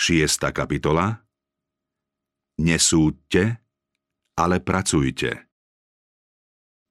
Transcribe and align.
6. 0.00 0.48
kapitola 0.56 1.20
Nesúďte, 2.56 3.60
ale 4.32 4.56
pracujte. 4.64 5.44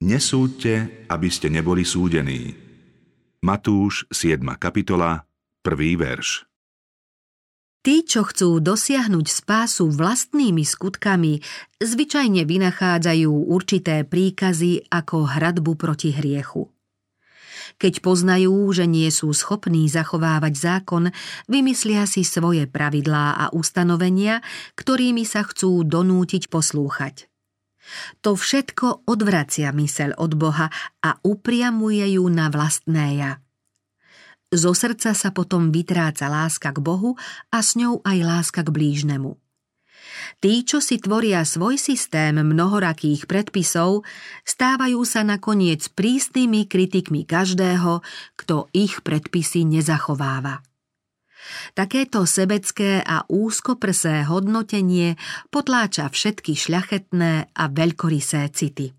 Nesúďte, 0.06 1.10
aby 1.10 1.30
ste 1.34 1.50
neboli 1.50 1.90
súdení. 1.90 2.54
Matúš, 3.42 4.06
7. 4.14 4.46
kapitola, 4.62 5.26
1. 5.66 5.98
verš. 5.98 6.46
Tí, 7.82 8.06
čo 8.06 8.30
chcú 8.30 8.62
dosiahnuť 8.62 9.26
spásu 9.26 9.90
vlastnými 9.90 10.62
skutkami, 10.62 11.42
zvyčajne 11.82 12.46
vynachádzajú 12.46 13.50
určité 13.50 14.06
príkazy 14.06 14.86
ako 14.86 15.26
hradbu 15.34 15.74
proti 15.82 16.14
hriechu. 16.14 16.70
Keď 17.78 18.02
poznajú, 18.02 18.72
že 18.74 18.90
nie 18.90 19.12
sú 19.14 19.30
schopní 19.36 19.86
zachovávať 19.86 20.54
zákon, 20.58 21.14
vymyslia 21.46 22.10
si 22.10 22.26
svoje 22.26 22.66
pravidlá 22.66 23.38
a 23.38 23.46
ustanovenia, 23.54 24.42
ktorými 24.80 25.28
sa 25.28 25.46
chcú 25.46 25.86
donútiť 25.86 26.50
poslúchať. 26.50 27.30
To 28.22 28.38
všetko 28.38 29.10
odvracia 29.10 29.70
myseľ 29.74 30.18
od 30.22 30.34
Boha 30.38 30.68
a 31.02 31.10
upriamuje 31.26 32.18
ju 32.18 32.26
na 32.30 32.50
vlastné 32.54 33.06
ja. 33.18 33.32
Zo 34.50 34.74
srdca 34.74 35.14
sa 35.14 35.30
potom 35.30 35.70
vytráca 35.70 36.26
láska 36.26 36.74
k 36.74 36.82
Bohu 36.82 37.14
a 37.54 37.62
s 37.62 37.78
ňou 37.78 38.02
aj 38.02 38.18
láska 38.26 38.62
k 38.66 38.74
blížnemu. 38.74 39.38
Tí, 40.40 40.64
čo 40.64 40.80
si 40.80 41.00
tvoria 41.00 41.44
svoj 41.44 41.76
systém 41.76 42.36
mnohorakých 42.38 43.28
predpisov, 43.28 44.08
stávajú 44.48 45.02
sa 45.04 45.28
nakoniec 45.28 45.88
prísnymi 45.92 46.68
kritikmi 46.68 47.28
každého, 47.28 48.02
kto 48.40 48.72
ich 48.72 49.04
predpisy 49.04 49.68
nezachováva. 49.68 50.64
Takéto 51.74 52.28
sebecké 52.30 53.02
a 53.02 53.26
úzkoprsé 53.26 54.28
hodnotenie 54.28 55.16
potláča 55.50 56.12
všetky 56.12 56.54
šľachetné 56.54 57.56
a 57.56 57.64
veľkorysé 57.72 58.52
city. 58.54 58.94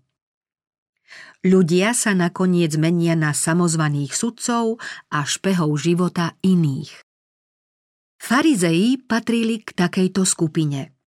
Ľudia 1.41 1.97
sa 1.97 2.13
nakoniec 2.13 2.77
menia 2.77 3.17
na 3.17 3.33
samozvaných 3.33 4.13
sudcov 4.13 4.77
a 5.09 5.25
špehov 5.25 5.73
života 5.81 6.37
iných. 6.45 6.93
Farizei 8.21 9.01
patrili 9.01 9.65
k 9.65 9.73
takejto 9.73 10.21
skupine. 10.21 11.00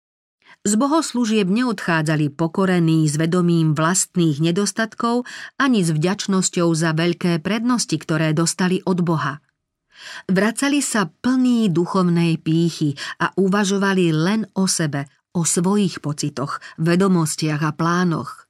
Z 0.63 0.79
bohoslúžieb 0.79 1.51
neodchádzali 1.51 2.31
pokorení 2.31 3.03
s 3.03 3.19
vedomím 3.19 3.75
vlastných 3.75 4.39
nedostatkov 4.39 5.27
ani 5.59 5.83
s 5.83 5.91
vďačnosťou 5.91 6.71
za 6.71 6.95
veľké 6.95 7.43
prednosti, 7.43 7.99
ktoré 7.99 8.31
dostali 8.31 8.79
od 8.87 9.03
Boha. 9.03 9.43
Vracali 10.31 10.79
sa 10.79 11.11
plní 11.11 11.67
duchovnej 11.67 12.39
pýchy 12.39 12.95
a 13.19 13.35
uvažovali 13.35 14.15
len 14.15 14.47
o 14.55 14.63
sebe, 14.63 15.11
o 15.35 15.43
svojich 15.43 15.99
pocitoch, 15.99 16.63
vedomostiach 16.79 17.59
a 17.59 17.75
plánoch. 17.75 18.47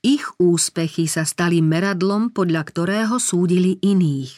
Ich 0.00 0.24
úspechy 0.40 1.12
sa 1.12 1.28
stali 1.28 1.60
meradlom, 1.60 2.32
podľa 2.32 2.64
ktorého 2.64 3.20
súdili 3.20 3.76
iných. 3.84 4.32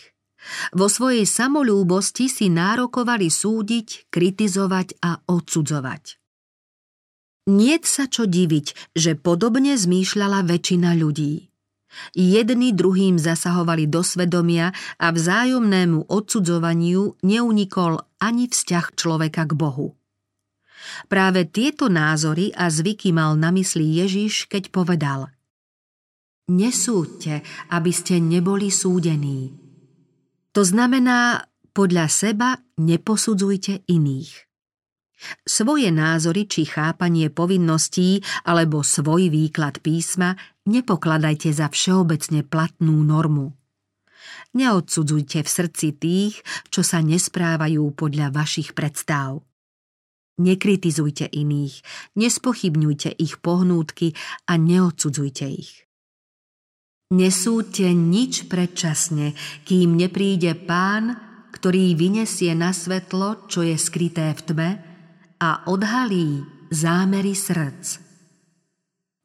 Vo 0.74 0.90
svojej 0.90 1.22
samolúbosti 1.22 2.26
si 2.26 2.50
nárokovali 2.50 3.30
súdiť, 3.30 4.10
kritizovať 4.10 4.98
a 5.04 5.22
odsudzovať. 5.28 6.19
Niet 7.50 7.82
sa 7.82 8.06
čo 8.06 8.30
diviť, 8.30 8.94
že 8.94 9.18
podobne 9.18 9.74
zmýšľala 9.74 10.46
väčšina 10.46 10.94
ľudí. 10.94 11.50
Jedni 12.14 12.70
druhým 12.70 13.18
zasahovali 13.18 13.90
do 13.90 14.06
svedomia 14.06 14.70
a 15.02 15.10
vzájomnému 15.10 16.06
odsudzovaniu 16.06 17.18
neunikol 17.26 17.98
ani 18.22 18.46
vzťah 18.46 18.86
človeka 18.94 19.50
k 19.50 19.52
Bohu. 19.58 19.98
Práve 21.10 21.50
tieto 21.50 21.90
názory 21.90 22.54
a 22.54 22.70
zvyky 22.70 23.10
mal 23.10 23.34
na 23.34 23.50
mysli 23.50 23.98
Ježiš, 23.98 24.46
keď 24.46 24.70
povedal 24.70 25.34
Nesúďte, 26.50 27.42
aby 27.74 27.90
ste 27.90 28.22
neboli 28.22 28.70
súdení. 28.70 29.54
To 30.54 30.62
znamená, 30.66 31.46
podľa 31.70 32.06
seba 32.10 32.58
neposudzujte 32.78 33.86
iných. 33.86 34.49
Svoje 35.44 35.92
názory 35.92 36.48
či 36.48 36.64
chápanie 36.64 37.28
povinností 37.28 38.24
alebo 38.48 38.80
svoj 38.80 39.28
výklad 39.28 39.84
písma 39.84 40.36
nepokladajte 40.64 41.52
za 41.52 41.68
všeobecne 41.68 42.44
platnú 42.44 43.04
normu. 43.04 43.52
Neodsudzujte 44.50 45.46
v 45.46 45.48
srdci 45.48 45.88
tých, 45.94 46.34
čo 46.74 46.82
sa 46.82 46.98
nesprávajú 46.98 47.94
podľa 47.94 48.34
vašich 48.34 48.74
predstav. 48.74 49.46
Nekritizujte 50.40 51.28
iných, 51.28 51.84
nespochybňujte 52.16 53.12
ich 53.20 53.38
pohnútky 53.44 54.16
a 54.48 54.56
neodsudzujte 54.56 55.46
ich. 55.46 55.84
Nesúďte 57.10 57.90
nič 57.92 58.46
predčasne, 58.46 59.34
kým 59.66 59.98
nepríde 59.98 60.54
pán, 60.54 61.18
ktorý 61.50 61.98
vyniesie 61.98 62.54
na 62.54 62.70
svetlo, 62.70 63.50
čo 63.50 63.66
je 63.66 63.74
skryté 63.74 64.30
v 64.32 64.40
tme, 64.46 64.70
a 65.40 65.64
odhalí 65.64 66.44
zámery 66.68 67.32
srdc. 67.32 67.96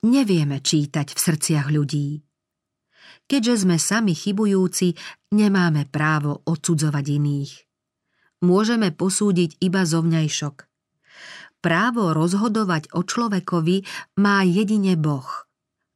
Nevieme 0.08 0.64
čítať 0.64 1.12
v 1.12 1.20
srdciach 1.20 1.68
ľudí. 1.68 2.24
Keďže 3.28 3.68
sme 3.68 3.76
sami 3.76 4.16
chybujúci, 4.16 4.96
nemáme 5.36 5.92
právo 5.92 6.40
odsudzovať 6.48 7.06
iných. 7.20 7.54
Môžeme 8.48 8.96
posúdiť 8.96 9.60
iba 9.60 9.84
zovňajšok. 9.84 10.56
Právo 11.60 12.14
rozhodovať 12.14 12.94
o 12.94 13.02
človekovi 13.02 13.84
má 14.22 14.46
jedine 14.46 14.94
Boh, 14.94 15.26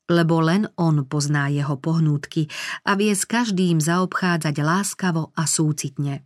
lebo 0.10 0.42
len 0.42 0.66
On 0.76 1.06
pozná 1.06 1.48
jeho 1.54 1.78
pohnútky 1.78 2.50
a 2.84 2.98
vie 2.98 3.14
s 3.14 3.30
každým 3.30 3.78
zaobchádzať 3.78 4.56
láskavo 4.66 5.30
a 5.38 5.46
súcitne. 5.46 6.26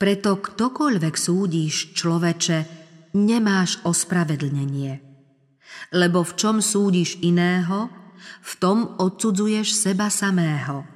Preto 0.00 0.40
ktokoľvek 0.40 1.12
súdiš, 1.12 1.92
človeče, 1.92 2.79
nemáš 3.16 3.78
ospravedlnenie. 3.82 5.02
Lebo 5.94 6.22
v 6.22 6.32
čom 6.38 6.62
súdiš 6.62 7.18
iného, 7.22 7.90
v 8.40 8.52
tom 8.58 8.96
odsudzuješ 8.98 9.74
seba 9.74 10.12
samého. 10.12 10.86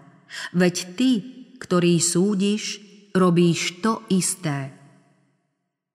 Veď 0.54 0.74
ty, 0.98 1.10
ktorý 1.58 1.98
súdiš, 2.02 2.82
robíš 3.14 3.80
to 3.80 4.02
isté. 4.10 4.74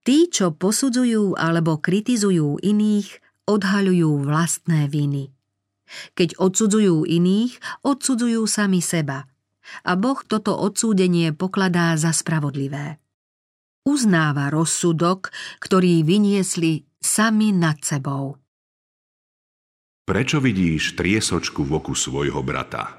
Tí, 0.04 0.32
čo 0.32 0.56
posudzujú 0.56 1.36
alebo 1.36 1.78
kritizujú 1.78 2.58
iných, 2.64 3.20
odhaľujú 3.46 4.26
vlastné 4.26 4.88
viny. 4.88 5.30
Keď 6.16 6.40
odsudzujú 6.40 7.04
iných, 7.04 7.60
odsudzujú 7.84 8.46
sami 8.46 8.80
seba. 8.80 9.28
A 9.86 9.94
Boh 9.94 10.18
toto 10.26 10.58
odsúdenie 10.58 11.30
pokladá 11.36 11.94
za 11.94 12.10
spravodlivé 12.10 12.98
uznáva 13.90 14.54
rozsudok, 14.54 15.34
ktorý 15.58 16.06
vyniesli 16.06 16.86
sami 17.02 17.50
nad 17.50 17.82
sebou. 17.82 18.38
Prečo 20.06 20.38
vidíš 20.38 20.94
triesočku 20.94 21.66
v 21.66 21.82
oku 21.82 21.98
svojho 21.98 22.42
brata? 22.46 22.94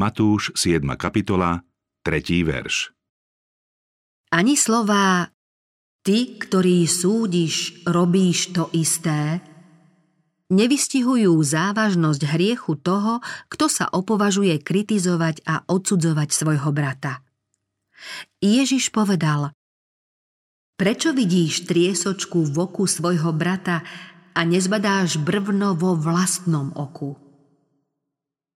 Matúš 0.00 0.56
7. 0.56 0.80
kapitola, 0.96 1.60
3. 2.00 2.48
verš. 2.48 2.96
Ani 4.32 4.56
slová 4.56 5.28
Ty, 6.02 6.18
ktorý 6.40 6.88
súdiš, 6.88 7.84
robíš 7.86 8.50
to 8.50 8.66
isté, 8.74 9.38
nevystihujú 10.50 11.32
závažnosť 11.32 12.22
hriechu 12.28 12.74
toho, 12.76 13.22
kto 13.48 13.70
sa 13.70 13.86
opovažuje 13.88 14.60
kritizovať 14.60 15.46
a 15.46 15.64
odsudzovať 15.64 16.28
svojho 16.28 16.74
brata. 16.74 17.24
Ježiš 18.42 18.90
povedal, 18.90 19.54
Prečo 20.76 21.14
vidíš 21.14 21.68
triesočku 21.68 22.48
v 22.48 22.56
oku 22.58 22.88
svojho 22.88 23.30
brata 23.36 23.84
a 24.32 24.40
nezbadáš 24.42 25.20
brvno 25.20 25.76
vo 25.76 25.94
vlastnom 25.94 26.72
oku? 26.74 27.16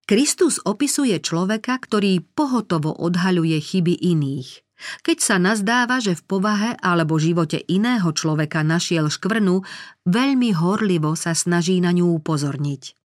Kristus 0.06 0.62
opisuje 0.62 1.18
človeka, 1.18 1.82
ktorý 1.82 2.22
pohotovo 2.22 2.94
odhaľuje 2.94 3.58
chyby 3.58 3.94
iných. 4.14 4.62
Keď 5.02 5.18
sa 5.18 5.36
nazdáva, 5.40 5.98
že 5.98 6.14
v 6.14 6.22
povahe 6.22 6.70
alebo 6.78 7.16
živote 7.16 7.58
iného 7.66 8.06
človeka 8.12 8.60
našiel 8.62 9.08
škvrnu, 9.08 9.64
veľmi 10.06 10.52
horlivo 10.54 11.16
sa 11.16 11.32
snaží 11.34 11.80
na 11.80 11.96
ňu 11.96 12.22
upozorniť. 12.22 13.05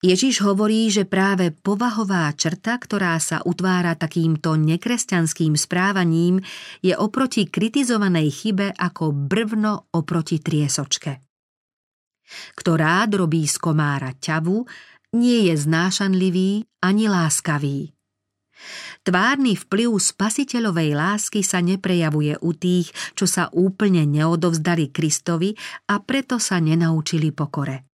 Ježiš 0.00 0.40
hovorí, 0.48 0.88
že 0.88 1.04
práve 1.04 1.52
povahová 1.52 2.32
črta, 2.32 2.80
ktorá 2.80 3.20
sa 3.20 3.44
utvára 3.44 3.92
takýmto 3.92 4.56
nekresťanským 4.56 5.60
správaním, 5.60 6.40
je 6.80 6.96
oproti 6.96 7.44
kritizovanej 7.44 8.32
chybe 8.32 8.72
ako 8.72 9.12
brvno 9.12 9.92
oproti 9.92 10.40
triesočke. 10.40 11.20
Kto 12.56 12.80
rád 12.80 13.20
robí 13.20 13.44
z 13.44 13.60
komára 13.60 14.16
ťavu, 14.16 14.64
nie 15.20 15.52
je 15.52 15.54
znášanlivý 15.68 16.64
ani 16.80 17.04
láskavý. 17.04 17.92
Tvárny 19.04 19.52
vplyv 19.52 20.00
spasiteľovej 20.00 20.96
lásky 20.96 21.44
sa 21.44 21.60
neprejavuje 21.60 22.40
u 22.40 22.56
tých, 22.56 22.88
čo 23.12 23.28
sa 23.28 23.52
úplne 23.52 24.08
neodovzdali 24.08 24.88
Kristovi 24.88 25.52
a 25.92 26.00
preto 26.00 26.40
sa 26.40 26.56
nenaučili 26.56 27.36
pokore. 27.36 27.89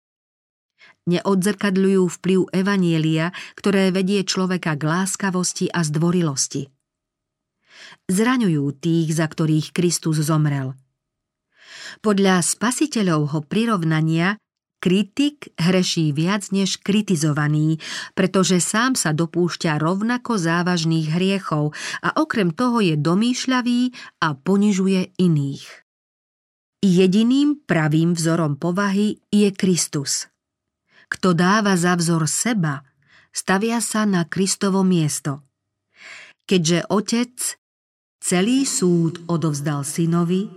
Neodzrkadľujú 1.06 2.04
vplyv 2.18 2.40
Evanielia, 2.50 3.30
ktoré 3.54 3.94
vedie 3.94 4.25
človeka 4.25 4.74
k 4.74 4.84
láskavosti 4.90 5.69
a 5.69 5.86
zdvorilosti. 5.86 6.66
Zraňujú 8.10 8.66
tých, 8.81 9.13
za 9.13 9.30
ktorých 9.30 9.69
Kristus 9.69 10.18
zomrel. 10.25 10.74
Podľa 12.02 12.42
spasiteľovho 12.42 13.46
prirovnania 13.46 14.42
Kritik 14.86 15.50
hreší 15.57 16.13
viac 16.13 16.54
než 16.54 16.78
kritizovaný, 16.78 17.81
pretože 18.13 18.62
sám 18.62 18.94
sa 18.94 19.18
dopúšťa 19.18 19.81
rovnako 19.81 20.38
závažných 20.38 21.10
hriechov 21.10 21.74
a 22.06 22.22
okrem 22.22 22.54
toho 22.54 22.86
je 22.86 22.94
domýšľavý 22.94 23.81
a 24.22 24.38
ponižuje 24.38 25.18
iných. 25.18 25.66
Jediným 26.86 27.66
pravým 27.66 28.13
vzorom 28.13 28.62
povahy 28.62 29.18
je 29.34 29.50
Kristus. 29.58 30.30
Kto 31.12 31.38
dáva 31.38 31.78
za 31.78 31.94
vzor 31.96 32.25
seba, 32.25 32.81
stavia 33.30 33.84
sa 33.84 34.07
na 34.07 34.25
Kristovo 34.25 34.81
miesto. 34.81 35.46
Keďže 36.46 36.90
Otec 36.94 37.36
celý 38.22 38.66
súd 38.66 39.22
odovzdal 39.25 39.86
synovi, 39.86 40.50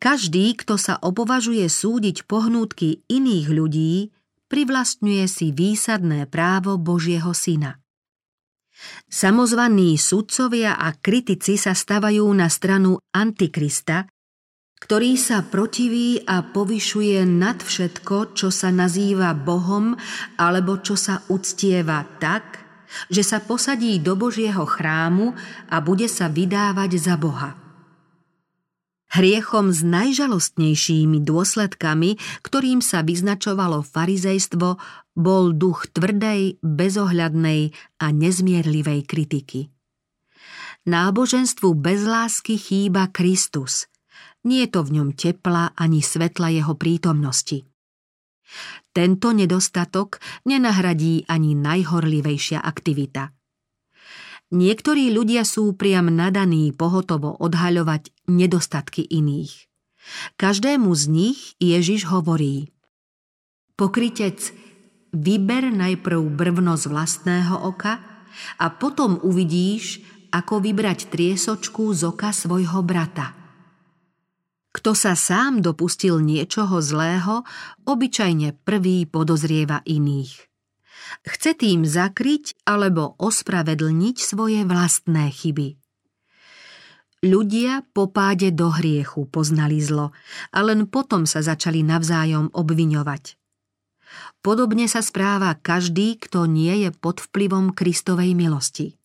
každý, 0.00 0.52
kto 0.52 0.76
sa 0.76 1.00
opovažuje 1.00 1.64
súdiť 1.64 2.28
pohnútky 2.28 3.08
iných 3.08 3.48
ľudí, 3.48 4.12
privlastňuje 4.52 5.24
si 5.24 5.48
výsadné 5.48 6.28
právo 6.28 6.76
Božieho 6.76 7.32
syna. 7.32 7.80
Samozvaní 9.08 9.96
sudcovia 9.96 10.76
a 10.76 10.92
kritici 10.92 11.56
sa 11.56 11.72
stavajú 11.72 12.26
na 12.36 12.52
stranu 12.52 13.00
Antikrista, 13.16 14.10
ktorý 14.84 15.16
sa 15.16 15.40
protiví 15.40 16.20
a 16.28 16.44
povyšuje 16.44 17.24
nad 17.24 17.56
všetko, 17.64 18.36
čo 18.36 18.52
sa 18.52 18.68
nazýva 18.68 19.32
Bohom 19.32 19.96
alebo 20.36 20.84
čo 20.84 20.92
sa 20.92 21.24
uctieva 21.32 22.04
tak, 22.20 22.60
že 23.08 23.24
sa 23.24 23.40
posadí 23.40 23.96
do 24.04 24.12
Božieho 24.12 24.68
chrámu 24.68 25.32
a 25.72 25.80
bude 25.80 26.04
sa 26.04 26.28
vydávať 26.28 26.90
za 27.00 27.16
Boha. 27.16 27.56
Hriechom 29.14 29.70
s 29.70 29.86
najžalostnejšími 29.86 31.22
dôsledkami, 31.22 32.18
ktorým 32.42 32.82
sa 32.82 33.06
vyznačovalo 33.06 33.86
farizejstvo, 33.86 34.76
bol 35.14 35.44
duch 35.54 35.86
tvrdej, 35.94 36.58
bezohľadnej 36.60 37.72
a 38.02 38.06
nezmierlivej 38.10 39.00
kritiky. 39.06 39.70
Náboženstvu 40.84 41.78
bez 41.78 42.02
lásky 42.04 42.58
chýba 42.58 43.08
Kristus. 43.08 43.86
Nie 44.44 44.68
je 44.68 44.72
to 44.76 44.80
v 44.84 45.00
ňom 45.00 45.08
tepla 45.16 45.72
ani 45.76 46.04
svetla 46.04 46.52
jeho 46.52 46.76
prítomnosti. 46.76 47.64
Tento 48.92 49.32
nedostatok 49.32 50.20
nenahradí 50.44 51.24
ani 51.26 51.56
najhorlivejšia 51.56 52.60
aktivita– 52.60 53.30
Niektorí 54.54 55.10
ľudia 55.10 55.42
sú 55.42 55.74
priam 55.74 56.06
nadaní 56.14 56.70
pohotovo 56.70 57.34
odhaľovať 57.42 58.14
nedostatky 58.30 59.02
iných. 59.02 59.66
Každému 60.38 60.94
z 60.94 61.04
nich 61.10 61.38
Ježiš 61.58 62.06
hovorí 62.06 62.70
Pokrytec, 63.74 64.54
vyber 65.10 65.74
najprv 65.74 66.22
brvno 66.30 66.78
z 66.78 66.86
vlastného 66.86 67.66
oka 67.66 67.98
a 68.60 68.66
potom 68.70 69.18
uvidíš, 69.26 70.06
ako 70.30 70.62
vybrať 70.62 71.10
triesočku 71.10 71.90
z 71.90 72.14
oka 72.14 72.30
svojho 72.30 72.78
brata. 72.86 73.43
Kto 74.74 74.90
sa 74.98 75.14
sám 75.14 75.62
dopustil 75.62 76.18
niečoho 76.18 76.82
zlého, 76.82 77.46
obyčajne 77.86 78.58
prvý 78.66 79.06
podozrieva 79.06 79.86
iných. 79.86 80.50
Chce 81.22 81.54
tým 81.54 81.86
zakryť 81.86 82.58
alebo 82.66 83.14
ospravedlniť 83.22 84.16
svoje 84.18 84.66
vlastné 84.66 85.30
chyby. 85.30 85.78
Ľudia 87.24 87.86
po 87.96 88.10
páde 88.10 88.52
do 88.52 88.68
hriechu 88.68 89.24
poznali 89.30 89.80
zlo 89.80 90.12
a 90.52 90.58
len 90.60 90.84
potom 90.90 91.24
sa 91.24 91.40
začali 91.40 91.80
navzájom 91.80 92.52
obviňovať. 92.52 93.40
Podobne 94.44 94.90
sa 94.90 95.00
správa 95.00 95.56
každý, 95.56 96.20
kto 96.20 96.44
nie 96.44 96.84
je 96.84 96.90
pod 96.92 97.24
vplyvom 97.24 97.72
Kristovej 97.72 98.36
milosti. 98.36 99.00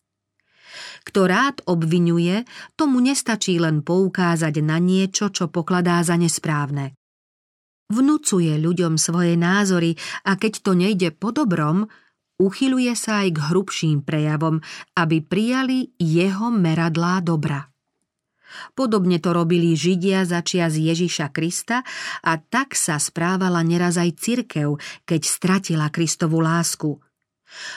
Kto 1.04 1.26
rád 1.26 1.64
obvinuje, 1.64 2.44
tomu 2.76 3.00
nestačí 3.00 3.56
len 3.56 3.80
poukázať 3.80 4.54
na 4.60 4.76
niečo, 4.76 5.32
čo 5.32 5.48
pokladá 5.48 6.00
za 6.04 6.20
nesprávne. 6.20 6.92
Vnúcuje 7.90 8.54
ľuďom 8.60 8.94
svoje 8.94 9.34
názory 9.34 9.98
a 10.22 10.38
keď 10.38 10.52
to 10.62 10.72
nejde 10.78 11.10
po 11.10 11.34
dobrom, 11.34 11.90
uchyluje 12.38 12.94
sa 12.94 13.26
aj 13.26 13.28
k 13.34 13.38
hrubším 13.50 14.06
prejavom, 14.06 14.62
aby 14.94 15.20
prijali 15.20 15.90
jeho 15.98 16.54
meradlá 16.54 17.18
dobra. 17.20 17.66
Podobne 18.74 19.22
to 19.22 19.30
robili 19.30 19.78
Židia 19.78 20.26
začia 20.26 20.66
z 20.70 20.90
Ježiša 20.90 21.30
Krista 21.30 21.86
a 22.26 22.32
tak 22.38 22.74
sa 22.74 22.98
správala 22.98 23.62
neraz 23.62 23.94
aj 23.94 24.10
cirkev, 24.18 24.78
keď 25.06 25.20
stratila 25.22 25.86
Kristovu 25.90 26.42
lásku. 26.42 26.98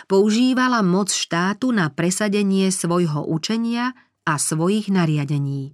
Používala 0.05 0.85
moc 0.85 1.09
štátu 1.09 1.73
na 1.73 1.89
presadenie 1.89 2.69
svojho 2.69 3.25
učenia 3.25 3.97
a 4.23 4.37
svojich 4.37 4.93
nariadení. 4.93 5.73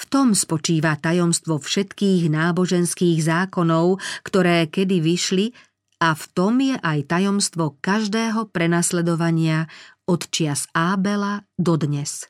V 0.00 0.02
tom 0.08 0.32
spočíva 0.32 0.96
tajomstvo 0.96 1.60
všetkých 1.60 2.32
náboženských 2.32 3.20
zákonov, 3.20 4.00
ktoré 4.24 4.64
kedy 4.72 4.96
vyšli 5.04 5.52
a 6.00 6.16
v 6.16 6.24
tom 6.32 6.56
je 6.64 6.80
aj 6.80 6.98
tajomstvo 7.04 7.76
každého 7.84 8.48
prenasledovania 8.48 9.68
od 10.08 10.24
čias 10.32 10.64
Ábela 10.72 11.44
do 11.60 11.76
dnes. 11.76 12.24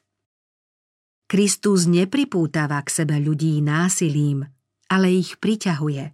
Kristus 1.31 1.87
nepripútava 1.87 2.83
k 2.83 2.91
sebe 2.91 3.23
ľudí 3.23 3.63
násilím, 3.63 4.43
ale 4.91 5.15
ich 5.15 5.39
priťahuje. 5.39 6.11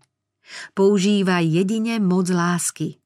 Používa 0.77 1.41
jedine 1.41 1.97
moc 1.97 2.29
lásky. 2.29 3.01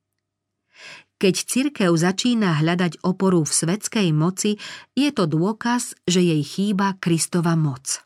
Keď 1.20 1.34
cirkev 1.37 1.93
začína 1.93 2.64
hľadať 2.64 3.05
oporu 3.05 3.44
v 3.44 3.52
svetskej 3.52 4.08
moci, 4.17 4.56
je 4.96 5.12
to 5.12 5.28
dôkaz, 5.28 5.93
že 6.08 6.25
jej 6.25 6.40
chýba 6.40 6.96
Kristova 6.96 7.61
moc. 7.61 8.00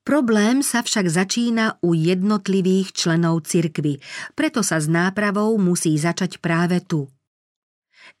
Problém 0.00 0.64
sa 0.64 0.80
však 0.80 1.12
začína 1.12 1.76
u 1.84 1.92
jednotlivých 1.92 2.96
členov 2.96 3.44
cirkvy, 3.44 4.00
preto 4.32 4.64
sa 4.64 4.80
s 4.80 4.88
nápravou 4.88 5.60
musí 5.60 5.92
začať 5.92 6.40
práve 6.40 6.80
tu. 6.80 7.04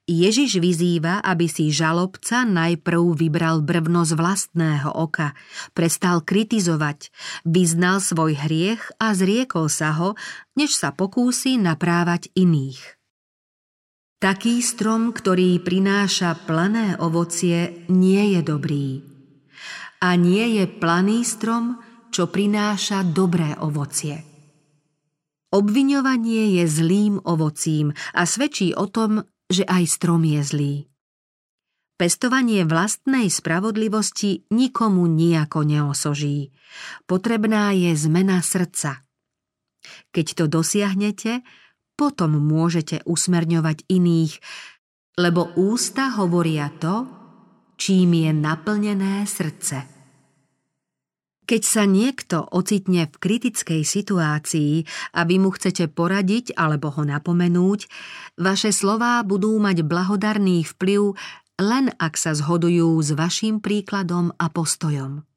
Ježiš 0.04 0.60
vyzýva, 0.60 1.24
aby 1.24 1.48
si 1.48 1.72
žalobca 1.72 2.44
najprv 2.44 3.16
vybral 3.16 3.64
brvno 3.64 4.04
z 4.04 4.12
vlastného 4.12 4.92
oka, 4.92 5.32
prestal 5.72 6.20
kritizovať, 6.20 7.08
vyznal 7.48 8.04
svoj 8.04 8.36
hriech 8.36 8.92
a 9.00 9.16
zriekol 9.16 9.72
sa 9.72 9.96
ho, 9.96 10.20
než 10.52 10.76
sa 10.76 10.92
pokúsi 10.92 11.56
naprávať 11.56 12.28
iných. 12.36 12.99
Taký 14.20 14.60
strom, 14.60 15.16
ktorý 15.16 15.64
prináša 15.64 16.36
plané 16.44 16.92
ovocie, 17.00 17.88
nie 17.88 18.36
je 18.36 18.40
dobrý 18.44 19.00
a 20.00 20.12
nie 20.12 20.60
je 20.60 20.68
planý 20.68 21.24
strom, 21.24 21.80
čo 22.12 22.28
prináša 22.28 23.00
dobré 23.00 23.56
ovocie. 23.56 24.20
Obviňovanie 25.56 26.60
je 26.60 26.64
zlým 26.68 27.16
ovocím 27.24 27.96
a 28.12 28.28
svedčí 28.28 28.76
o 28.76 28.92
tom, 28.92 29.24
že 29.48 29.64
aj 29.64 29.84
strom 29.88 30.20
je 30.28 30.40
zlý. 30.44 30.74
Pestovanie 31.96 32.68
vlastnej 32.68 33.32
spravodlivosti 33.32 34.44
nikomu 34.52 35.08
nejako 35.08 35.64
neosoží. 35.64 36.52
Potrebná 37.08 37.72
je 37.72 37.96
zmena 37.96 38.44
srdca. 38.44 39.04
Keď 40.12 40.26
to 40.36 40.44
dosiahnete, 40.44 41.40
potom 42.00 42.40
môžete 42.40 43.04
usmerňovať 43.04 43.84
iných, 43.92 44.40
lebo 45.20 45.52
ústa 45.60 46.16
hovoria 46.16 46.72
to, 46.80 47.04
čím 47.76 48.16
je 48.16 48.32
naplnené 48.32 49.28
srdce. 49.28 49.84
Keď 51.44 51.62
sa 51.66 51.84
niekto 51.84 52.46
ocitne 52.46 53.10
v 53.10 53.16
kritickej 53.20 53.82
situácii 53.82 54.86
a 55.12 55.26
vy 55.26 55.42
mu 55.42 55.50
chcete 55.50 55.90
poradiť 55.92 56.54
alebo 56.54 56.94
ho 56.94 57.02
napomenúť, 57.02 57.90
vaše 58.38 58.70
slová 58.70 59.20
budú 59.26 59.58
mať 59.58 59.82
blahodarný 59.82 60.62
vplyv 60.62 61.18
len 61.60 61.92
ak 62.00 62.16
sa 62.16 62.32
zhodujú 62.32 62.96
s 63.04 63.12
vašim 63.12 63.60
príkladom 63.60 64.32
a 64.40 64.48
postojom. 64.48 65.28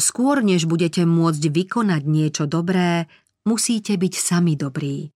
Skôr 0.00 0.40
než 0.40 0.64
budete 0.64 1.04
môcť 1.04 1.42
vykonať 1.52 2.02
niečo 2.08 2.44
dobré, 2.48 3.10
musíte 3.44 3.98
byť 3.98 4.14
sami 4.16 4.56
dobrí. 4.56 5.15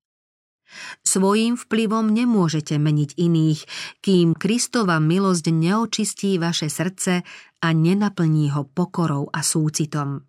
Svojím 1.04 1.58
vplyvom 1.58 2.14
nemôžete 2.14 2.78
meniť 2.78 3.18
iných, 3.18 3.62
kým 4.00 4.38
Kristova 4.38 5.02
milosť 5.02 5.46
neočistí 5.52 6.38
vaše 6.38 6.70
srdce 6.72 7.26
a 7.60 7.68
nenaplní 7.74 8.54
ho 8.54 8.64
pokorou 8.66 9.28
a 9.34 9.44
súcitom. 9.44 10.24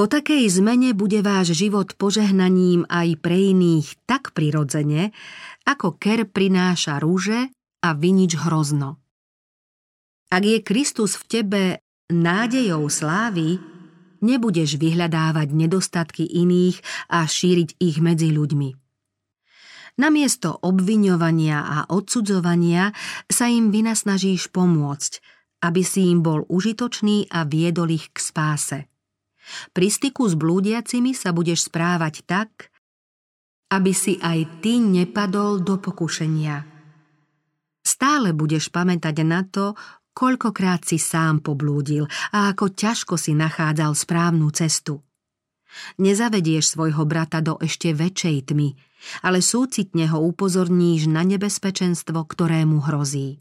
Po 0.00 0.08
takej 0.08 0.48
zmene 0.48 0.96
bude 0.96 1.20
váš 1.20 1.52
život 1.52 1.92
požehnaním 2.00 2.88
aj 2.88 3.20
pre 3.20 3.52
iných 3.52 4.00
tak 4.08 4.32
prirodzene, 4.32 5.12
ako 5.68 6.00
ker 6.00 6.24
prináša 6.24 6.96
rúže 7.04 7.52
a 7.84 7.88
vinič 7.92 8.40
hrozno. 8.40 8.96
Ak 10.32 10.40
je 10.46 10.64
Kristus 10.64 11.20
v 11.20 11.24
tebe 11.28 11.62
nádejou 12.08 12.88
slávy, 12.88 13.60
nebudeš 14.24 14.80
vyhľadávať 14.80 15.52
nedostatky 15.52 16.24
iných 16.24 16.80
a 17.12 17.28
šíriť 17.28 17.76
ich 17.76 18.00
medzi 18.00 18.32
ľuďmi. 18.32 18.79
Namiesto 20.00 20.56
obviňovania 20.64 21.60
a 21.60 21.78
odsudzovania 21.92 22.88
sa 23.28 23.52
im 23.52 23.68
vynasnažíš 23.68 24.48
pomôcť, 24.48 25.12
aby 25.60 25.84
si 25.84 26.08
im 26.08 26.24
bol 26.24 26.48
užitočný 26.48 27.28
a 27.28 27.44
viedol 27.44 27.92
ich 27.92 28.08
k 28.08 28.16
spáse. 28.16 28.78
Pri 29.76 29.92
styku 29.92 30.24
s 30.24 30.40
blúdiacimi 30.40 31.12
sa 31.12 31.36
budeš 31.36 31.68
správať 31.68 32.24
tak, 32.24 32.72
aby 33.76 33.92
si 33.92 34.16
aj 34.16 34.64
ty 34.64 34.80
nepadol 34.80 35.60
do 35.60 35.76
pokušenia. 35.76 36.64
Stále 37.84 38.32
budeš 38.32 38.72
pamätať 38.72 39.16
na 39.20 39.44
to, 39.44 39.76
koľkokrát 40.16 40.80
si 40.80 40.96
sám 40.96 41.44
poblúdil 41.44 42.08
a 42.32 42.56
ako 42.56 42.72
ťažko 42.72 43.20
si 43.20 43.36
nachádzal 43.36 43.92
správnu 43.92 44.48
cestu. 44.56 45.04
Nezavedieš 45.98 46.74
svojho 46.76 47.06
brata 47.06 47.38
do 47.40 47.56
ešte 47.62 47.94
väčšej 47.94 48.52
tmy, 48.52 48.68
ale 49.24 49.40
súcitne 49.40 50.10
ho 50.10 50.18
upozorníš 50.20 51.08
na 51.08 51.22
nebezpečenstvo, 51.24 52.26
ktoré 52.26 52.66
mu 52.66 52.82
hrozí. 52.82 53.40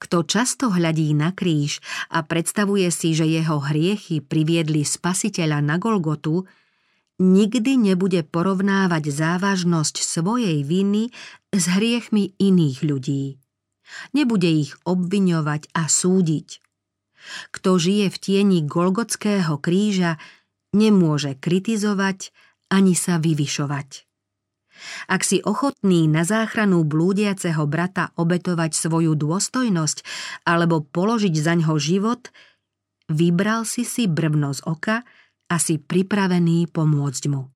Kto 0.00 0.24
často 0.24 0.72
hľadí 0.72 1.12
na 1.12 1.36
kríž 1.36 1.84
a 2.08 2.24
predstavuje 2.24 2.88
si, 2.88 3.12
že 3.12 3.28
jeho 3.28 3.60
hriechy 3.60 4.24
priviedli 4.24 4.80
spasiteľa 4.80 5.60
na 5.60 5.76
Golgotu, 5.76 6.48
nikdy 7.20 7.76
nebude 7.76 8.24
porovnávať 8.24 9.12
závažnosť 9.12 10.00
svojej 10.00 10.64
viny 10.64 11.12
s 11.52 11.64
hriechmi 11.68 12.32
iných 12.40 12.78
ľudí. 12.80 13.36
Nebude 14.16 14.48
ich 14.48 14.72
obviňovať 14.88 15.68
a 15.76 15.84
súdiť. 15.84 16.48
Kto 17.52 17.76
žije 17.76 18.08
v 18.08 18.16
tieni 18.16 18.58
Golgotského 18.64 19.60
kríža, 19.60 20.16
nemôže 20.76 21.36
kritizovať 21.38 22.30
ani 22.70 22.94
sa 22.94 23.18
vyvyšovať. 23.18 24.06
Ak 25.12 25.26
si 25.28 25.44
ochotný 25.44 26.08
na 26.08 26.24
záchranu 26.24 26.88
blúdiaceho 26.88 27.68
brata 27.68 28.16
obetovať 28.16 28.72
svoju 28.72 29.12
dôstojnosť 29.12 29.98
alebo 30.48 30.80
položiť 30.80 31.34
za 31.36 31.52
ňo 31.60 31.76
život, 31.76 32.32
vybral 33.12 33.68
si 33.68 33.84
si 33.84 34.08
brvno 34.08 34.56
z 34.56 34.64
oka 34.64 35.04
a 35.50 35.56
si 35.60 35.76
pripravený 35.76 36.70
pomôcť 36.72 37.24
mu. 37.28 37.52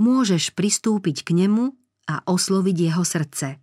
Môžeš 0.00 0.56
pristúpiť 0.56 1.26
k 1.26 1.44
nemu 1.44 1.74
a 2.08 2.24
osloviť 2.24 2.76
jeho 2.78 3.04
srdce. 3.04 3.60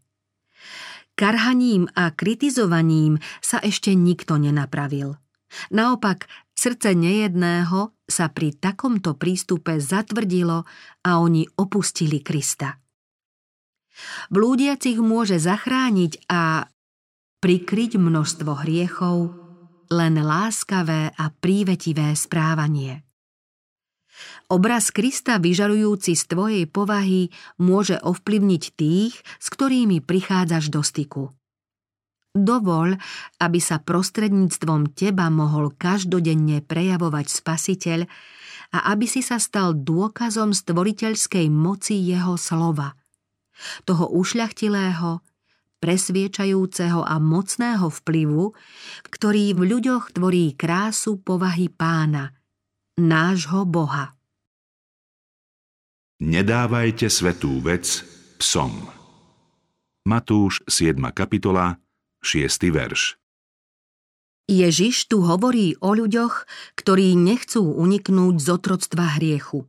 Karhaním 1.13 1.85
a 1.93 2.09
kritizovaním 2.09 3.21
sa 3.43 3.61
ešte 3.61 3.93
nikto 3.93 4.41
nenapravil. 4.41 5.21
Naopak, 5.69 6.31
srdce 6.61 6.93
nejedného 6.93 7.97
sa 8.05 8.29
pri 8.29 8.53
takomto 8.53 9.17
prístupe 9.17 9.81
zatvrdilo 9.81 10.61
a 11.01 11.09
oni 11.17 11.49
opustili 11.57 12.21
Krista. 12.21 12.77
Blúdiacich 14.29 15.01
môže 15.01 15.41
zachrániť 15.41 16.29
a 16.29 16.69
prikryť 17.41 17.97
množstvo 17.97 18.51
hriechov 18.61 19.33
len 19.89 20.21
láskavé 20.21 21.17
a 21.17 21.25
prívetivé 21.33 22.13
správanie. 22.13 23.01
Obraz 24.53 24.93
Krista 24.93 25.41
vyžarujúci 25.41 26.13
z 26.13 26.23
tvojej 26.29 26.65
povahy 26.69 27.33
môže 27.57 27.97
ovplyvniť 27.97 28.63
tých, 28.77 29.17
s 29.41 29.47
ktorými 29.49 30.03
prichádzaš 30.05 30.69
do 30.69 30.85
styku. 30.85 31.33
Dovol, 32.31 32.95
aby 33.43 33.59
sa 33.59 33.83
prostredníctvom 33.83 34.95
teba 34.95 35.27
mohol 35.27 35.75
každodenne 35.75 36.63
prejavovať 36.63 37.27
Spasiteľ 37.27 37.99
a 38.71 38.77
aby 38.95 39.03
si 39.03 39.19
sa 39.19 39.35
stal 39.35 39.75
dôkazom 39.75 40.55
stvoriteľskej 40.55 41.51
moci 41.51 41.99
jeho 41.99 42.39
slova. 42.39 42.95
Toho 43.83 44.15
ušľachtilého, 44.15 45.19
presviečajúceho 45.83 47.03
a 47.03 47.19
mocného 47.19 47.91
vplyvu, 47.91 48.55
ktorý 49.11 49.51
v 49.51 49.61
ľuďoch 49.67 50.15
tvorí 50.15 50.55
krásu 50.55 51.19
povahy 51.19 51.67
pána, 51.67 52.31
nášho 52.95 53.67
Boha. 53.67 54.15
Nedávajte 56.21 57.09
svetú 57.09 57.59
vec 57.65 58.05
psom. 58.37 58.87
Matúš 60.05 60.61
7. 60.69 60.95
kapitola 61.11 61.80
6. 62.21 62.69
verš. 62.69 63.17
Ježiš 64.45 65.09
tu 65.09 65.25
hovorí 65.25 65.73
o 65.81 65.97
ľuďoch, 65.97 66.45
ktorí 66.77 67.17
nechcú 67.17 67.65
uniknúť 67.65 68.35
z 68.37 68.47
otroctva 68.61 69.17
hriechu. 69.17 69.65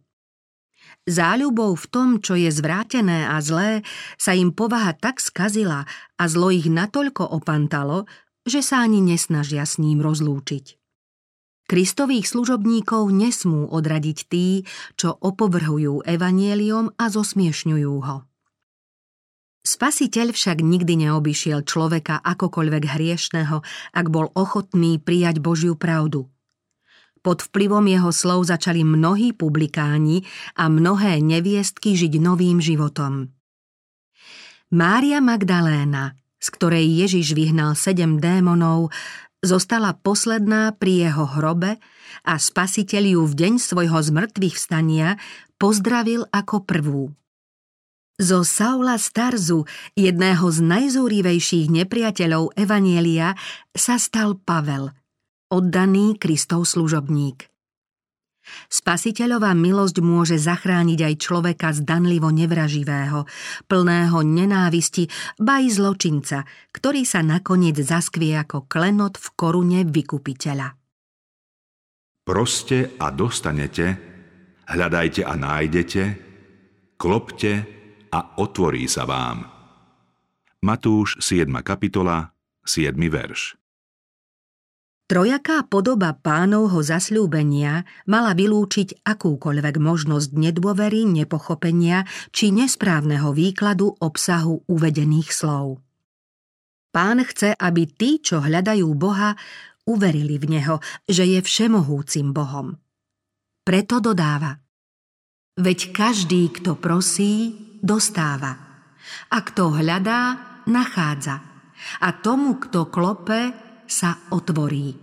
Záľubou 1.08 1.72
v 1.80 1.86
tom, 1.88 2.08
čo 2.20 2.36
je 2.36 2.52
zvrátené 2.52 3.24
a 3.24 3.40
zlé, 3.40 3.80
sa 4.20 4.36
im 4.36 4.52
povaha 4.52 4.92
tak 4.92 5.24
skazila 5.24 5.88
a 6.20 6.24
zlo 6.28 6.52
ich 6.52 6.68
natoľko 6.68 7.24
opantalo, 7.24 8.04
že 8.44 8.60
sa 8.60 8.84
ani 8.84 9.00
nesnažia 9.00 9.64
s 9.64 9.80
ním 9.80 10.04
rozlúčiť. 10.04 10.76
Kristových 11.72 12.28
služobníkov 12.28 13.08
nesmú 13.16 13.64
odradiť 13.64 14.18
tí, 14.28 14.68
čo 15.00 15.16
opovrhujú 15.16 16.04
evanieliom 16.04 17.00
a 17.00 17.04
zosmiešňujú 17.08 17.94
ho. 17.96 18.28
Spasiteľ 19.62 20.34
však 20.34 20.58
nikdy 20.58 21.06
neobyšiel 21.06 21.62
človeka 21.62 22.18
akokoľvek 22.18 22.82
hriešného, 22.98 23.62
ak 23.94 24.06
bol 24.10 24.34
ochotný 24.34 24.98
prijať 24.98 25.38
Božiu 25.38 25.78
pravdu. 25.78 26.26
Pod 27.22 27.46
vplyvom 27.46 27.86
jeho 27.86 28.10
slov 28.10 28.50
začali 28.50 28.82
mnohí 28.82 29.30
publikáni 29.30 30.26
a 30.58 30.66
mnohé 30.66 31.22
neviestky 31.22 31.94
žiť 31.94 32.18
novým 32.18 32.58
životom. 32.58 33.30
Mária 34.74 35.22
Magdaléna, 35.22 36.18
z 36.42 36.48
ktorej 36.50 36.82
Ježiš 37.06 37.38
vyhnal 37.38 37.78
sedem 37.78 38.18
démonov, 38.18 38.90
zostala 39.46 39.94
posledná 39.94 40.74
pri 40.74 41.06
jeho 41.06 41.22
hrobe 41.38 41.78
a 42.26 42.34
spasiteľ 42.34 43.04
ju 43.14 43.22
v 43.30 43.34
deň 43.38 43.52
svojho 43.62 44.02
zmrtvých 44.02 44.58
vstania 44.58 45.22
pozdravil 45.62 46.26
ako 46.34 46.66
prvú. 46.66 47.14
Zo 48.20 48.44
Saula 48.44 49.00
Starzu, 49.00 49.64
jedného 49.96 50.44
z 50.52 50.58
najzúrivejších 50.60 51.72
nepriateľov 51.72 52.52
Evanielia, 52.60 53.32
sa 53.72 53.96
stal 53.96 54.36
Pavel, 54.36 54.92
oddaný 55.48 56.20
Kristov 56.20 56.68
služobník. 56.68 57.48
Spasiteľová 58.68 59.54
milosť 59.56 59.96
môže 60.04 60.36
zachrániť 60.36 61.00
aj 61.08 61.14
človeka 61.24 61.68
zdanlivo 61.72 62.28
nevraživého, 62.28 63.24
plného 63.70 64.18
nenávisti, 64.20 65.08
ba 65.40 65.62
i 65.62 65.72
zločinca, 65.72 66.44
ktorý 66.74 67.06
sa 67.08 67.24
nakoniec 67.24 67.80
zaskvie 67.80 68.36
ako 68.36 68.68
klenot 68.68 69.16
v 69.16 69.26
korune 69.38 69.80
vykupiteľa. 69.88 70.74
Proste 72.28 72.92
a 72.98 73.08
dostanete, 73.08 73.86
hľadajte 74.68 75.22
a 75.24 75.34
nájdete, 75.38 76.02
klopte 76.98 77.81
a 78.12 78.36
otvorí 78.36 78.84
sa 78.84 79.08
vám. 79.08 79.48
Matúš 80.62 81.18
7. 81.24 81.48
kapitola, 81.64 82.36
7. 82.62 82.92
verš. 83.08 83.56
Trojaká 85.10 85.66
podoba 85.68 86.16
pánovho 86.16 86.80
zasľúbenia 86.80 87.84
mala 88.08 88.32
vylúčiť 88.32 89.04
akúkoľvek 89.04 89.76
možnosť 89.76 90.30
nedôvery, 90.32 91.04
nepochopenia 91.04 92.08
či 92.32 92.48
nesprávneho 92.54 93.34
výkladu 93.34 93.92
obsahu 94.00 94.64
uvedených 94.70 95.28
slov. 95.34 95.82
Pán 96.92 97.24
chce, 97.24 97.56
aby 97.56 97.88
tí, 97.88 98.24
čo 98.24 98.40
hľadajú 98.40 98.88
Boha, 98.96 99.36
uverili 99.88 100.38
v 100.38 100.56
Neho, 100.56 100.76
že 101.08 101.28
je 101.28 101.40
všemohúcim 101.44 102.32
Bohom. 102.32 102.78
Preto 103.66 104.00
dodáva 104.00 104.60
Veď 105.60 105.92
každý, 105.92 106.48
kto 106.48 106.80
prosí, 106.80 107.52
dostáva. 107.82 108.54
A 109.28 109.38
kto 109.42 109.74
hľadá, 109.74 110.38
nachádza. 110.70 111.42
A 111.98 112.08
tomu, 112.14 112.62
kto 112.62 112.86
klope, 112.88 113.50
sa 113.90 114.16
otvorí. 114.30 114.94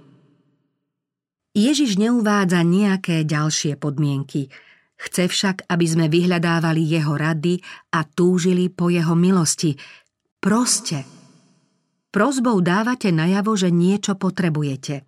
Ježiš 1.54 2.00
neuvádza 2.00 2.64
nejaké 2.64 3.28
ďalšie 3.28 3.76
podmienky. 3.76 4.48
Chce 5.00 5.28
však, 5.28 5.58
aby 5.68 5.86
sme 5.86 6.06
vyhľadávali 6.08 6.84
jeho 6.84 7.16
rady 7.16 7.60
a 7.96 8.04
túžili 8.08 8.72
po 8.72 8.88
jeho 8.88 9.16
milosti. 9.16 9.76
Proste. 10.40 11.04
Prozbou 12.10 12.60
dávate 12.64 13.12
najavo, 13.12 13.54
že 13.54 13.70
niečo 13.70 14.16
potrebujete. 14.16 15.04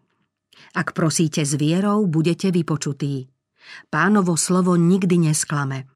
Ak 0.75 0.95
prosíte 0.95 1.43
s 1.43 1.57
vierou, 1.59 2.05
budete 2.07 2.53
vypočutí. 2.53 3.27
Pánovo 3.91 4.39
slovo 4.39 4.79
nikdy 4.79 5.31
nesklame. 5.31 5.90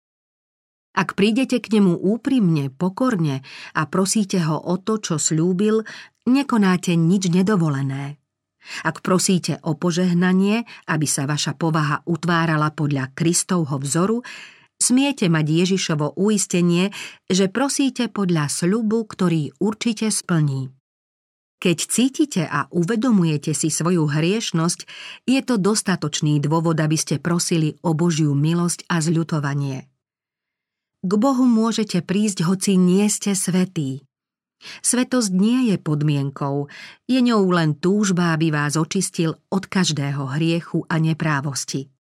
Ak 0.96 1.20
prídete 1.20 1.60
k 1.60 1.76
nemu 1.76 2.00
úprimne, 2.00 2.72
pokorne 2.72 3.44
a 3.76 3.84
prosíte 3.84 4.40
ho 4.48 4.56
o 4.56 4.80
to, 4.80 5.04
čo 5.04 5.20
slúbil, 5.20 5.84
nekonáte 6.24 6.96
nič 6.96 7.28
nedovolené. 7.28 8.16
Ak 8.82 9.06
prosíte 9.06 9.62
o 9.62 9.78
požehnanie, 9.78 10.66
aby 10.90 11.06
sa 11.06 11.30
vaša 11.30 11.54
povaha 11.54 12.02
utvárala 12.08 12.74
podľa 12.74 13.14
Kristovho 13.14 13.78
vzoru, 13.78 14.26
smiete 14.82 15.30
mať 15.30 15.46
Ježišovo 15.68 16.18
uistenie, 16.18 16.90
že 17.30 17.52
prosíte 17.52 18.10
podľa 18.10 18.50
sľubu, 18.50 19.06
ktorý 19.06 19.54
určite 19.62 20.10
splní. 20.10 20.74
Keď 21.62 21.78
cítite 21.88 22.44
a 22.46 22.68
uvedomujete 22.70 23.56
si 23.56 23.72
svoju 23.72 24.12
hriešnosť, 24.12 24.80
je 25.26 25.40
to 25.42 25.56
dostatočný 25.58 26.38
dôvod, 26.44 26.78
aby 26.78 26.98
ste 27.00 27.18
prosili 27.18 27.80
o 27.82 27.96
Božiu 27.98 28.36
milosť 28.38 28.86
a 28.92 29.02
zľutovanie. 29.02 29.95
K 31.06 31.14
Bohu 31.22 31.46
môžete 31.46 32.02
prísť, 32.02 32.50
hoci 32.50 32.82
nie 32.82 33.06
ste 33.14 33.38
svetí. 33.38 34.02
Svetosť 34.82 35.30
nie 35.38 35.70
je 35.70 35.78
podmienkou, 35.78 36.66
je 37.06 37.20
ňou 37.22 37.46
len 37.54 37.78
túžba, 37.78 38.34
aby 38.34 38.50
vás 38.50 38.74
očistil 38.74 39.38
od 39.54 39.70
každého 39.70 40.34
hriechu 40.34 40.82
a 40.90 40.98
neprávosti. 40.98 41.94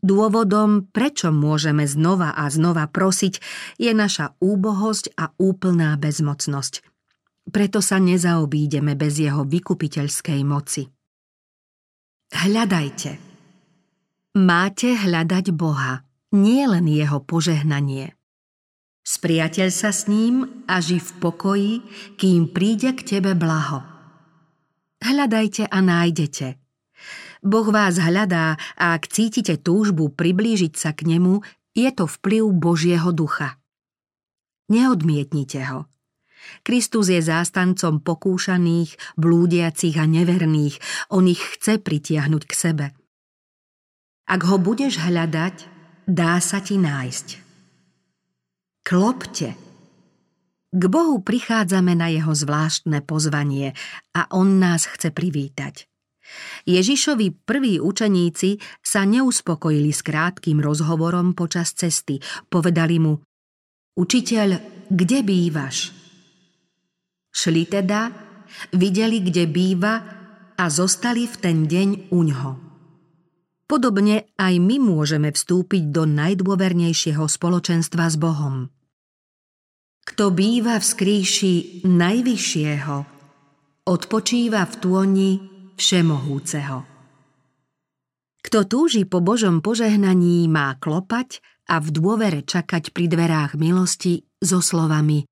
Dôvodom, 0.00 0.88
prečo 0.88 1.36
môžeme 1.36 1.84
znova 1.84 2.32
a 2.32 2.48
znova 2.48 2.88
prosiť, 2.88 3.44
je 3.76 3.92
naša 3.92 4.32
úbohosť 4.40 5.12
a 5.20 5.28
úplná 5.36 5.92
bezmocnosť. 6.00 6.80
Preto 7.52 7.84
sa 7.84 8.00
nezaobídeme 8.00 8.96
bez 8.96 9.20
jeho 9.20 9.44
vykupiteľskej 9.44 10.40
moci. 10.48 10.88
Hľadajte. 12.32 13.20
Máte 14.40 14.96
hľadať 14.96 15.52
Boha 15.52 16.00
nie 16.34 16.66
len 16.66 16.90
jeho 16.90 17.22
požehnanie. 17.22 18.18
Spriateľ 19.04 19.68
sa 19.70 19.94
s 19.94 20.10
ním 20.10 20.64
a 20.66 20.80
ži 20.80 20.98
v 20.98 21.10
pokoji, 21.20 21.72
kým 22.16 22.50
príde 22.50 22.90
k 22.96 23.16
tebe 23.16 23.36
blaho. 23.38 23.84
Hľadajte 25.04 25.68
a 25.68 25.78
nájdete. 25.84 26.56
Boh 27.44 27.68
vás 27.68 28.00
hľadá 28.00 28.56
a 28.80 28.96
ak 28.96 29.12
cítite 29.12 29.60
túžbu 29.60 30.08
priblížiť 30.08 30.72
sa 30.72 30.96
k 30.96 31.04
nemu, 31.04 31.44
je 31.76 31.90
to 31.92 32.08
vplyv 32.08 32.48
Božieho 32.56 33.12
ducha. 33.12 33.60
Neodmietnite 34.72 35.60
ho. 35.68 35.84
Kristus 36.64 37.12
je 37.12 37.20
zástancom 37.20 38.00
pokúšaných, 38.00 38.96
blúdiacich 39.20 39.96
a 40.00 40.08
neverných. 40.08 40.80
On 41.12 41.24
ich 41.28 41.40
chce 41.40 41.76
pritiahnuť 41.80 42.42
k 42.48 42.52
sebe. 42.56 42.86
Ak 44.24 44.40
ho 44.48 44.56
budeš 44.56 45.04
hľadať, 45.04 45.73
dá 46.04 46.40
sa 46.40 46.60
ti 46.60 46.76
nájsť. 46.80 47.28
Klopte. 48.84 49.48
K 50.74 50.82
Bohu 50.90 51.22
prichádzame 51.22 51.94
na 51.94 52.10
jeho 52.10 52.34
zvláštne 52.34 53.00
pozvanie 53.06 53.72
a 54.12 54.26
on 54.34 54.58
nás 54.58 54.90
chce 54.90 55.14
privítať. 55.14 55.86
Ježišovi 56.66 57.46
prví 57.46 57.78
učeníci 57.78 58.58
sa 58.80 59.06
neuspokojili 59.06 59.92
s 59.92 60.02
krátkým 60.02 60.58
rozhovorom 60.58 61.36
počas 61.36 61.76
cesty. 61.76 62.18
Povedali 62.48 62.96
mu, 62.98 63.20
učiteľ, 63.94 64.48
kde 64.90 65.18
bývaš? 65.22 65.94
Šli 67.30 67.68
teda, 67.68 68.10
videli, 68.74 69.20
kde 69.20 69.44
býva 69.46 69.94
a 70.54 70.64
zostali 70.70 71.28
v 71.28 71.36
ten 71.38 71.56
deň 71.68 71.88
u 72.10 72.20
ňoho. 72.24 72.63
Podobne 73.64 74.28
aj 74.36 74.60
my 74.60 74.76
môžeme 74.76 75.32
vstúpiť 75.32 75.88
do 75.88 76.04
najdôvernejšieho 76.04 77.24
spoločenstva 77.24 78.12
s 78.12 78.16
Bohom. 78.20 78.68
Kto 80.04 80.28
býva 80.36 80.76
v 80.76 80.84
skríši 80.84 81.54
Najvyššieho, 81.88 82.96
odpočíva 83.88 84.68
v 84.68 84.74
tôni 84.76 85.30
Všemohúceho. 85.80 86.84
Kto 88.44 88.58
túži 88.68 89.08
po 89.08 89.24
Božom 89.24 89.64
požehnaní, 89.64 90.44
má 90.44 90.76
klopať 90.76 91.40
a 91.64 91.80
v 91.80 91.88
dôvere 91.88 92.44
čakať 92.44 92.92
pri 92.92 93.08
dverách 93.08 93.56
milosti 93.56 94.28
so 94.44 94.60
slovami 94.60 95.24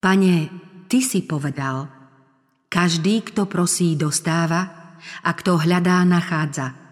Pane, 0.00 0.48
Ty 0.88 0.98
si 1.04 1.20
povedal, 1.20 1.92
každý, 2.72 3.20
kto 3.28 3.44
prosí, 3.44 3.92
dostáva 3.92 4.96
a 5.20 5.30
kto 5.36 5.60
hľadá, 5.60 6.00
nachádza– 6.08 6.72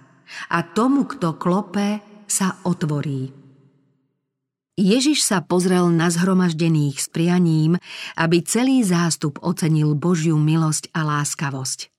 a 0.51 0.62
tomu, 0.62 1.07
kto 1.07 1.37
klope, 1.37 2.01
sa 2.25 2.59
otvorí. 2.64 3.31
Ježiš 4.75 5.23
sa 5.23 5.38
pozrel 5.38 5.87
na 5.94 6.11
zhromaždených 6.11 6.99
s 6.99 7.07
prianím, 7.07 7.79
aby 8.18 8.42
celý 8.42 8.83
zástup 8.83 9.38
ocenil 9.38 9.94
Božiu 9.94 10.35
milosť 10.35 10.90
a 10.90 11.07
láskavosť. 11.07 11.94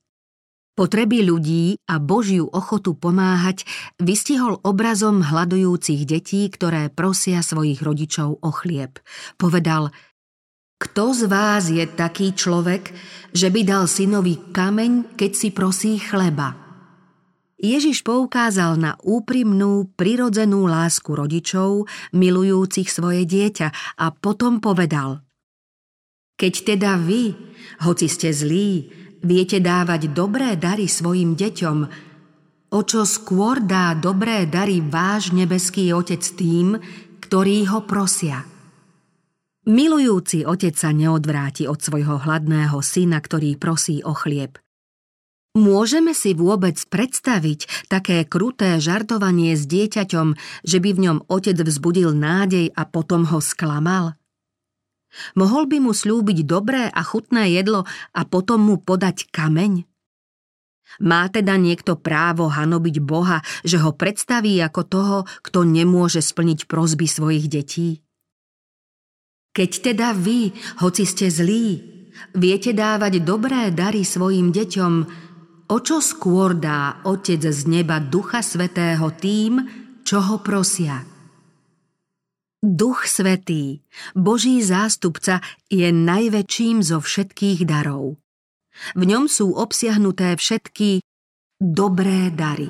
Potreby 0.76 1.24
ľudí 1.24 1.80
a 1.88 1.96
Božiu 1.96 2.52
ochotu 2.52 2.92
pomáhať 2.92 3.64
vystihol 3.96 4.60
obrazom 4.60 5.24
hľadujúcich 5.24 6.04
detí, 6.04 6.44
ktoré 6.52 6.92
prosia 6.92 7.40
svojich 7.40 7.80
rodičov 7.80 8.44
o 8.44 8.50
chlieb. 8.52 9.00
Povedal, 9.40 9.88
kto 10.76 11.16
z 11.16 11.22
vás 11.32 11.72
je 11.72 11.80
taký 11.88 12.36
človek, 12.36 12.92
že 13.32 13.48
by 13.48 13.64
dal 13.64 13.88
synovi 13.88 14.36
kameň, 14.52 15.16
keď 15.16 15.30
si 15.32 15.48
prosí 15.48 15.96
chleba? 15.96 16.65
Ježiš 17.56 18.04
poukázal 18.04 18.76
na 18.76 19.00
úprimnú, 19.00 19.88
prirodzenú 19.96 20.68
lásku 20.68 21.08
rodičov, 21.08 21.88
milujúcich 22.12 22.92
svoje 22.92 23.24
dieťa 23.24 23.96
a 23.96 24.06
potom 24.12 24.60
povedal 24.60 25.24
Keď 26.36 26.54
teda 26.76 27.00
vy, 27.00 27.32
hoci 27.88 28.12
ste 28.12 28.28
zlí, 28.28 28.92
viete 29.24 29.64
dávať 29.64 30.12
dobré 30.12 30.60
dary 30.60 30.84
svojim 30.84 31.32
deťom, 31.32 31.78
o 32.76 32.80
čo 32.84 33.08
skôr 33.08 33.64
dá 33.64 33.96
dobré 33.96 34.44
dary 34.44 34.84
váš 34.84 35.32
nebeský 35.32 35.96
Otec 35.96 36.20
tým, 36.36 36.76
ktorí 37.24 37.72
ho 37.72 37.88
prosia. 37.88 38.44
Milujúci 39.66 40.46
otec 40.46 40.78
sa 40.78 40.94
neodvráti 40.94 41.66
od 41.66 41.82
svojho 41.82 42.22
hladného 42.22 42.78
syna, 42.86 43.18
ktorý 43.18 43.58
prosí 43.58 43.98
o 43.98 44.14
chlieb– 44.14 44.54
Môžeme 45.56 46.12
si 46.12 46.36
vôbec 46.36 46.76
predstaviť 46.76 47.88
také 47.88 48.28
kruté 48.28 48.76
žartovanie 48.76 49.56
s 49.56 49.64
dieťaťom, 49.64 50.36
že 50.60 50.78
by 50.84 50.90
v 50.92 51.02
ňom 51.08 51.18
otec 51.32 51.56
vzbudil 51.56 52.12
nádej 52.12 52.76
a 52.76 52.84
potom 52.84 53.24
ho 53.24 53.40
sklamal? 53.40 54.20
Mohol 55.32 55.64
by 55.72 55.76
mu 55.80 55.96
slúbiť 55.96 56.44
dobré 56.44 56.92
a 56.92 57.00
chutné 57.00 57.56
jedlo 57.56 57.88
a 58.12 58.20
potom 58.28 58.68
mu 58.68 58.76
podať 58.76 59.32
kameň? 59.32 59.88
Má 61.00 61.32
teda 61.32 61.56
niekto 61.56 61.96
právo 61.96 62.52
hanobiť 62.52 63.00
Boha, 63.00 63.40
že 63.64 63.80
ho 63.80 63.96
predstaví 63.96 64.60
ako 64.60 64.80
toho, 64.84 65.16
kto 65.40 65.64
nemôže 65.64 66.20
splniť 66.20 66.68
prozby 66.68 67.08
svojich 67.08 67.48
detí? 67.48 68.04
Keď 69.56 69.70
teda 69.80 70.12
vy, 70.12 70.52
hoci 70.84 71.08
ste 71.08 71.32
zlí, 71.32 71.80
viete 72.36 72.76
dávať 72.76 73.24
dobré 73.24 73.72
dary 73.72 74.04
svojim 74.04 74.52
deťom, 74.52 75.24
o 75.66 75.76
čo 75.82 75.98
skôr 75.98 76.54
dá 76.54 77.02
Otec 77.02 77.42
z 77.42 77.60
neba 77.66 77.98
Ducha 77.98 78.42
Svetého 78.42 79.10
tým, 79.14 79.62
čo 80.06 80.22
ho 80.22 80.38
prosia. 80.38 81.02
Duch 82.62 83.06
Svetý, 83.06 83.84
Boží 84.16 84.58
zástupca, 84.62 85.44
je 85.70 85.90
najväčším 85.92 86.82
zo 86.82 86.98
všetkých 86.98 87.62
darov. 87.62 88.18
V 88.98 89.02
ňom 89.06 89.30
sú 89.30 89.54
obsiahnuté 89.54 90.34
všetky 90.34 91.04
dobré 91.60 92.28
dary. 92.34 92.68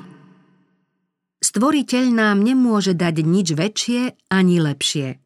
Stvoriteľ 1.37 2.05
nám 2.13 2.41
nemôže 2.41 2.97
dať 2.97 3.15
nič 3.21 3.47
väčšie 3.53 4.01
ani 4.33 4.57
lepšie. 4.57 5.21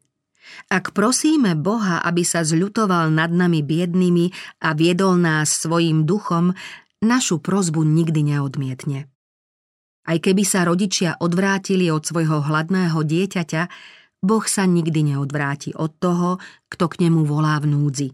Ak 0.68 0.92
prosíme 0.92 1.56
Boha, 1.56 2.04
aby 2.04 2.24
sa 2.26 2.44
zľutoval 2.44 3.08
nad 3.08 3.32
nami 3.32 3.64
biednými 3.64 4.28
a 4.60 4.76
viedol 4.76 5.16
nás 5.16 5.48
svojim 5.64 6.04
duchom, 6.04 6.52
našu 7.02 7.42
prozbu 7.42 7.82
nikdy 7.82 8.32
neodmietne. 8.34 9.10
Aj 10.02 10.18
keby 10.18 10.42
sa 10.42 10.66
rodičia 10.66 11.18
odvrátili 11.18 11.90
od 11.90 12.02
svojho 12.02 12.42
hladného 12.42 13.02
dieťaťa, 13.02 13.62
Boh 14.22 14.46
sa 14.46 14.66
nikdy 14.66 15.14
neodvráti 15.14 15.74
od 15.74 15.98
toho, 15.98 16.38
kto 16.70 16.84
k 16.86 17.06
nemu 17.06 17.26
volá 17.26 17.58
v 17.58 17.74
núdzi. 17.74 18.08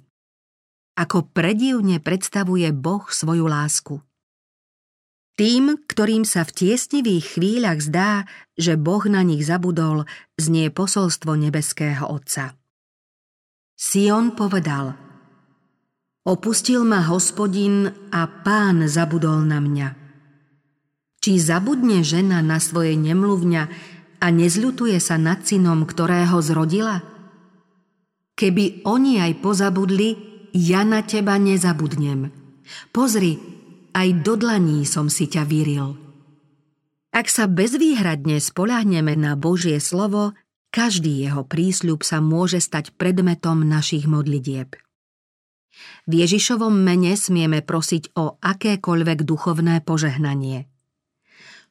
Ako 0.99 1.31
predivne 1.31 2.01
predstavuje 2.01 2.73
Boh 2.73 3.05
svoju 3.09 3.45
lásku. 3.45 4.01
Tým, 5.39 5.79
ktorým 5.87 6.27
sa 6.27 6.43
v 6.43 6.51
tiesnivých 6.51 7.39
chvíľach 7.39 7.79
zdá, 7.79 8.27
že 8.59 8.75
Boh 8.75 9.07
na 9.07 9.23
nich 9.23 9.47
zabudol, 9.47 10.11
znie 10.35 10.75
posolstvo 10.75 11.39
nebeského 11.39 12.11
Otca. 12.11 12.59
Sion 13.79 14.35
povedal 14.35 15.08
Opustil 16.29 16.85
ma 16.85 17.01
hospodin 17.09 17.89
a 18.13 18.29
pán 18.29 18.85
zabudol 18.85 19.49
na 19.49 19.65
mňa. 19.65 19.89
Či 21.25 21.41
zabudne 21.41 22.05
žena 22.05 22.45
na 22.45 22.61
svoje 22.61 23.01
nemluvňa 23.01 23.63
a 24.21 24.27
nezľutuje 24.29 25.01
sa 25.01 25.17
nad 25.17 25.41
synom, 25.49 25.89
ktorého 25.89 26.37
zrodila? 26.45 27.01
Keby 28.37 28.85
oni 28.85 29.25
aj 29.25 29.41
pozabudli, 29.41 30.09
ja 30.53 30.85
na 30.85 31.01
teba 31.01 31.41
nezabudnem. 31.41 32.29
Pozri, 32.93 33.41
aj 33.97 34.21
do 34.21 34.37
dlaní 34.37 34.85
som 34.85 35.09
si 35.09 35.33
ťa 35.33 35.49
vyril. 35.49 35.97
Ak 37.09 37.33
sa 37.33 37.49
bezvýhradne 37.49 38.37
spolahneme 38.37 39.17
na 39.17 39.33
Božie 39.33 39.81
slovo, 39.81 40.37
každý 40.77 41.25
jeho 41.25 41.49
prísľub 41.49 42.05
sa 42.05 42.21
môže 42.21 42.61
stať 42.61 42.93
predmetom 43.01 43.65
našich 43.65 44.05
modlitieb. 44.05 44.77
V 46.09 46.13
Ježišovom 46.25 46.73
mene 46.73 47.15
smieme 47.15 47.61
prosiť 47.61 48.17
o 48.17 48.41
akékoľvek 48.41 49.25
duchovné 49.25 49.85
požehnanie. 49.85 50.67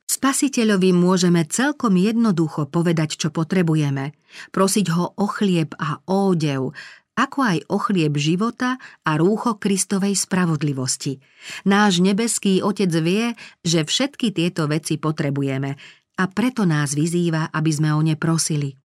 Spasiteľovi 0.08 0.96
môžeme 0.96 1.44
celkom 1.44 2.00
jednoducho 2.00 2.72
povedať, 2.72 3.20
čo 3.20 3.28
potrebujeme, 3.28 4.16
prosiť 4.56 4.86
ho 4.96 5.12
o 5.20 5.26
chlieb 5.28 5.76
a 5.76 6.00
o 6.08 6.32
odev, 6.32 6.72
ako 7.18 7.38
aj 7.44 7.58
o 7.68 7.78
chlieb 7.82 8.14
života 8.16 8.80
a 9.04 9.12
rúcho 9.20 9.60
Kristovej 9.60 10.16
spravodlivosti. 10.16 11.20
Náš 11.68 12.00
nebeský 12.00 12.64
Otec 12.64 12.94
vie, 13.04 13.36
že 13.66 13.84
všetky 13.84 14.32
tieto 14.32 14.70
veci 14.70 14.96
potrebujeme 14.96 15.76
a 16.18 16.24
preto 16.30 16.64
nás 16.64 16.94
vyzýva, 16.94 17.50
aby 17.52 17.72
sme 17.74 17.90
o 17.92 18.00
ne 18.00 18.16
prosili. 18.16 18.78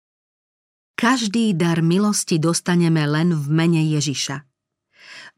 Každý 0.95 1.53
dar 1.57 1.85
milosti 1.85 2.37
dostaneme 2.41 3.05
len 3.05 3.33
v 3.37 3.47
mene 3.51 3.83
Ježiša. 3.93 4.50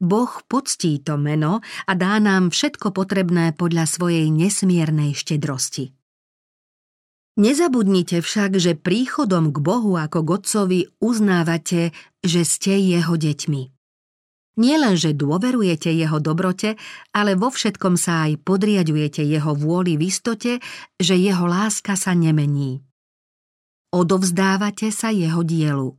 Boh 0.03 0.35
poctí 0.51 0.99
to 0.99 1.15
meno 1.15 1.63
a 1.87 1.93
dá 1.95 2.19
nám 2.19 2.51
všetko 2.51 2.91
potrebné 2.91 3.55
podľa 3.55 3.87
svojej 3.87 4.27
nesmiernej 4.35 5.15
štedrosti. 5.15 5.95
Nezabudnite 7.39 8.21
však, 8.21 8.61
že 8.61 8.77
príchodom 8.77 9.55
k 9.55 9.59
Bohu 9.63 9.97
ako 9.97 10.21
k 10.21 10.91
uznávate, 11.01 11.97
že 12.21 12.43
ste 12.45 12.77
jeho 12.77 13.17
deťmi. 13.17 13.63
Nielen, 14.53 15.01
že 15.01 15.17
dôverujete 15.17 15.89
jeho 15.89 16.21
dobrote, 16.21 16.77
ale 17.17 17.33
vo 17.33 17.49
všetkom 17.49 17.97
sa 17.97 18.29
aj 18.29 18.37
podriadujete 18.45 19.25
jeho 19.25 19.57
vôli 19.57 19.97
v 19.97 20.13
istote, 20.13 20.61
že 21.01 21.15
jeho 21.17 21.49
láska 21.49 21.97
sa 21.97 22.13
nemení. 22.13 22.85
Odovzdávate 23.97 24.93
sa 24.93 25.09
jeho 25.09 25.41
dielu. 25.41 25.97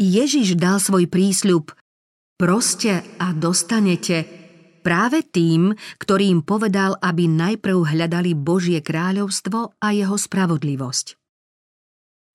Ježiš 0.00 0.56
dal 0.56 0.80
svoj 0.80 1.12
prísľub 1.12 1.76
Proste 2.36 3.00
a 3.16 3.32
dostanete 3.32 4.28
práve 4.84 5.24
tým, 5.24 5.72
ktorým 5.96 6.44
povedal, 6.44 7.00
aby 7.00 7.24
najprv 7.24 7.96
hľadali 7.96 8.36
Božie 8.36 8.84
kráľovstvo 8.84 9.80
a 9.80 9.86
jeho 9.96 10.20
spravodlivosť. 10.20 11.16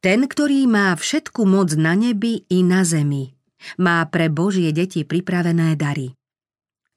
Ten, 0.02 0.26
ktorý 0.26 0.66
má 0.66 0.98
všetku 0.98 1.46
moc 1.46 1.78
na 1.78 1.94
nebi 1.94 2.50
i 2.50 2.66
na 2.66 2.82
zemi, 2.82 3.38
má 3.78 4.02
pre 4.10 4.34
Božie 4.34 4.74
deti 4.74 5.06
pripravené 5.06 5.78
dary. 5.78 6.18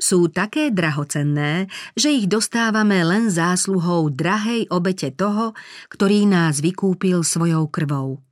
Sú 0.00 0.32
také 0.32 0.72
drahocenné, 0.72 1.68
že 1.92 2.08
ich 2.08 2.24
dostávame 2.24 3.04
len 3.04 3.28
zásluhou 3.28 4.08
drahej 4.10 4.72
obete 4.72 5.12
toho, 5.12 5.52
ktorý 5.92 6.24
nás 6.24 6.64
vykúpil 6.64 7.20
svojou 7.20 7.68
krvou. 7.68 8.24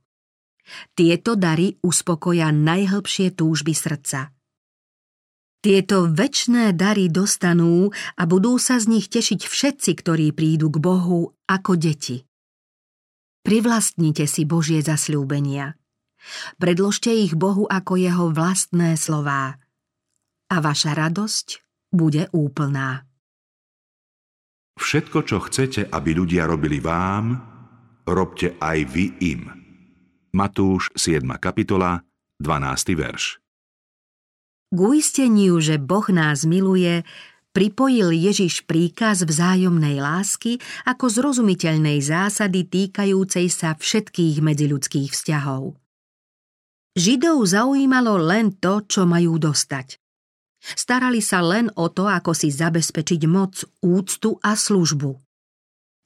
Tieto 0.97 1.37
dary 1.37 1.77
uspokoja 1.85 2.49
najhlbšie 2.49 3.37
túžby 3.37 3.77
srdca. 3.77 4.33
Tieto 5.63 6.11
väčšné 6.11 6.75
dary 6.75 7.07
dostanú 7.07 7.87
a 8.19 8.23
budú 8.27 8.59
sa 8.59 8.83
z 8.83 8.99
nich 8.99 9.07
tešiť 9.07 9.47
všetci, 9.47 9.91
ktorí 9.95 10.35
prídu 10.35 10.67
k 10.67 10.75
Bohu 10.83 11.39
ako 11.47 11.79
deti. 11.79 12.27
Privlastnite 13.47 14.27
si 14.27 14.43
Božie 14.43 14.83
zasľúbenia. 14.83 15.79
Predložte 16.59 17.15
ich 17.15 17.31
Bohu 17.39 17.63
ako 17.63 17.95
jeho 17.95 18.27
vlastné 18.35 18.99
slová. 18.99 19.55
A 20.51 20.55
vaša 20.59 20.99
radosť 20.99 21.63
bude 21.95 22.27
úplná. 22.35 23.07
Všetko, 24.75 25.19
čo 25.23 25.37
chcete, 25.47 25.87
aby 25.87 26.11
ľudia 26.11 26.43
robili 26.43 26.83
vám, 26.83 27.39
robte 28.03 28.59
aj 28.59 28.77
vy 28.91 29.05
im. 29.31 29.47
Matúš 30.35 30.91
7. 30.99 31.23
kapitola, 31.39 32.03
12. 32.43 32.99
verš. 32.99 33.42
K 34.73 34.79
uisteniu, 34.81 35.61
že 35.61 35.77
Boh 35.77 36.09
nás 36.09 36.49
miluje, 36.49 37.05
pripojil 37.53 38.09
Ježiš 38.09 38.65
príkaz 38.65 39.21
vzájomnej 39.21 40.01
lásky 40.01 40.57
ako 40.89 41.13
zrozumiteľnej 41.13 42.01
zásady 42.01 42.65
týkajúcej 42.65 43.53
sa 43.53 43.77
všetkých 43.77 44.41
medziľudských 44.41 45.13
vzťahov. 45.13 45.77
Židov 46.97 47.45
zaujímalo 47.45 48.17
len 48.17 48.57
to, 48.57 48.81
čo 48.89 49.05
majú 49.05 49.37
dostať. 49.37 50.01
Starali 50.57 51.21
sa 51.21 51.45
len 51.45 51.69
o 51.77 51.93
to, 51.93 52.09
ako 52.09 52.33
si 52.33 52.49
zabezpečiť 52.49 53.29
moc, 53.29 53.61
úctu 53.85 54.41
a 54.41 54.57
službu. 54.57 55.13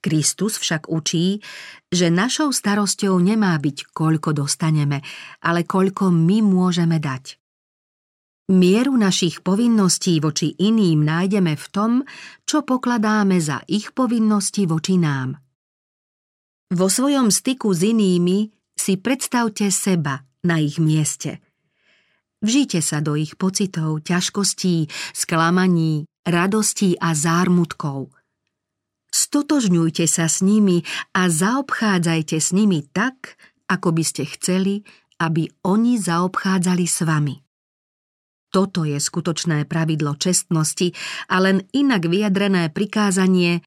Kristus 0.04 0.60
však 0.60 0.92
učí, 0.92 1.40
že 1.88 2.12
našou 2.12 2.52
starosťou 2.52 3.16
nemá 3.16 3.56
byť, 3.56 3.96
koľko 3.96 4.44
dostaneme, 4.44 5.00
ale 5.40 5.64
koľko 5.64 6.12
my 6.12 6.44
môžeme 6.44 7.00
dať. 7.00 7.47
Mieru 8.48 8.96
našich 8.96 9.44
povinností 9.44 10.24
voči 10.24 10.56
iným 10.56 11.04
nájdeme 11.04 11.60
v 11.60 11.66
tom, 11.68 11.92
čo 12.48 12.64
pokladáme 12.64 13.44
za 13.44 13.60
ich 13.68 13.92
povinnosti 13.92 14.64
voči 14.64 14.96
nám. 14.96 15.36
Vo 16.72 16.88
svojom 16.88 17.28
styku 17.28 17.76
s 17.76 17.84
inými 17.84 18.48
si 18.72 18.96
predstavte 18.96 19.68
seba 19.68 20.24
na 20.48 20.64
ich 20.64 20.80
mieste. 20.80 21.44
Vžite 22.40 22.80
sa 22.80 23.04
do 23.04 23.20
ich 23.20 23.36
pocitov, 23.36 24.08
ťažkostí, 24.08 24.88
sklamaní, 25.12 26.08
radostí 26.24 26.96
a 27.04 27.12
zármutkov. 27.12 28.16
Stotožňujte 29.12 30.08
sa 30.08 30.32
s 30.32 30.40
nimi 30.40 30.88
a 31.12 31.28
zaobchádzajte 31.28 32.38
s 32.40 32.56
nimi 32.56 32.88
tak, 32.96 33.36
ako 33.68 33.92
by 33.92 34.04
ste 34.08 34.24
chceli, 34.40 34.88
aby 35.20 35.52
oni 35.68 36.00
zaobchádzali 36.00 36.88
s 36.88 37.04
vami. 37.04 37.47
Toto 38.48 38.88
je 38.88 38.96
skutočné 38.96 39.68
pravidlo 39.68 40.16
čestnosti 40.16 40.96
a 41.28 41.44
len 41.44 41.68
inak 41.76 42.08
vyjadrené 42.08 42.72
prikázanie 42.72 43.66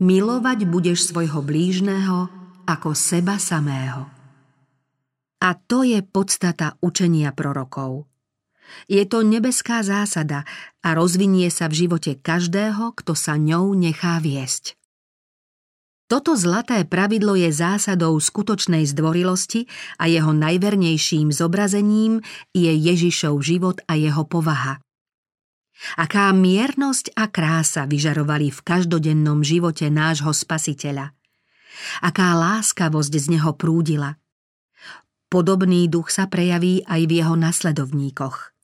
milovať 0.00 0.64
budeš 0.64 1.12
svojho 1.12 1.44
blížneho 1.44 2.30
ako 2.64 2.96
seba 2.96 3.36
samého. 3.36 4.08
A 5.38 5.54
to 5.54 5.84
je 5.84 6.00
podstata 6.02 6.78
učenia 6.82 7.30
prorokov. 7.36 8.08
Je 8.88 9.00
to 9.08 9.24
nebeská 9.24 9.80
zásada 9.80 10.44
a 10.84 10.92
rozvinie 10.92 11.48
sa 11.48 11.68
v 11.72 11.86
živote 11.86 12.16
každého, 12.20 12.92
kto 12.96 13.12
sa 13.16 13.40
ňou 13.40 13.72
nechá 13.72 14.20
viesť. 14.20 14.77
Toto 16.08 16.32
zlaté 16.40 16.88
pravidlo 16.88 17.36
je 17.36 17.52
zásadou 17.52 18.16
skutočnej 18.16 18.88
zdvorilosti 18.88 19.68
a 20.00 20.08
jeho 20.08 20.32
najvernejším 20.32 21.28
zobrazením 21.36 22.24
je 22.56 22.72
Ježišov 22.72 23.36
život 23.44 23.84
a 23.84 23.92
jeho 23.92 24.24
povaha. 24.24 24.80
Aká 26.00 26.32
miernosť 26.32 27.12
a 27.12 27.28
krása 27.28 27.84
vyžarovali 27.84 28.48
v 28.48 28.60
každodennom 28.64 29.44
živote 29.44 29.92
nášho 29.92 30.32
spasiteľa. 30.32 31.12
Aká 32.00 32.34
láskavosť 32.34 33.12
z 33.12 33.26
neho 33.38 33.52
prúdila. 33.52 34.16
Podobný 35.28 35.92
duch 35.92 36.08
sa 36.08 36.24
prejaví 36.24 36.88
aj 36.88 37.04
v 37.04 37.12
jeho 37.20 37.36
nasledovníkoch. 37.36 38.56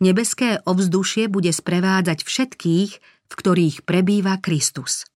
Nebeské 0.00 0.64
ovzdušie 0.64 1.28
bude 1.28 1.52
sprevádzať 1.52 2.24
všetkých, 2.24 2.90
v 3.30 3.32
ktorých 3.36 3.84
prebýva 3.84 4.40
Kristus. 4.40 5.09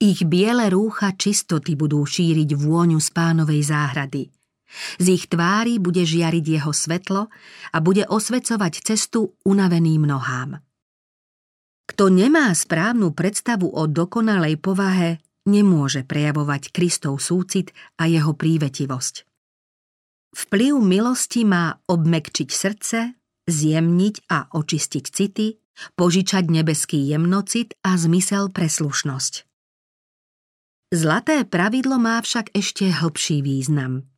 Ich 0.00 0.24
biele 0.24 0.72
rúcha 0.72 1.12
čistoty 1.12 1.76
budú 1.76 2.00
šíriť 2.08 2.56
vôňu 2.56 2.96
z 2.96 3.08
pánovej 3.12 3.68
záhrady. 3.68 4.32
Z 4.96 5.06
ich 5.12 5.28
tvári 5.28 5.76
bude 5.76 6.08
žiariť 6.08 6.44
jeho 6.56 6.72
svetlo 6.72 7.28
a 7.68 7.76
bude 7.84 8.08
osvecovať 8.08 8.80
cestu 8.80 9.36
unaveným 9.44 10.08
nohám. 10.08 10.56
Kto 11.84 12.08
nemá 12.08 12.48
správnu 12.48 13.12
predstavu 13.12 13.68
o 13.68 13.84
dokonalej 13.84 14.56
povahe, 14.56 15.20
nemôže 15.44 16.06
prejavovať 16.08 16.72
Kristov 16.72 17.20
súcit 17.20 17.76
a 18.00 18.08
jeho 18.08 18.32
prívetivosť. 18.32 19.28
Vplyv 20.32 20.80
milosti 20.80 21.44
má 21.44 21.76
obmekčiť 21.90 22.48
srdce, 22.48 22.98
zjemniť 23.50 24.32
a 24.32 24.48
očistiť 24.48 25.04
city, 25.12 25.60
požičať 25.98 26.48
nebeský 26.48 27.04
jemnocit 27.04 27.76
a 27.82 27.98
zmysel 28.00 28.48
preslušnosť. 28.48 29.49
Zlaté 30.90 31.46
pravidlo 31.46 32.02
má 32.02 32.18
však 32.18 32.50
ešte 32.50 32.90
hlbší 32.90 33.46
význam. 33.46 34.10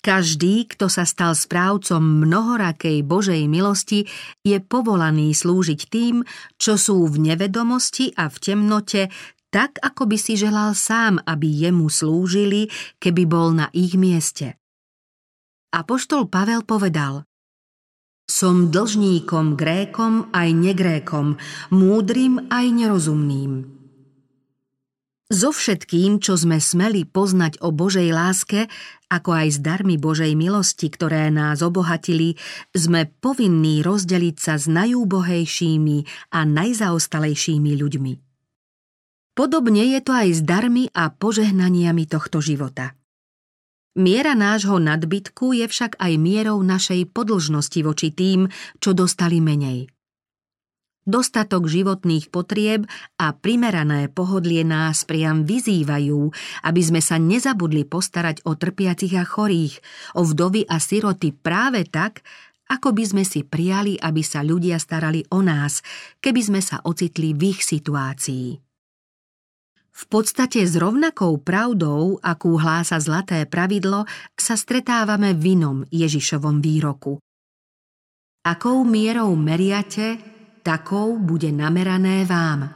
Každý, 0.00 0.64
kto 0.72 0.88
sa 0.88 1.04
stal 1.04 1.36
správcom 1.36 2.00
mnohorakej 2.00 3.04
Božej 3.04 3.44
milosti, 3.44 4.08
je 4.40 4.56
povolaný 4.56 5.36
slúžiť 5.36 5.80
tým, 5.92 6.24
čo 6.56 6.80
sú 6.80 7.04
v 7.12 7.20
nevedomosti 7.20 8.08
a 8.16 8.32
v 8.32 8.36
temnote, 8.40 9.12
tak 9.52 9.76
ako 9.84 10.08
by 10.08 10.16
si 10.16 10.40
želal 10.40 10.72
sám, 10.72 11.20
aby 11.28 11.44
jemu 11.68 11.92
slúžili, 11.92 12.72
keby 12.96 13.28
bol 13.28 13.52
na 13.52 13.68
ich 13.76 14.00
mieste. 14.00 14.56
Apoštol 15.76 16.32
Pavel 16.32 16.64
povedal 16.64 17.28
Som 18.24 18.72
dlžníkom 18.72 19.60
Grékom 19.60 20.32
aj 20.32 20.48
negrékom, 20.56 21.36
múdrym 21.68 22.48
aj 22.48 22.64
nerozumným. 22.64 23.75
So 25.26 25.50
všetkým, 25.50 26.22
čo 26.22 26.38
sme 26.38 26.62
smeli 26.62 27.02
poznať 27.02 27.58
o 27.58 27.74
Božej 27.74 28.14
láske, 28.14 28.70
ako 29.10 29.34
aj 29.34 29.48
s 29.54 29.58
darmi 29.58 29.98
Božej 29.98 30.38
milosti, 30.38 30.86
ktoré 30.86 31.34
nás 31.34 31.66
obohatili, 31.66 32.38
sme 32.70 33.10
povinní 33.18 33.82
rozdeliť 33.82 34.36
sa 34.38 34.54
s 34.54 34.70
najúbohejšími 34.70 36.30
a 36.30 36.46
najzaostalejšími 36.46 37.72
ľuďmi. 37.74 38.12
Podobne 39.34 39.98
je 39.98 40.00
to 40.06 40.14
aj 40.14 40.28
s 40.30 40.40
darmi 40.46 40.86
a 40.94 41.10
požehnaniami 41.10 42.06
tohto 42.06 42.38
života. 42.38 42.94
Miera 43.98 44.38
nášho 44.38 44.78
nadbytku 44.78 45.58
je 45.58 45.66
však 45.66 45.98
aj 45.98 46.12
mierou 46.22 46.62
našej 46.62 47.10
podlžnosti 47.10 47.80
voči 47.82 48.14
tým, 48.14 48.46
čo 48.78 48.94
dostali 48.94 49.42
menej– 49.42 49.90
Dostatok 51.06 51.70
životných 51.70 52.34
potrieb 52.34 52.82
a 53.14 53.30
primerané 53.30 54.10
pohodlie 54.10 54.66
nás 54.66 55.06
priam 55.06 55.46
vyzývajú, 55.46 56.34
aby 56.66 56.82
sme 56.82 56.98
sa 56.98 57.14
nezabudli 57.14 57.86
postarať 57.86 58.42
o 58.42 58.58
trpiacich 58.58 59.14
a 59.14 59.22
chorých, 59.22 59.78
o 60.18 60.26
vdovy 60.26 60.66
a 60.66 60.82
siroty 60.82 61.30
práve 61.30 61.86
tak, 61.86 62.26
ako 62.66 62.90
by 62.90 63.06
sme 63.06 63.22
si 63.22 63.46
prijali, 63.46 63.94
aby 63.94 64.18
sa 64.26 64.42
ľudia 64.42 64.82
starali 64.82 65.22
o 65.30 65.46
nás, 65.46 65.78
keby 66.18 66.42
sme 66.42 66.58
sa 66.58 66.82
ocitli 66.82 67.38
v 67.38 67.54
ich 67.54 67.62
situácii. 67.62 68.58
V 69.96 70.04
podstate 70.10 70.66
s 70.66 70.74
rovnakou 70.74 71.38
pravdou, 71.38 72.18
akú 72.18 72.58
hlása 72.58 72.98
zlaté 72.98 73.46
pravidlo, 73.46 74.10
sa 74.34 74.58
stretávame 74.58 75.38
v 75.38 75.54
inom 75.54 75.78
Ježišovom 75.88 76.58
výroku. 76.58 77.22
Akou 78.42 78.82
mierou 78.82 79.32
meriate, 79.38 80.35
takou 80.66 81.22
bude 81.22 81.54
namerané 81.54 82.26
vám. 82.26 82.66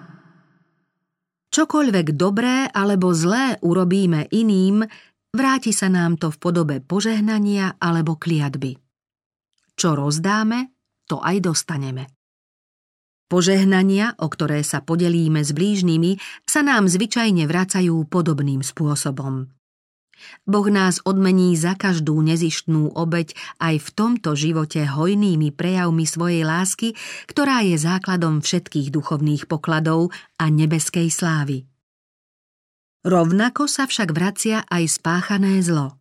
Čokoľvek 1.50 2.14
dobré 2.14 2.70
alebo 2.70 3.10
zlé 3.10 3.58
urobíme 3.58 4.30
iným, 4.30 4.86
vráti 5.34 5.74
sa 5.74 5.90
nám 5.90 6.14
to 6.14 6.30
v 6.30 6.38
podobe 6.38 6.76
požehnania 6.78 7.74
alebo 7.82 8.14
kliatby. 8.14 8.78
Čo 9.74 9.98
rozdáme, 9.98 10.70
to 11.10 11.18
aj 11.18 11.42
dostaneme. 11.42 12.06
Požehnania, 13.26 14.14
o 14.22 14.30
ktoré 14.30 14.62
sa 14.62 14.78
podelíme 14.86 15.42
s 15.42 15.50
blížnymi, 15.50 16.46
sa 16.46 16.62
nám 16.62 16.86
zvyčajne 16.86 17.50
vracajú 17.50 18.06
podobným 18.06 18.62
spôsobom. 18.62 19.50
Boh 20.44 20.66
nás 20.68 21.00
odmení 21.04 21.54
za 21.56 21.76
každú 21.76 22.18
nezištnú 22.20 22.92
obeď 22.92 23.32
aj 23.60 23.76
v 23.80 23.88
tomto 23.94 24.36
živote 24.36 24.84
hojnými 24.84 25.52
prejavmi 25.54 26.04
svojej 26.04 26.42
lásky, 26.42 26.98
ktorá 27.30 27.62
je 27.64 27.76
základom 27.78 28.40
všetkých 28.44 28.92
duchovných 28.92 29.46
pokladov 29.46 30.10
a 30.36 30.48
nebeskej 30.48 31.08
slávy. 31.12 31.70
Rovnako 33.00 33.64
sa 33.64 33.88
však 33.88 34.12
vracia 34.12 34.60
aj 34.68 35.00
spáchané 35.00 35.64
zlo. 35.64 35.96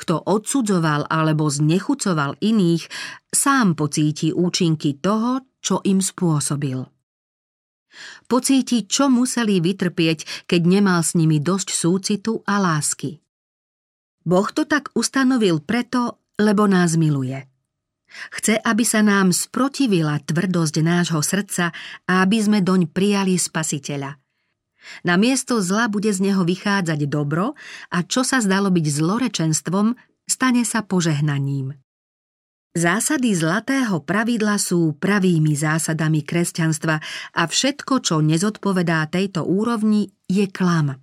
Kto 0.00 0.16
odsudzoval 0.24 1.04
alebo 1.12 1.44
znechucoval 1.44 2.40
iných, 2.40 2.88
sám 3.28 3.76
pocíti 3.76 4.32
účinky 4.32 4.96
toho, 4.96 5.44
čo 5.60 5.84
im 5.84 6.00
spôsobil. 6.00 6.99
Pocíti, 8.30 8.86
čo 8.86 9.10
museli 9.10 9.58
vytrpieť, 9.58 10.46
keď 10.46 10.60
nemal 10.66 11.02
s 11.02 11.18
nimi 11.18 11.42
dosť 11.42 11.74
súcitu 11.74 12.40
a 12.46 12.62
lásky. 12.62 13.18
Boh 14.22 14.48
to 14.52 14.68
tak 14.68 14.94
ustanovil 14.94 15.64
preto, 15.64 16.22
lebo 16.38 16.68
nás 16.70 16.94
miluje. 16.94 17.50
Chce, 18.34 18.58
aby 18.58 18.82
sa 18.82 19.06
nám 19.06 19.30
sprotivila 19.30 20.18
tvrdosť 20.18 20.76
nášho 20.82 21.22
srdca 21.22 21.70
a 22.10 22.12
aby 22.26 22.38
sme 22.42 22.58
doň 22.58 22.90
prijali 22.90 23.38
spasiteľa. 23.38 24.18
Na 25.06 25.14
miesto 25.20 25.60
zla 25.60 25.86
bude 25.86 26.10
z 26.10 26.24
neho 26.24 26.42
vychádzať 26.42 27.06
dobro 27.06 27.54
a 27.92 27.98
čo 28.02 28.26
sa 28.26 28.42
zdalo 28.42 28.72
byť 28.72 28.86
zlorečenstvom, 28.88 29.94
stane 30.26 30.62
sa 30.66 30.82
požehnaním. 30.82 31.76
Zásady 32.70 33.34
zlatého 33.34 33.98
pravidla 33.98 34.54
sú 34.54 34.94
pravými 34.94 35.58
zásadami 35.58 36.22
kresťanstva 36.22 37.02
a 37.34 37.42
všetko, 37.42 37.98
čo 37.98 38.22
nezodpovedá 38.22 39.10
tejto 39.10 39.42
úrovni, 39.42 40.14
je 40.30 40.46
klam. 40.46 40.94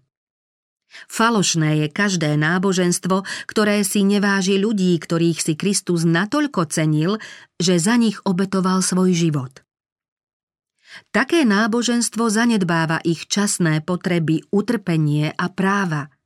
Falošné 1.11 1.83
je 1.83 1.87
každé 1.91 2.39
náboženstvo, 2.39 3.27
ktoré 3.51 3.83
si 3.83 4.07
neváži 4.07 4.55
ľudí, 4.55 4.95
ktorých 4.95 5.43
si 5.43 5.53
Kristus 5.59 6.07
natoľko 6.07 6.71
cenil, 6.71 7.19
že 7.59 7.83
za 7.83 7.99
nich 7.99 8.15
obetoval 8.23 8.79
svoj 8.79 9.11
život. 9.11 9.59
Také 11.11 11.43
náboženstvo 11.43 12.31
zanedbáva 12.31 13.03
ich 13.03 13.27
časné 13.27 13.83
potreby, 13.83 14.47
utrpenie 14.55 15.35
a 15.35 15.51
práva– 15.51 16.07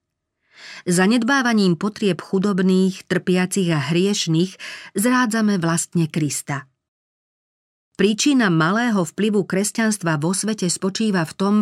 Zanedbávaním 0.86 1.78
potrieb 1.78 2.22
chudobných, 2.22 3.06
trpiacich 3.06 3.70
a 3.74 3.80
hriešných 3.92 4.58
zrádzame 4.98 5.62
vlastne 5.62 6.10
Krista. 6.10 6.72
Príčina 8.00 8.50
malého 8.50 9.06
vplyvu 9.06 9.46
kresťanstva 9.46 10.18
vo 10.18 10.34
svete 10.34 10.66
spočíva 10.72 11.22
v 11.22 11.34
tom, 11.38 11.56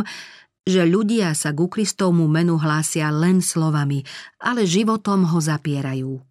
že 0.63 0.85
ľudia 0.85 1.33
sa 1.33 1.51
ku 1.51 1.67
Kristovmu 1.67 2.29
menu 2.29 2.55
hlásia 2.55 3.09
len 3.11 3.41
slovami, 3.43 4.05
ale 4.39 4.63
životom 4.63 5.25
ho 5.27 5.39
zapierajú. 5.41 6.21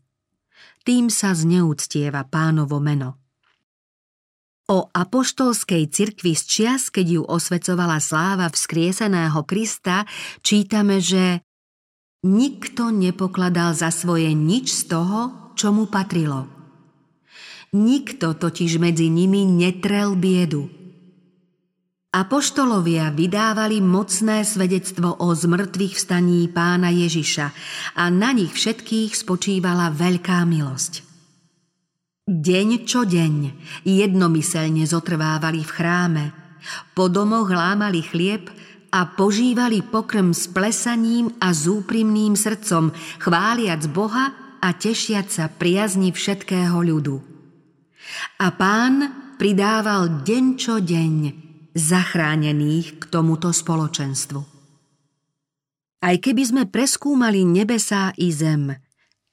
Tým 0.86 1.12
sa 1.12 1.36
zneúctieva 1.36 2.24
pánovo 2.24 2.80
meno. 2.80 3.20
O 4.68 4.84
apoštolskej 4.92 5.88
cirkvi 5.88 6.36
z 6.36 6.42
čias, 6.44 6.92
keď 6.92 7.06
ju 7.20 7.22
osvecovala 7.24 8.00
sláva 8.04 8.52
vzkrieseného 8.52 9.40
Krista, 9.48 10.04
čítame, 10.44 11.00
že 11.00 11.40
Nikto 12.26 12.90
nepokladal 12.90 13.78
za 13.78 13.94
svoje 13.94 14.34
nič 14.34 14.74
z 14.74 14.90
toho, 14.90 15.52
čo 15.54 15.70
mu 15.70 15.86
patrilo. 15.86 16.50
Nikto 17.70 18.34
totiž 18.34 18.82
medzi 18.82 19.06
nimi 19.06 19.46
netrel 19.46 20.18
biedu. 20.18 20.66
Apoštolovia 22.08 23.12
vydávali 23.12 23.84
mocné 23.84 24.40
svedectvo 24.42 25.20
o 25.20 25.28
zmrtvých 25.30 25.94
vstaní 25.94 26.48
pána 26.48 26.88
Ježiša 26.88 27.46
a 28.00 28.04
na 28.08 28.32
nich 28.32 28.50
všetkých 28.56 29.12
spočívala 29.12 29.92
veľká 29.92 30.42
milosť. 30.48 31.04
Deň 32.24 32.68
čo 32.88 33.04
deň 33.04 33.34
jednomyselne 33.84 34.88
zotrvávali 34.88 35.60
v 35.62 35.70
chráme, 35.70 36.24
po 36.96 37.12
domoch 37.12 37.52
lámali 37.52 38.00
chlieb 38.00 38.48
a 38.88 39.06
požívali 39.12 39.84
pokrm 39.84 40.32
s 40.32 40.48
plesaním 40.48 41.32
a 41.38 41.52
s 41.52 41.68
úprimným 41.68 42.34
srdcom, 42.34 42.92
chváliac 43.20 43.84
Boha 43.92 44.32
a 44.58 44.68
tešiac 44.74 45.28
sa 45.28 45.46
priazni 45.52 46.10
všetkého 46.10 46.76
ľudu. 46.80 47.16
A 48.40 48.48
pán 48.56 48.94
pridával 49.36 50.24
deň 50.24 50.44
čo 50.56 50.80
deň 50.80 51.14
zachránených 51.76 52.98
k 52.98 53.02
tomuto 53.12 53.52
spoločenstvu. 53.52 54.40
Aj 55.98 56.16
keby 56.16 56.42
sme 56.42 56.62
preskúmali 56.64 57.44
nebesá 57.44 58.16
i 58.16 58.32
zem– 58.32 58.72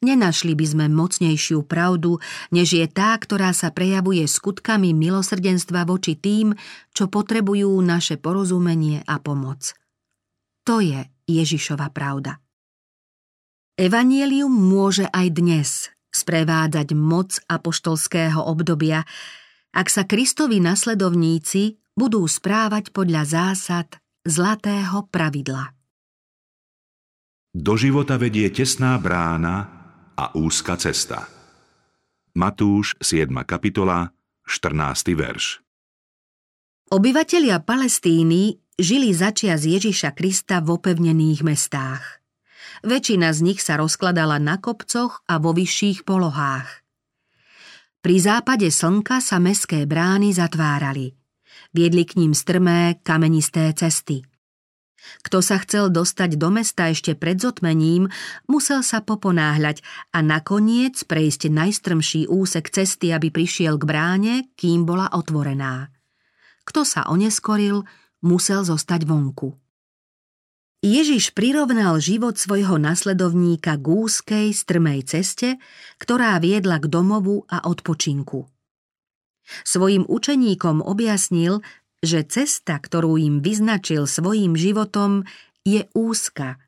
Nenašli 0.06 0.54
by 0.54 0.66
sme 0.70 0.86
mocnejšiu 0.94 1.66
pravdu, 1.66 2.22
než 2.54 2.78
je 2.78 2.86
tá, 2.86 3.18
ktorá 3.18 3.58
sa 3.58 3.74
prejavuje 3.74 4.22
skutkami 4.30 4.94
milosrdenstva 4.94 5.82
voči 5.90 6.14
tým, 6.14 6.54
čo 6.94 7.10
potrebujú 7.10 7.74
naše 7.82 8.22
porozumenie 8.22 9.02
a 9.10 9.18
pomoc. 9.18 9.74
To 10.70 10.78
je 10.78 11.10
Ježišova 11.26 11.90
pravda. 11.90 12.38
Evangelium 13.82 14.54
môže 14.54 15.10
aj 15.10 15.28
dnes 15.34 15.70
sprevádzať 16.14 16.94
moc 16.94 17.42
apoštolského 17.50 18.40
obdobia, 18.46 19.04
ak 19.76 19.92
sa 19.92 20.08
Kristovi 20.08 20.64
nasledovníci 20.64 21.82
budú 21.98 22.24
správať 22.30 22.94
podľa 22.96 23.26
zásad 23.28 23.90
zlatého 24.24 25.10
pravidla. 25.12 25.76
Do 27.56 27.76
života 27.76 28.16
vedie 28.16 28.48
tesná 28.52 28.96
brána, 29.00 29.75
a 30.16 30.32
úzka 30.32 30.80
cesta. 30.80 31.28
Matúš 32.36 32.96
7. 33.04 33.28
kapitola, 33.44 34.16
14. 34.48 35.12
verš. 35.16 35.60
Obyvatelia 36.92 37.60
Palestíny 37.60 38.60
žili 38.80 39.12
začia 39.12 39.60
z 39.60 39.80
Ježiša 39.80 40.16
Krista 40.16 40.64
v 40.64 40.80
opevnených 40.80 41.44
mestách. 41.44 42.24
Väčšina 42.84 43.32
z 43.32 43.40
nich 43.44 43.60
sa 43.64 43.80
rozkladala 43.80 44.40
na 44.40 44.60
kopcoch 44.60 45.24
a 45.28 45.40
vo 45.40 45.56
vyšších 45.56 46.04
polohách. 46.08 46.84
Pri 48.00 48.18
západe 48.22 48.70
slnka 48.70 49.18
sa 49.18 49.42
meské 49.42 49.90
brány 49.90 50.32
zatvárali. 50.36 51.18
Viedli 51.74 52.06
k 52.06 52.22
ním 52.22 52.38
strmé, 52.38 53.02
kamenisté 53.02 53.74
cesty. 53.74 54.22
Kto 55.22 55.42
sa 55.42 55.58
chcel 55.62 55.90
dostať 55.90 56.38
do 56.38 56.54
mesta 56.54 56.90
ešte 56.90 57.18
pred 57.18 57.38
zotmením, 57.42 58.10
musel 58.46 58.86
sa 58.86 59.02
poponáhľať 59.02 59.82
a 60.14 60.20
nakoniec 60.22 61.02
prejsť 61.06 61.50
najstrmší 61.50 62.22
úsek 62.30 62.70
cesty, 62.70 63.12
aby 63.12 63.34
prišiel 63.34 63.82
k 63.82 63.88
bráne, 63.88 64.36
kým 64.58 64.86
bola 64.86 65.10
otvorená. 65.14 65.90
Kto 66.66 66.82
sa 66.82 67.06
oneskoril, 67.10 67.86
musel 68.26 68.66
zostať 68.66 69.06
vonku. 69.06 69.54
Ježiš 70.86 71.34
prirovnal 71.34 71.98
život 71.98 72.38
svojho 72.38 72.78
nasledovníka 72.78 73.74
k 73.74 73.86
úzkej, 73.90 74.54
strmej 74.54 75.10
ceste, 75.10 75.58
ktorá 75.98 76.38
viedla 76.38 76.78
k 76.78 76.86
domovu 76.86 77.42
a 77.50 77.66
odpočinku. 77.66 78.46
Svojim 79.66 80.06
učeníkom 80.06 80.86
objasnil, 80.86 81.66
že 82.06 82.24
cesta, 82.30 82.78
ktorú 82.78 83.18
im 83.18 83.42
vyznačil 83.42 84.06
svojim 84.06 84.54
životom, 84.54 85.26
je 85.66 85.90
úzka 85.98 86.62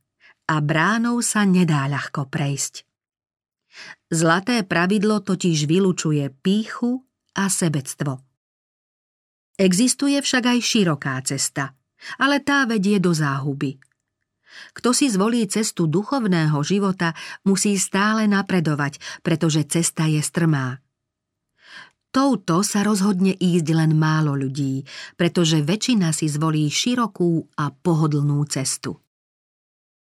a 0.49 0.55
bránou 0.59 1.21
sa 1.21 1.45
nedá 1.45 1.85
ľahko 1.85 2.27
prejsť. 2.27 2.83
Zlaté 4.09 4.65
pravidlo 4.65 5.21
totiž 5.21 5.69
vylučuje 5.69 6.33
píchu 6.41 7.05
a 7.37 7.45
sebectvo. 7.47 8.25
Existuje 9.57 10.17
však 10.17 10.43
aj 10.57 10.59
široká 10.61 11.15
cesta, 11.21 11.77
ale 12.17 12.41
tá 12.41 12.65
vedie 12.65 12.97
do 12.97 13.13
záhuby– 13.13 13.77
kto 14.73 14.93
si 14.93 15.09
zvolí 15.09 15.45
cestu 15.49 15.85
duchovného 15.85 16.57
života, 16.65 17.13
musí 17.45 17.77
stále 17.77 18.25
napredovať, 18.25 18.99
pretože 19.21 19.65
cesta 19.69 20.09
je 20.09 20.21
strmá. 20.21 20.81
Touto 22.17 22.65
sa 22.65 22.81
rozhodne 22.81 23.29
ísť 23.37 23.77
len 23.77 23.93
málo 23.93 24.33
ľudí, 24.33 24.81
pretože 25.21 25.61
väčšina 25.61 26.09
si 26.09 26.25
zvolí 26.25 26.65
širokú 26.65 27.45
a 27.61 27.69
pohodlnú 27.69 28.41
cestu. 28.49 28.97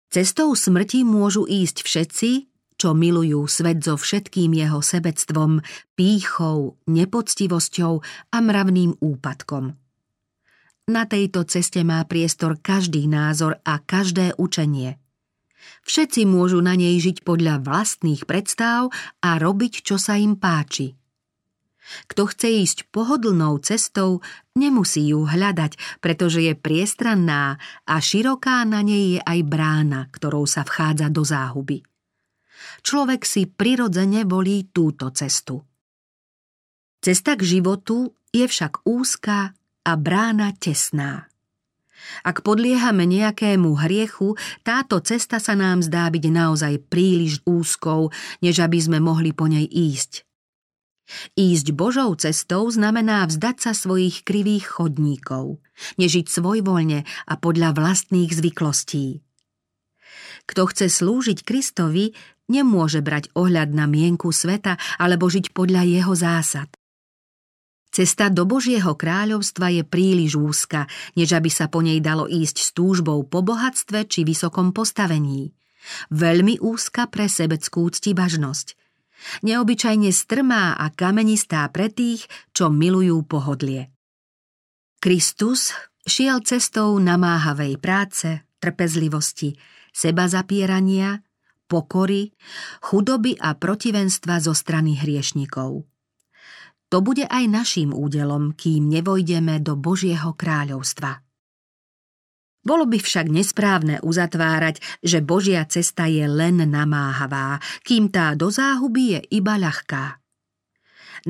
Cestou 0.07 0.55
smrti 0.55 1.03
môžu 1.03 1.51
ísť 1.51 1.83
všetci, 1.83 2.31
čo 2.79 2.95
milujú 2.95 3.51
svet 3.51 3.83
so 3.83 3.99
všetkým 3.99 4.55
jeho 4.55 4.79
sebectvom, 4.79 5.67
pýchou, 5.99 6.79
nepoctivosťou 6.87 7.93
a 8.31 8.37
mravným 8.39 9.03
úpadkom. 9.03 9.75
Na 10.87 11.11
tejto 11.11 11.43
ceste 11.43 11.83
má 11.83 12.07
priestor 12.07 12.63
každý 12.63 13.11
názor 13.11 13.59
a 13.67 13.83
každé 13.83 14.39
učenie. 14.39 14.95
Všetci 15.83 16.23
môžu 16.23 16.63
na 16.63 16.79
nej 16.79 17.03
žiť 17.03 17.27
podľa 17.27 17.67
vlastných 17.67 18.31
predstav 18.31 18.95
a 19.27 19.43
robiť, 19.43 19.83
čo 19.83 19.99
sa 19.99 20.15
im 20.15 20.39
páči. 20.39 20.95
Kto 22.11 22.27
chce 22.27 22.49
ísť 22.51 22.79
pohodlnou 22.91 23.59
cestou, 23.63 24.21
nemusí 24.59 25.15
ju 25.15 25.27
hľadať, 25.27 26.03
pretože 26.03 26.43
je 26.43 26.55
priestranná 26.59 27.63
a 27.87 27.95
široká 28.03 28.67
na 28.67 28.83
nej 28.83 29.19
je 29.19 29.21
aj 29.23 29.41
brána, 29.47 30.11
ktorou 30.11 30.45
sa 30.45 30.67
vchádza 30.67 31.09
do 31.11 31.23
záhuby. 31.23 31.87
Človek 32.83 33.23
si 33.23 33.47
prirodzene 33.47 34.27
volí 34.27 34.67
túto 34.73 35.11
cestu. 35.15 35.63
Cesta 36.99 37.39
k 37.39 37.43
životu 37.47 38.11
je 38.35 38.47
však 38.51 38.83
úzka 38.83 39.55
a 39.87 39.93
brána 39.95 40.51
tesná. 40.59 41.31
Ak 42.23 42.43
podliehame 42.43 43.07
nejakému 43.07 43.79
hriechu, 43.79 44.35
táto 44.63 44.99
cesta 45.03 45.39
sa 45.39 45.55
nám 45.55 45.83
zdá 45.83 46.07
byť 46.11 46.25
naozaj 46.31 46.75
príliš 46.91 47.43
úzkou, 47.47 48.11
než 48.43 48.63
aby 48.63 48.79
sme 48.79 48.99
mohli 48.99 49.31
po 49.31 49.47
nej 49.47 49.67
ísť. 49.67 50.26
Ísť 51.39 51.71
Božou 51.71 52.11
cestou 52.19 52.67
znamená 52.67 53.23
vzdať 53.27 53.57
sa 53.63 53.73
svojich 53.73 54.27
krivých 54.27 54.79
chodníkov, 54.79 55.63
nežiť 56.03 56.27
svojvoľne 56.27 57.07
a 57.07 57.35
podľa 57.39 57.79
vlastných 57.79 58.35
zvyklostí. 58.35 59.23
Kto 60.47 60.63
chce 60.71 60.87
slúžiť 60.91 61.43
Kristovi, 61.43 62.15
nemôže 62.47 63.03
brať 63.03 63.31
ohľad 63.35 63.75
na 63.75 63.91
mienku 63.91 64.31
sveta 64.31 64.79
alebo 64.99 65.27
žiť 65.27 65.51
podľa 65.51 65.83
jeho 65.87 66.15
zásad. 66.15 66.71
Cesta 67.91 68.29
do 68.29 68.45
Božieho 68.45 68.93
kráľovstva 68.93 69.73
je 69.73 69.83
príliš 69.87 70.37
úzka, 70.37 70.85
než 71.17 71.33
aby 71.33 71.49
sa 71.49 71.65
po 71.73 71.81
nej 71.81 71.97
dalo 72.05 72.29
ísť 72.29 72.57
s 72.61 72.69
túžbou 72.77 73.25
po 73.25 73.41
bohatstve 73.41 74.05
či 74.05 74.21
vysokom 74.21 74.77
postavení. 74.77 75.57
Veľmi 76.13 76.61
úzka 76.61 77.09
pre 77.09 77.25
sebeckú 77.25 77.89
ctibažnosť. 77.89 78.76
Neobyčajne 79.43 80.13
strmá 80.13 80.77
a 80.77 80.87
kamenistá 80.93 81.67
pre 81.73 81.91
tých, 81.91 82.29
čo 82.53 82.69
milujú 82.71 83.25
pohodlie. 83.27 83.91
Kristus 85.03 85.75
šiel 86.07 86.41
cestou 86.47 86.97
namáhavej 86.97 87.77
práce, 87.83 88.47
trpezlivosti, 88.63 89.59
seba 89.91 90.31
zapierania, 90.31 91.21
pokory, 91.67 92.31
chudoby 92.81 93.35
a 93.43 93.59
protivenstva 93.59 94.39
zo 94.39 94.55
strany 94.55 94.95
hriešnikov. 94.95 95.85
To 96.87 96.99
bude 97.03 97.27
aj 97.27 97.45
naším 97.51 97.91
údelom, 97.91 98.55
kým 98.55 98.87
nevojdeme 98.87 99.59
do 99.59 99.75
Božieho 99.75 100.39
kráľovstva. 100.39 101.26
Bolo 102.67 102.91
by 102.91 102.99
však 102.99 103.31
nesprávne 103.31 104.03
uzatvárať, 104.03 104.83
že 104.99 105.23
Božia 105.23 105.63
cesta 105.71 106.11
je 106.11 106.27
len 106.27 106.59
namáhavá, 106.67 107.63
kým 107.87 108.11
tá 108.11 108.35
do 108.35 108.51
záhuby 108.51 109.15
je 109.15 109.21
iba 109.39 109.55
ľahká. 109.55 110.19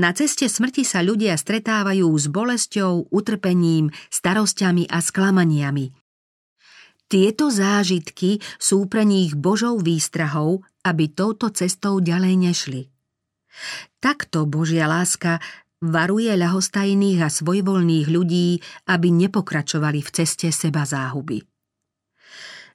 Na 0.01 0.17
ceste 0.17 0.49
smrti 0.49 0.85
sa 0.85 1.05
ľudia 1.05 1.37
stretávajú 1.37 2.09
s 2.09 2.33
bolesťou, 2.33 3.13
utrpením, 3.13 3.93
starosťami 4.09 4.89
a 4.89 4.99
sklamaniami. 5.05 5.93
Tieto 7.07 7.53
zážitky 7.53 8.41
sú 8.57 8.89
pre 8.89 9.05
nich 9.05 9.37
Božou 9.37 9.79
výstrahou, 9.79 10.65
aby 10.83 11.13
touto 11.13 11.53
cestou 11.53 12.01
ďalej 12.01 12.35
nešli. 12.35 12.83
Takto 14.01 14.45
Božia 14.45 14.85
láska 14.91 15.41
varuje 15.83 16.33
ľahostajných 16.33 17.21
a 17.21 17.29
svojvoľných 17.29 18.07
ľudí, 18.09 18.61
aby 18.89 19.09
nepokračovali 19.13 20.01
v 20.01 20.11
ceste 20.13 20.49
seba 20.53 20.89
záhuby. 20.89 21.45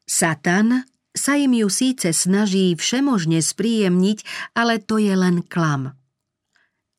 Satan 0.05 0.85
sa 1.11 1.35
im 1.35 1.51
ju 1.55 1.67
síce 1.67 2.11
snaží 2.15 2.75
všemožne 2.75 3.43
spríjemniť, 3.43 4.23
ale 4.55 4.79
to 4.79 4.99
je 4.99 5.13
len 5.15 5.43
klam. 5.43 5.95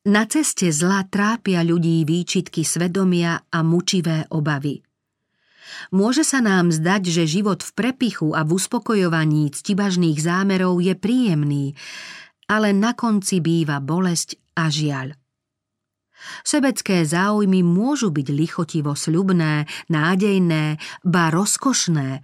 Na 0.03 0.27
ceste 0.27 0.67
zla 0.67 1.07
trápia 1.07 1.63
ľudí 1.63 2.03
výčitky 2.03 2.67
svedomia 2.67 3.39
a 3.47 3.63
mučivé 3.63 4.27
obavy. 4.35 4.83
Môže 5.95 6.27
sa 6.27 6.43
nám 6.43 6.75
zdať, 6.75 7.07
že 7.07 7.23
život 7.39 7.63
v 7.63 7.71
prepichu 7.71 8.35
a 8.35 8.43
v 8.43 8.59
uspokojovaní 8.59 9.49
ctibažných 9.55 10.19
zámerov 10.19 10.83
je 10.83 10.93
príjemný, 10.93 11.65
ale 12.51 12.75
na 12.75 12.91
konci 12.93 13.39
býva 13.39 13.79
bolesť 13.79 14.37
a 14.59 14.67
žiaľ. 14.67 15.22
Sebecké 16.43 17.03
záujmy 17.03 17.63
môžu 17.63 18.11
byť 18.11 18.27
lichotivo 18.31 18.95
sľubné, 18.95 19.67
nádejné, 19.91 20.79
ba 21.03 21.31
rozkošné, 21.31 22.23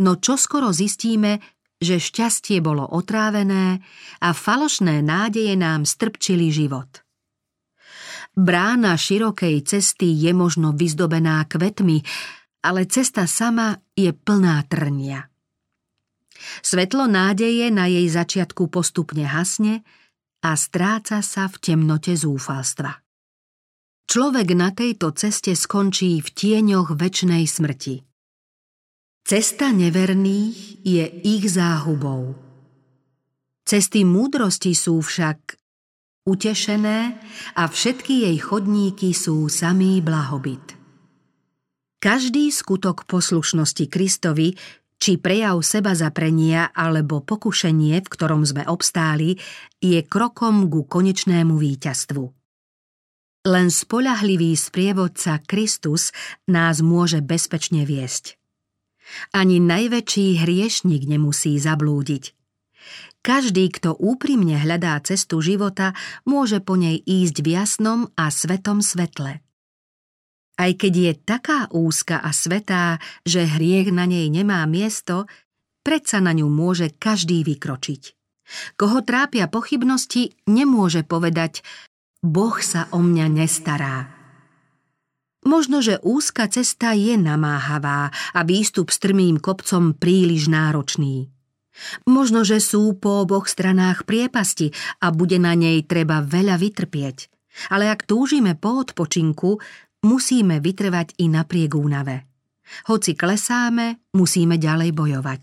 no 0.00 0.16
čoskoro 0.16 0.72
zistíme, 0.72 1.40
že 1.76 2.00
šťastie 2.00 2.64
bolo 2.64 2.88
otrávené 2.88 3.84
a 4.24 4.28
falošné 4.32 5.04
nádeje 5.04 5.52
nám 5.60 5.84
strpčili 5.84 6.48
život. 6.48 7.04
Brána 8.36 8.96
širokej 9.00 9.64
cesty 9.64 10.12
je 10.12 10.32
možno 10.36 10.76
vyzdobená 10.76 11.44
kvetmi, 11.48 12.04
ale 12.64 12.84
cesta 12.84 13.24
sama 13.24 13.80
je 13.96 14.12
plná 14.12 14.60
trnia. 14.68 15.28
Svetlo 16.60 17.08
nádeje 17.08 17.72
na 17.72 17.88
jej 17.88 18.04
začiatku 18.12 18.68
postupne 18.68 19.24
hasne 19.24 19.80
a 20.44 20.52
stráca 20.52 21.24
sa 21.24 21.48
v 21.48 21.56
temnote 21.60 22.12
zúfalstva. 22.12 23.05
Človek 24.06 24.54
na 24.54 24.70
tejto 24.70 25.10
ceste 25.18 25.50
skončí 25.58 26.22
v 26.22 26.28
tieňoch 26.30 26.94
väčnej 26.94 27.42
smrti. 27.42 28.06
Cesta 29.26 29.74
neverných 29.74 30.86
je 30.86 31.04
ich 31.26 31.50
záhubou. 31.50 32.38
Cesty 33.66 34.06
múdrosti 34.06 34.78
sú 34.78 35.02
však 35.02 35.58
utešené 36.30 37.18
a 37.58 37.62
všetky 37.66 38.30
jej 38.30 38.38
chodníky 38.38 39.10
sú 39.10 39.50
samý 39.50 39.98
blahobyt. 39.98 40.78
Každý 41.98 42.54
skutok 42.54 43.10
poslušnosti 43.10 43.90
Kristovi 43.90 44.54
či 45.02 45.18
prejav 45.18 45.58
seba 45.66 45.98
zaprenia 45.98 46.70
alebo 46.70 47.26
pokušenie, 47.26 47.98
v 48.00 48.08
ktorom 48.08 48.46
sme 48.46 48.62
obstáli, 48.70 49.34
je 49.82 49.98
krokom 50.06 50.70
ku 50.70 50.86
konečnému 50.86 51.58
víťazstvu. 51.58 52.45
Len 53.46 53.70
spolahlivý 53.70 54.58
sprievodca 54.58 55.38
Kristus 55.46 56.10
nás 56.50 56.82
môže 56.82 57.22
bezpečne 57.22 57.86
viesť. 57.86 58.34
Ani 59.30 59.62
najväčší 59.62 60.42
hriešnik 60.42 61.06
nemusí 61.06 61.54
zablúdiť. 61.54 62.34
Každý, 63.22 63.70
kto 63.70 63.94
úprimne 63.94 64.58
hľadá 64.58 64.98
cestu 65.06 65.38
života, 65.38 65.94
môže 66.26 66.58
po 66.58 66.74
nej 66.74 66.98
ísť 66.98 67.46
v 67.46 67.48
jasnom 67.54 68.00
a 68.18 68.34
svetom 68.34 68.82
svetle. 68.82 69.38
Aj 70.58 70.72
keď 70.74 70.92
je 70.98 71.12
taká 71.14 71.70
úzka 71.70 72.18
a 72.18 72.34
svetá, 72.34 72.98
že 73.22 73.46
hriech 73.46 73.94
na 73.94 74.10
nej 74.10 74.26
nemá 74.26 74.66
miesto, 74.66 75.30
predsa 75.86 76.18
na 76.18 76.34
ňu 76.34 76.50
môže 76.50 76.90
každý 76.98 77.46
vykročiť. 77.46 78.02
Koho 78.74 79.06
trápia 79.06 79.46
pochybnosti, 79.46 80.34
nemôže 80.50 81.06
povedať 81.06 81.62
Boh 82.26 82.58
sa 82.58 82.90
o 82.90 82.98
mňa 82.98 83.26
nestará. 83.30 84.10
Možno, 85.46 85.78
že 85.78 86.02
úzka 86.02 86.50
cesta 86.50 86.90
je 86.90 87.14
namáhavá 87.14 88.10
a 88.34 88.40
výstup 88.42 88.90
strmým 88.90 89.38
kopcom 89.38 89.94
príliš 89.94 90.50
náročný. 90.50 91.30
Možno, 92.02 92.42
že 92.42 92.58
sú 92.58 92.98
po 92.98 93.22
oboch 93.22 93.46
stranách 93.46 94.02
priepasti 94.02 94.74
a 94.98 95.14
bude 95.14 95.38
na 95.38 95.54
nej 95.54 95.86
treba 95.86 96.18
veľa 96.18 96.58
vytrpieť. 96.58 97.30
Ale 97.70 97.86
ak 97.86 98.10
túžime 98.10 98.58
po 98.58 98.82
odpočinku, 98.82 99.62
musíme 100.02 100.58
vytrvať 100.58 101.14
i 101.22 101.30
napriek 101.30 101.78
únave. 101.78 102.26
Hoci 102.90 103.14
klesáme, 103.14 104.10
musíme 104.18 104.58
ďalej 104.58 104.90
bojovať. 104.90 105.42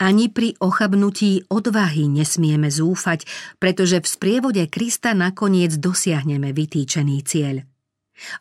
Ani 0.00 0.32
pri 0.32 0.56
ochabnutí 0.56 1.52
odvahy 1.52 2.08
nesmieme 2.08 2.72
zúfať, 2.72 3.28
pretože 3.60 4.00
v 4.00 4.06
sprievode 4.08 4.64
Krista 4.72 5.12
nakoniec 5.12 5.76
dosiahneme 5.76 6.56
vytýčený 6.56 7.16
cieľ. 7.20 7.68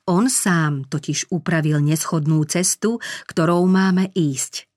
On 0.07 0.31
sám 0.31 0.87
totiž 0.87 1.27
upravil 1.35 1.83
neschodnú 1.83 2.39
cestu, 2.47 3.03
ktorou 3.27 3.67
máme 3.67 4.07
ísť. 4.15 4.71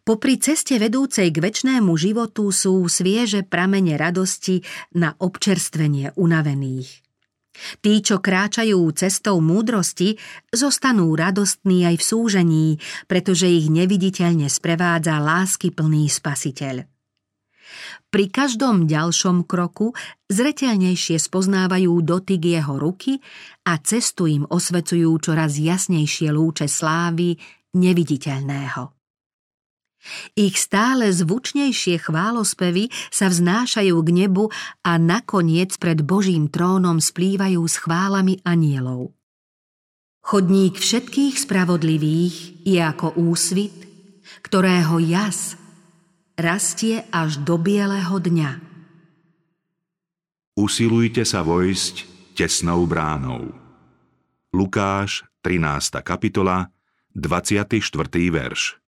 Popri 0.00 0.40
ceste 0.40 0.80
vedúcej 0.80 1.28
k 1.28 1.44
väčšnému 1.44 1.92
životu 2.00 2.48
sú 2.48 2.88
svieže 2.88 3.44
pramene 3.44 4.00
radosti 4.00 4.64
na 4.96 5.12
občerstvenie 5.20 6.16
unavených. 6.16 7.04
Tí, 7.84 8.00
čo 8.00 8.18
kráčajú 8.18 8.80
cestou 8.96 9.38
múdrosti, 9.44 10.16
zostanú 10.48 11.12
radostní 11.12 11.84
aj 11.84 11.96
v 12.00 12.04
súžení, 12.04 12.68
pretože 13.04 13.44
ich 13.44 13.68
neviditeľne 13.68 14.48
sprevádza 14.48 15.20
lásky 15.20 15.68
plný 15.68 16.08
spasiteľ. 16.08 16.88
Pri 18.12 18.28
každom 18.28 18.84
ďalšom 18.84 19.48
kroku 19.48 19.96
zreteľnejšie 20.28 21.16
spoznávajú 21.16 21.92
dotyk 22.04 22.44
jeho 22.44 22.76
ruky 22.76 23.16
a 23.64 23.80
cestu 23.80 24.28
im 24.28 24.44
osvecujú 24.44 25.16
čoraz 25.16 25.56
jasnejšie 25.56 26.28
lúče 26.28 26.68
slávy 26.68 27.40
neviditeľného. 27.72 29.01
Ich 30.34 30.58
stále 30.58 31.10
zvučnejšie 31.14 32.02
chválospevy 32.02 32.90
sa 33.08 33.30
vznášajú 33.30 33.96
k 34.02 34.10
nebu 34.10 34.50
a 34.82 34.98
nakoniec 34.98 35.78
pred 35.78 36.02
Božím 36.02 36.50
trónom 36.50 36.98
splývajú 36.98 37.62
s 37.62 37.78
chválami 37.78 38.42
anielov. 38.42 39.14
Chodník 40.22 40.78
všetkých 40.78 41.34
spravodlivých 41.34 42.66
je 42.66 42.78
ako 42.78 43.18
úsvit, 43.18 43.74
ktorého 44.42 45.02
jas 45.02 45.58
rastie 46.38 47.06
až 47.10 47.42
do 47.42 47.58
bieleho 47.58 48.18
dňa. 48.22 48.50
Usilujte 50.58 51.26
sa 51.26 51.42
vojsť 51.42 51.94
tesnou 52.38 52.86
bránou. 52.86 53.50
Lukáš, 54.52 55.24
13. 55.42 56.04
kapitola, 56.04 56.70
24. 57.16 57.72
verš. 58.30 58.81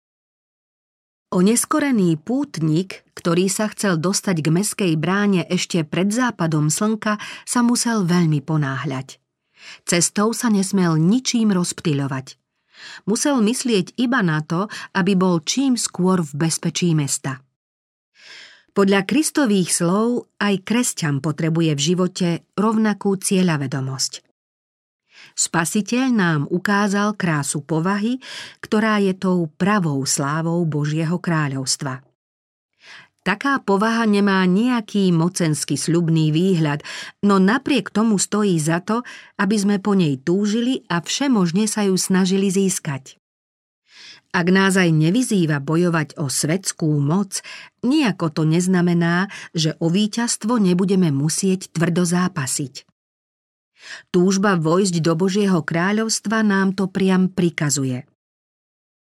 Oneskorený 1.32 2.20
pútnik, 2.20 3.08
ktorý 3.16 3.48
sa 3.48 3.72
chcel 3.72 3.96
dostať 3.96 4.44
k 4.44 4.48
meskej 4.52 4.92
bráne 5.00 5.48
ešte 5.48 5.80
pred 5.80 6.12
západom 6.12 6.68
slnka, 6.68 7.16
sa 7.48 7.64
musel 7.64 8.04
veľmi 8.04 8.44
ponáhľať. 8.44 9.16
Cestou 9.88 10.36
sa 10.36 10.52
nesmel 10.52 11.00
ničím 11.00 11.56
rozptyľovať. 11.56 12.36
Musel 13.08 13.40
myslieť 13.40 13.96
iba 13.96 14.20
na 14.20 14.44
to, 14.44 14.68
aby 14.92 15.16
bol 15.16 15.40
čím 15.40 15.80
skôr 15.80 16.20
v 16.20 16.36
bezpečí 16.36 16.92
mesta. 16.92 17.40
Podľa 18.76 19.08
Kristových 19.08 19.72
slov 19.72 20.28
aj 20.36 20.68
kresťan 20.68 21.24
potrebuje 21.24 21.72
v 21.72 21.80
živote 21.80 22.28
rovnakú 22.60 23.16
cieľavedomosť. 23.16 24.31
Spasiteľ 25.32 26.06
nám 26.12 26.40
ukázal 26.52 27.16
krásu 27.16 27.64
povahy, 27.64 28.20
ktorá 28.60 29.00
je 29.00 29.16
tou 29.16 29.48
pravou 29.56 30.04
slávou 30.04 30.62
Božieho 30.68 31.16
kráľovstva. 31.16 32.04
Taká 33.22 33.62
povaha 33.62 34.02
nemá 34.02 34.42
nejaký 34.50 35.14
mocenský 35.14 35.78
sľubný 35.78 36.34
výhľad, 36.34 36.82
no 37.22 37.38
napriek 37.38 37.94
tomu 37.94 38.18
stojí 38.18 38.58
za 38.58 38.82
to, 38.82 39.06
aby 39.38 39.54
sme 39.54 39.76
po 39.78 39.94
nej 39.94 40.18
túžili 40.18 40.82
a 40.90 40.98
všemožne 40.98 41.70
sa 41.70 41.86
ju 41.86 41.94
snažili 41.94 42.50
získať. 42.50 43.22
Ak 44.34 44.48
nás 44.50 44.74
aj 44.74 44.90
nevyzýva 44.90 45.62
bojovať 45.62 46.18
o 46.18 46.26
svetskú 46.26 46.98
moc, 46.98 47.44
nejako 47.86 48.32
to 48.32 48.42
neznamená, 48.42 49.30
že 49.54 49.78
o 49.78 49.86
víťazstvo 49.86 50.58
nebudeme 50.58 51.14
musieť 51.14 51.70
tvrdo 51.70 52.02
zápasiť. 52.02 52.91
Túžba 54.14 54.54
vojsť 54.56 55.02
do 55.02 55.12
Božieho 55.18 55.60
kráľovstva 55.62 56.46
nám 56.46 56.74
to 56.78 56.86
priam 56.88 57.28
prikazuje. 57.30 58.06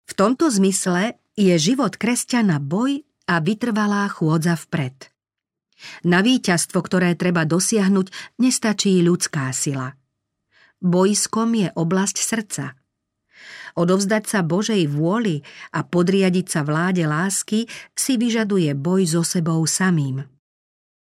V 0.04 0.12
tomto 0.12 0.52
zmysle 0.52 1.16
je 1.34 1.54
život 1.56 1.96
kresťana 1.96 2.60
boj 2.60 3.04
a 3.24 3.40
vytrvalá 3.40 4.08
chôdza 4.12 4.54
vpred. 4.56 5.08
Na 6.04 6.24
víťazstvo, 6.24 6.80
ktoré 6.80 7.16
treba 7.16 7.44
dosiahnuť, 7.44 8.38
nestačí 8.40 9.00
ľudská 9.04 9.52
sila. 9.52 9.96
Bojskom 10.80 11.56
je 11.56 11.68
oblasť 11.72 12.16
srdca. 12.20 12.64
Odovzdať 13.74 14.24
sa 14.30 14.40
Božej 14.46 14.86
vôli 14.86 15.42
a 15.74 15.82
podriadiť 15.82 16.46
sa 16.46 16.60
vláde 16.62 17.04
lásky 17.04 17.66
si 17.96 18.14
vyžaduje 18.14 18.70
boj 18.76 19.02
so 19.18 19.22
sebou 19.26 19.64
samým. 19.66 20.33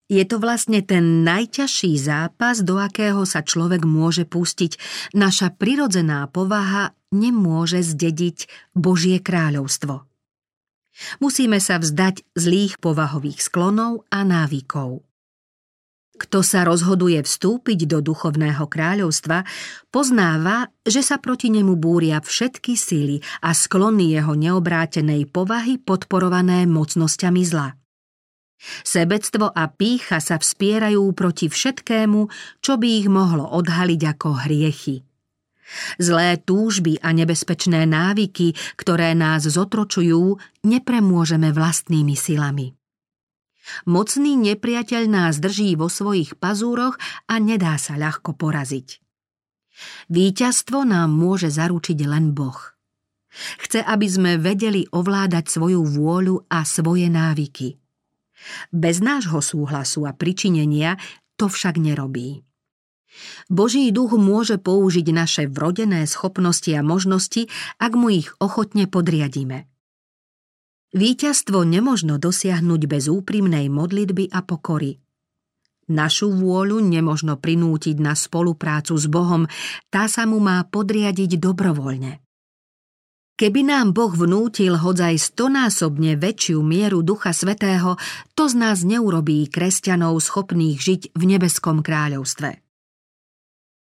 Je 0.08 0.24
to 0.24 0.40
vlastne 0.40 0.80
ten 0.80 1.20
najťažší 1.20 2.00
zápas, 2.00 2.64
do 2.64 2.80
akého 2.80 3.28
sa 3.28 3.44
človek 3.44 3.84
môže 3.84 4.24
pustiť. 4.24 4.80
Naša 5.12 5.52
prirodzená 5.52 6.24
povaha 6.32 6.96
nemôže 7.12 7.84
zdediť 7.84 8.48
Božie 8.72 9.20
kráľovstvo. 9.20 10.08
Musíme 11.20 11.60
sa 11.60 11.76
vzdať 11.78 12.24
zlých 12.34 12.80
povahových 12.80 13.38
sklonov 13.44 14.08
a 14.08 14.24
návykov. 14.24 15.04
Kto 16.18 16.42
sa 16.42 16.66
rozhoduje 16.66 17.22
vstúpiť 17.22 17.86
do 17.86 18.02
duchovného 18.02 18.66
kráľovstva, 18.66 19.46
poznáva, 19.94 20.66
že 20.82 21.04
sa 21.06 21.22
proti 21.22 21.46
nemu 21.54 21.78
búria 21.78 22.18
všetky 22.18 22.74
síly 22.74 23.22
a 23.38 23.54
sklony 23.54 24.18
jeho 24.18 24.34
neobrátenej 24.34 25.30
povahy 25.30 25.78
podporované 25.78 26.66
mocnosťami 26.66 27.42
zla. 27.46 27.78
Sebectvo 28.82 29.54
a 29.54 29.70
pícha 29.70 30.18
sa 30.18 30.36
vspierajú 30.36 31.14
proti 31.14 31.46
všetkému, 31.46 32.20
čo 32.58 32.74
by 32.74 32.88
ich 32.98 33.06
mohlo 33.06 33.46
odhaliť 33.46 34.00
ako 34.18 34.28
hriechy. 34.46 35.06
Zlé 36.00 36.40
túžby 36.40 36.98
a 37.04 37.12
nebezpečné 37.12 37.84
návyky, 37.84 38.56
ktoré 38.74 39.12
nás 39.12 39.44
zotročujú, 39.44 40.40
nepremôžeme 40.64 41.52
vlastnými 41.52 42.16
silami. 42.16 42.72
Mocný 43.84 44.32
nepriateľ 44.32 45.02
nás 45.12 45.44
drží 45.44 45.76
vo 45.76 45.92
svojich 45.92 46.40
pazúroch 46.40 46.96
a 47.28 47.36
nedá 47.36 47.76
sa 47.76 48.00
ľahko 48.00 48.32
poraziť. 48.32 49.04
Výťazstvo 50.08 50.88
nám 50.88 51.12
môže 51.12 51.52
zaručiť 51.52 51.98
len 52.08 52.32
Boh. 52.32 52.58
Chce, 53.60 53.84
aby 53.84 54.08
sme 54.08 54.32
vedeli 54.40 54.88
ovládať 54.88 55.52
svoju 55.52 55.84
vôľu 55.84 56.48
a 56.48 56.64
svoje 56.64 57.12
návyky. 57.12 57.76
Bez 58.70 59.02
nášho 59.02 59.40
súhlasu 59.42 60.06
a 60.08 60.12
pričinenia 60.12 61.00
to 61.38 61.46
však 61.46 61.78
nerobí. 61.78 62.42
Boží 63.48 63.88
duch 63.90 64.14
môže 64.14 64.60
použiť 64.60 65.06
naše 65.10 65.44
vrodené 65.48 66.04
schopnosti 66.04 66.68
a 66.70 66.84
možnosti, 66.84 67.48
ak 67.80 67.92
mu 67.96 68.12
ich 68.12 68.28
ochotne 68.38 68.84
podriadíme. 68.86 69.66
Výťazstvo 70.88 71.68
nemožno 71.68 72.16
dosiahnuť 72.16 72.82
bez 72.88 73.12
úprimnej 73.12 73.68
modlitby 73.68 74.32
a 74.32 74.40
pokory. 74.40 74.96
Našu 75.88 76.32
vôľu 76.32 76.84
nemožno 76.84 77.40
prinútiť 77.40 77.96
na 77.96 78.12
spoluprácu 78.12 78.92
s 78.92 79.08
Bohom, 79.08 79.48
tá 79.88 80.04
sa 80.04 80.28
mu 80.28 80.36
má 80.36 80.60
podriadiť 80.68 81.40
dobrovoľne. 81.40 82.27
Keby 83.38 83.70
nám 83.70 83.94
Boh 83.94 84.10
vnútil 84.10 84.74
hodzaj 84.74 85.14
stonásobne 85.14 86.18
väčšiu 86.18 86.58
mieru 86.58 87.06
Ducha 87.06 87.30
Svetého, 87.30 87.94
to 88.34 88.50
z 88.50 88.58
nás 88.58 88.82
neurobí 88.82 89.46
kresťanov 89.46 90.18
schopných 90.18 90.74
žiť 90.74 91.02
v 91.14 91.22
nebeskom 91.22 91.86
kráľovstve. 91.86 92.58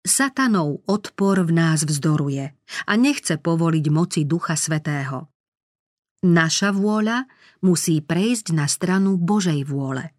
Satanov 0.02 0.82
odpor 0.90 1.46
v 1.46 1.54
nás 1.54 1.86
vzdoruje 1.86 2.50
a 2.82 2.92
nechce 2.98 3.38
povoliť 3.38 3.86
moci 3.94 4.26
Ducha 4.26 4.58
Svetého. 4.58 5.30
Naša 6.26 6.74
vôľa 6.74 7.30
musí 7.62 8.02
prejsť 8.02 8.58
na 8.58 8.66
stranu 8.66 9.14
Božej 9.22 9.62
vôle. 9.70 10.18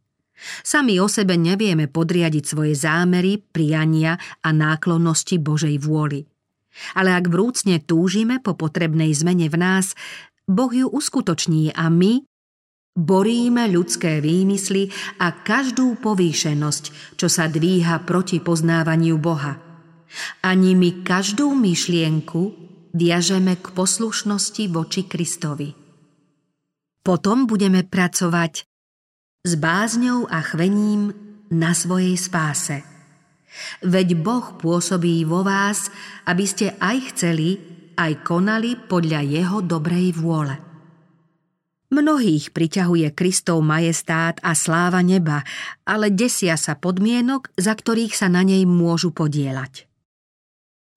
Sami 0.64 0.96
o 1.04 1.12
sebe 1.12 1.36
nevieme 1.36 1.92
podriadiť 1.92 2.44
svoje 2.48 2.72
zámery, 2.80 3.44
priania 3.44 4.16
a 4.40 4.56
náklonnosti 4.56 5.44
Božej 5.44 5.76
vôli. 5.84 6.24
Ale 6.96 7.16
ak 7.16 7.32
vrúcne 7.32 7.80
túžime 7.84 8.44
po 8.44 8.54
potrebnej 8.58 9.16
zmene 9.16 9.48
v 9.48 9.58
nás, 9.60 9.96
Boh 10.46 10.70
ju 10.70 10.86
uskutoční 10.90 11.74
a 11.74 11.90
my 11.90 12.22
boríme 12.96 13.68
ľudské 13.72 14.22
výmysly 14.22 14.94
a 15.20 15.34
každú 15.34 16.00
povýšenosť, 16.00 17.18
čo 17.20 17.28
sa 17.28 17.50
dvíha 17.50 18.04
proti 18.06 18.40
poznávaniu 18.40 19.18
Boha– 19.20 19.60
ani 20.44 20.78
my 20.78 21.04
každú 21.04 21.52
myšlienku 21.54 22.42
viažeme 22.96 23.60
k 23.60 23.66
poslušnosti 23.76 24.64
voči 24.72 25.02
Kristovi. 25.04 25.70
Potom 27.06 27.46
budeme 27.46 27.86
pracovať 27.86 28.66
s 29.46 29.52
bázňou 29.60 30.26
a 30.26 30.42
chvením 30.42 31.14
na 31.54 31.78
svojej 31.78 32.18
spáse. 32.18 32.95
Veď 33.84 34.20
Boh 34.20 34.56
pôsobí 34.60 35.24
vo 35.24 35.44
vás, 35.44 35.92
aby 36.28 36.46
ste 36.48 36.76
aj 36.80 36.98
chceli, 37.16 37.60
aj 37.96 38.24
konali 38.24 38.76
podľa 38.76 39.22
Jeho 39.24 39.60
dobrej 39.64 40.16
vôle. 40.20 40.56
Mnohých 41.94 42.52
priťahuje 42.52 43.14
Kristov 43.14 43.62
majestát 43.62 44.42
a 44.42 44.58
sláva 44.58 45.00
neba, 45.06 45.46
ale 45.86 46.12
desia 46.12 46.58
sa 46.58 46.76
podmienok, 46.76 47.54
za 47.56 47.72
ktorých 47.72 48.12
sa 48.18 48.28
na 48.28 48.44
nej 48.44 48.66
môžu 48.68 49.14
podielať. 49.16 49.88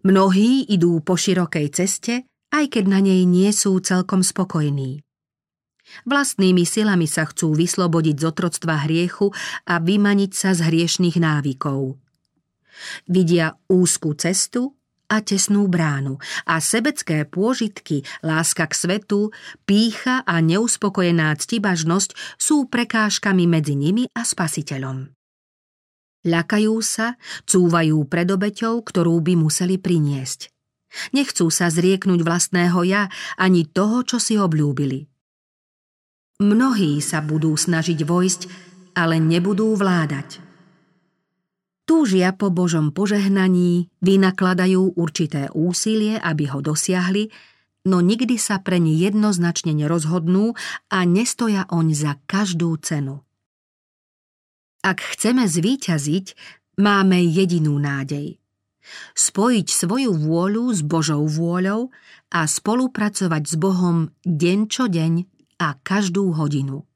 Mnohí 0.03 0.65
idú 0.67 0.99
po 1.05 1.15
širokej 1.15 1.67
ceste, 1.71 2.15
aj 2.49 2.65
keď 2.73 2.85
na 2.89 3.05
nej 3.05 3.29
nie 3.29 3.53
sú 3.53 3.77
celkom 3.85 4.25
spokojní. 4.25 5.05
Vlastnými 6.09 6.65
silami 6.65 7.05
sa 7.05 7.29
chcú 7.29 7.53
vyslobodiť 7.53 8.17
z 8.21 8.25
otroctva 8.25 8.89
hriechu 8.89 9.33
a 9.69 9.81
vymaniť 9.81 10.31
sa 10.33 10.51
z 10.57 10.67
hriešných 10.67 11.17
návykov. 11.21 12.08
Vidia 13.09 13.57
úzkú 13.68 14.14
cestu 14.14 14.79
a 15.09 15.24
tesnú 15.24 15.66
bránu 15.66 16.20
a 16.45 16.61
sebecké 16.61 17.24
pôžitky, 17.24 18.05
láska 18.20 18.68
k 18.68 18.74
svetu, 18.76 19.33
pícha 19.64 20.20
a 20.29 20.39
neuspokojená 20.45 21.33
ctibažnosť 21.33 22.37
sú 22.37 22.68
prekážkami 22.68 23.49
medzi 23.49 23.74
nimi 23.74 24.05
a 24.12 24.22
spasiteľom. 24.22 25.09
Ľakajú 26.29 26.74
sa, 26.85 27.16
cúvajú 27.49 28.05
pred 28.05 28.29
obeťou, 28.29 28.85
ktorú 28.85 29.16
by 29.24 29.35
museli 29.39 29.81
priniesť. 29.81 30.53
Nechcú 31.16 31.49
sa 31.49 31.72
zrieknúť 31.72 32.20
vlastného 32.24 32.81
ja 32.85 33.09
ani 33.41 33.64
toho, 33.64 34.05
čo 34.05 34.20
si 34.20 34.37
obľúbili. 34.37 35.09
Mnohí 36.39 37.01
sa 37.03 37.24
budú 37.24 37.57
snažiť 37.57 38.05
vojsť, 38.05 38.43
ale 38.95 39.18
nebudú 39.18 39.74
vládať. 39.74 40.48
Túžia 41.89 42.36
po 42.36 42.53
Božom 42.53 42.93
požehnaní, 42.93 43.89
vynakladajú 44.05 44.93
určité 45.01 45.49
úsilie, 45.57 46.20
aby 46.20 46.45
ho 46.53 46.61
dosiahli, 46.61 47.32
no 47.89 48.05
nikdy 48.05 48.36
sa 48.36 48.61
pre 48.61 48.76
ne 48.76 48.93
jednoznačne 48.93 49.72
nerozhodnú 49.72 50.53
a 50.93 50.99
nestoja 51.09 51.64
oň 51.72 51.97
za 51.97 52.12
každú 52.28 52.76
cenu. 52.84 53.24
Ak 54.84 55.01
chceme 55.01 55.49
zvíťaziť, 55.49 56.36
máme 56.76 57.24
jedinú 57.24 57.80
nádej. 57.80 58.36
Spojiť 59.16 59.66
svoju 59.72 60.12
vôľu 60.12 60.64
s 60.76 60.80
Božou 60.84 61.24
vôľou 61.24 61.89
a 62.28 62.41
spolupracovať 62.45 63.43
s 63.49 63.55
Bohom 63.57 64.12
deň 64.28 64.59
čo 64.68 64.93
deň 64.93 65.12
a 65.61 65.76
každú 65.80 66.36
hodinu. 66.36 66.88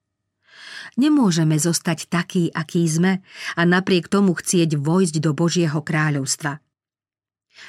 Nemôžeme 1.00 1.56
zostať 1.56 2.12
takí, 2.12 2.52
akí 2.52 2.84
sme 2.84 3.24
a 3.56 3.62
napriek 3.64 4.12
tomu 4.12 4.36
chcieť 4.36 4.76
vojsť 4.76 5.24
do 5.24 5.32
Božieho 5.32 5.80
kráľovstva. 5.80 6.60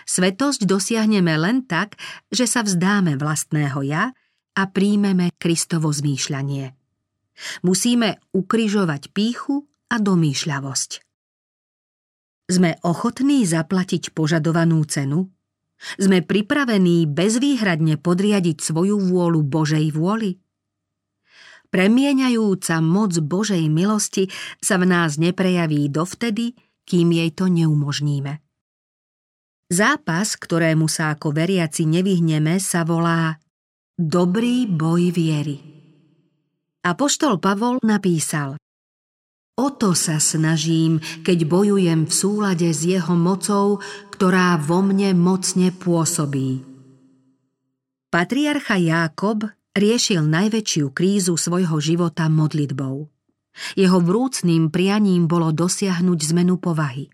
Svetosť 0.03 0.67
dosiahneme 0.67 1.35
len 1.39 1.63
tak, 1.63 1.95
že 2.27 2.47
sa 2.47 2.63
vzdáme 2.63 3.15
vlastného 3.15 3.79
ja 3.87 4.11
a 4.53 4.61
príjmeme 4.67 5.31
Kristovo 5.39 5.91
zmýšľanie. 5.91 6.75
Musíme 7.65 8.21
ukryžovať 8.35 9.09
píchu 9.15 9.65
a 9.89 9.95
domýšľavosť. 9.97 10.91
Sme 12.51 12.75
ochotní 12.83 13.47
zaplatiť 13.47 14.11
požadovanú 14.11 14.83
cenu? 14.83 15.31
Sme 15.95 16.23
pripravení 16.23 17.07
bezvýhradne 17.07 17.99
podriadiť 17.99 18.59
svoju 18.59 18.99
vôľu 18.99 19.41
Božej 19.47 19.95
vôli? 19.95 20.43
Premieňajúca 21.73 22.77
moc 22.85 23.17
Božej 23.17 23.65
milosti 23.65 24.29
sa 24.61 24.77
v 24.77 24.85
nás 24.85 25.17
neprejaví 25.17 25.89
dovtedy, 25.89 26.53
kým 26.85 27.09
jej 27.17 27.33
to 27.33 27.49
neumožníme. 27.49 28.37
Zápas, 29.73 30.37
ktorému 30.37 30.85
sa 30.85 31.17
ako 31.17 31.33
veriaci 31.33 31.89
nevyhneme, 31.89 32.61
sa 32.61 32.85
volá 32.85 33.41
Dobrý 33.97 34.69
boj 34.69 35.09
viery. 35.09 35.57
Apoštol 36.85 37.41
Pavol 37.41 37.81
napísal 37.81 38.61
O 39.57 39.73
to 39.73 39.97
sa 39.97 40.21
snažím, 40.21 41.01
keď 41.25 41.49
bojujem 41.49 42.05
v 42.05 42.13
súlade 42.13 42.69
s 42.69 42.85
jeho 42.85 43.17
mocou, 43.17 43.81
ktorá 44.13 44.61
vo 44.61 44.85
mne 44.85 45.17
mocne 45.17 45.73
pôsobí. 45.73 46.61
Patriarcha 48.13 48.77
Jákob 48.77 49.62
riešil 49.73 50.21
najväčšiu 50.25 50.93
krízu 50.93 51.33
svojho 51.33 51.77
života 51.81 52.29
modlitbou. 52.29 53.09
Jeho 53.77 53.99
vrúcným 54.01 54.73
prianím 54.73 55.29
bolo 55.29 55.53
dosiahnuť 55.53 56.19
zmenu 56.33 56.57
povahy. 56.57 57.09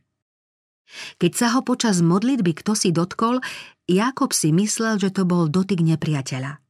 Keď 1.20 1.32
sa 1.36 1.48
ho 1.54 1.62
počas 1.62 2.02
modlitby 2.02 2.64
kto 2.64 2.74
si 2.74 2.90
dotkol, 2.90 3.44
Jakob 3.90 4.34
si 4.34 4.54
myslel, 4.54 5.02
že 5.02 5.10
to 5.10 5.26
bol 5.26 5.50
dotyk 5.50 5.82
nepriateľa. 5.82 6.62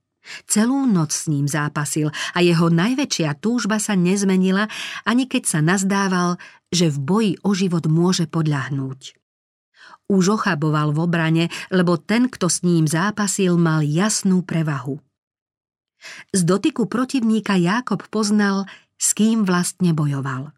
Celú 0.45 0.85
noc 0.85 1.15
s 1.15 1.25
ním 1.31 1.49
zápasil 1.49 2.13
a 2.35 2.39
jeho 2.43 2.69
najväčšia 2.69 3.39
túžba 3.39 3.81
sa 3.81 3.97
nezmenila, 3.97 4.69
ani 5.07 5.25
keď 5.25 5.43
sa 5.47 5.59
nazdával, 5.63 6.37
že 6.69 6.91
v 6.91 6.97
boji 7.01 7.33
o 7.41 7.51
život 7.55 7.89
môže 7.89 8.29
podľahnúť. 8.29 9.17
Už 10.09 10.41
ochaboval 10.41 10.93
v 10.93 10.99
obrane, 11.01 11.45
lebo 11.73 11.97
ten, 11.97 12.29
kto 12.29 12.49
s 12.49 12.61
ním 12.61 12.85
zápasil, 12.85 13.57
mal 13.57 13.81
jasnú 13.81 14.41
prevahu. 14.45 15.01
Z 16.31 16.41
dotyku 16.47 16.87
protivníka 16.87 17.59
Jákob 17.59 18.07
poznal, 18.07 18.67
s 18.99 19.15
kým 19.15 19.47
vlastne 19.47 19.91
bojoval. 19.95 20.51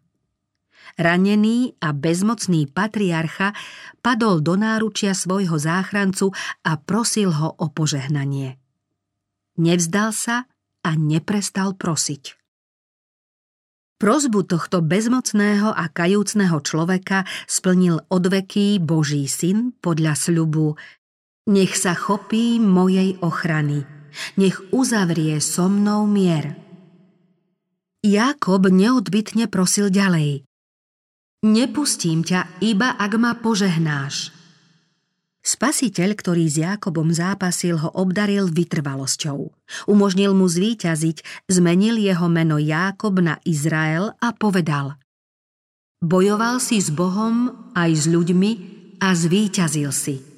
Ranený 0.98 1.78
a 1.80 1.96
bezmocný 1.96 2.68
patriarcha 2.68 3.56
padol 4.04 4.44
do 4.44 4.58
náručia 4.58 5.16
svojho 5.16 5.56
záchrancu 5.56 6.34
a 6.66 6.76
prosil 6.76 7.32
ho 7.32 7.54
o 7.56 7.66
požehnanie. 7.72 8.60
Nevzdal 9.56 10.10
sa 10.12 10.36
a 10.82 10.90
neprestal 10.98 11.78
prosiť. 11.78 12.36
Prozbu 14.02 14.42
tohto 14.50 14.82
bezmocného 14.82 15.70
a 15.70 15.86
kajúcného 15.86 16.58
človeka 16.66 17.22
splnil 17.46 18.02
odveký 18.10 18.82
Boží 18.82 19.30
syn 19.30 19.70
podľa 19.78 20.18
sľubu 20.18 20.74
Nech 21.46 21.78
sa 21.78 21.94
chopí 21.94 22.58
mojej 22.58 23.18
ochrany, 23.22 23.86
nech 24.36 24.60
uzavrie 24.72 25.38
so 25.38 25.68
mnou 25.68 26.08
mier. 26.08 26.56
Jakob 28.02 28.66
neodbitne 28.66 29.46
prosil 29.46 29.86
ďalej. 29.86 30.42
Nepustím 31.42 32.22
ťa, 32.26 32.62
iba 32.62 32.94
ak 32.98 33.12
ma 33.18 33.34
požehnáš. 33.38 34.34
Spasiteľ, 35.42 36.14
ktorý 36.14 36.46
s 36.46 36.62
Jákobom 36.62 37.10
zápasil, 37.10 37.74
ho 37.82 37.90
obdaril 37.98 38.46
vytrvalosťou. 38.46 39.50
Umožnil 39.90 40.38
mu 40.38 40.46
zvíťaziť, 40.46 41.46
zmenil 41.50 41.98
jeho 41.98 42.30
meno 42.30 42.62
Jákob 42.62 43.18
na 43.18 43.42
Izrael 43.42 44.14
a 44.22 44.30
povedal 44.30 45.02
Bojoval 45.98 46.62
si 46.62 46.78
s 46.78 46.94
Bohom 46.94 47.70
aj 47.74 47.90
s 47.90 48.04
ľuďmi 48.06 48.50
a 49.02 49.14
zvíťazil 49.14 49.90
si. 49.90 50.31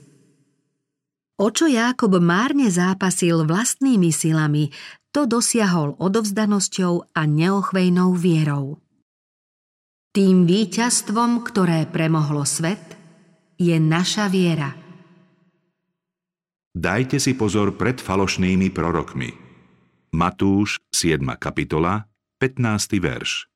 O 1.35 1.51
čo 1.51 1.67
Jákob 1.67 2.23
márne 2.23 2.71
zápasil 2.71 3.43
vlastnými 3.43 4.15
silami, 4.15 4.71
to 5.11 5.27
dosiahol 5.27 5.99
odovzdanosťou 5.99 7.15
a 7.15 7.23
neochvejnou 7.27 8.15
vierou. 8.15 8.79
Tým 10.15 10.47
víťazstvom, 10.47 11.43
ktoré 11.43 11.91
premohlo 11.91 12.47
svet, 12.47 12.95
je 13.59 13.75
naša 13.79 14.31
viera– 14.31 14.79
Dajte 16.75 17.23
si 17.23 17.39
pozor 17.39 17.79
pred 17.79 18.03
falošnými 18.03 18.75
prorokmi. 18.75 19.31
Matúš, 20.11 20.83
7. 20.91 21.23
kapitola, 21.39 22.11
15. 22.43 22.99
verš. 22.99 23.47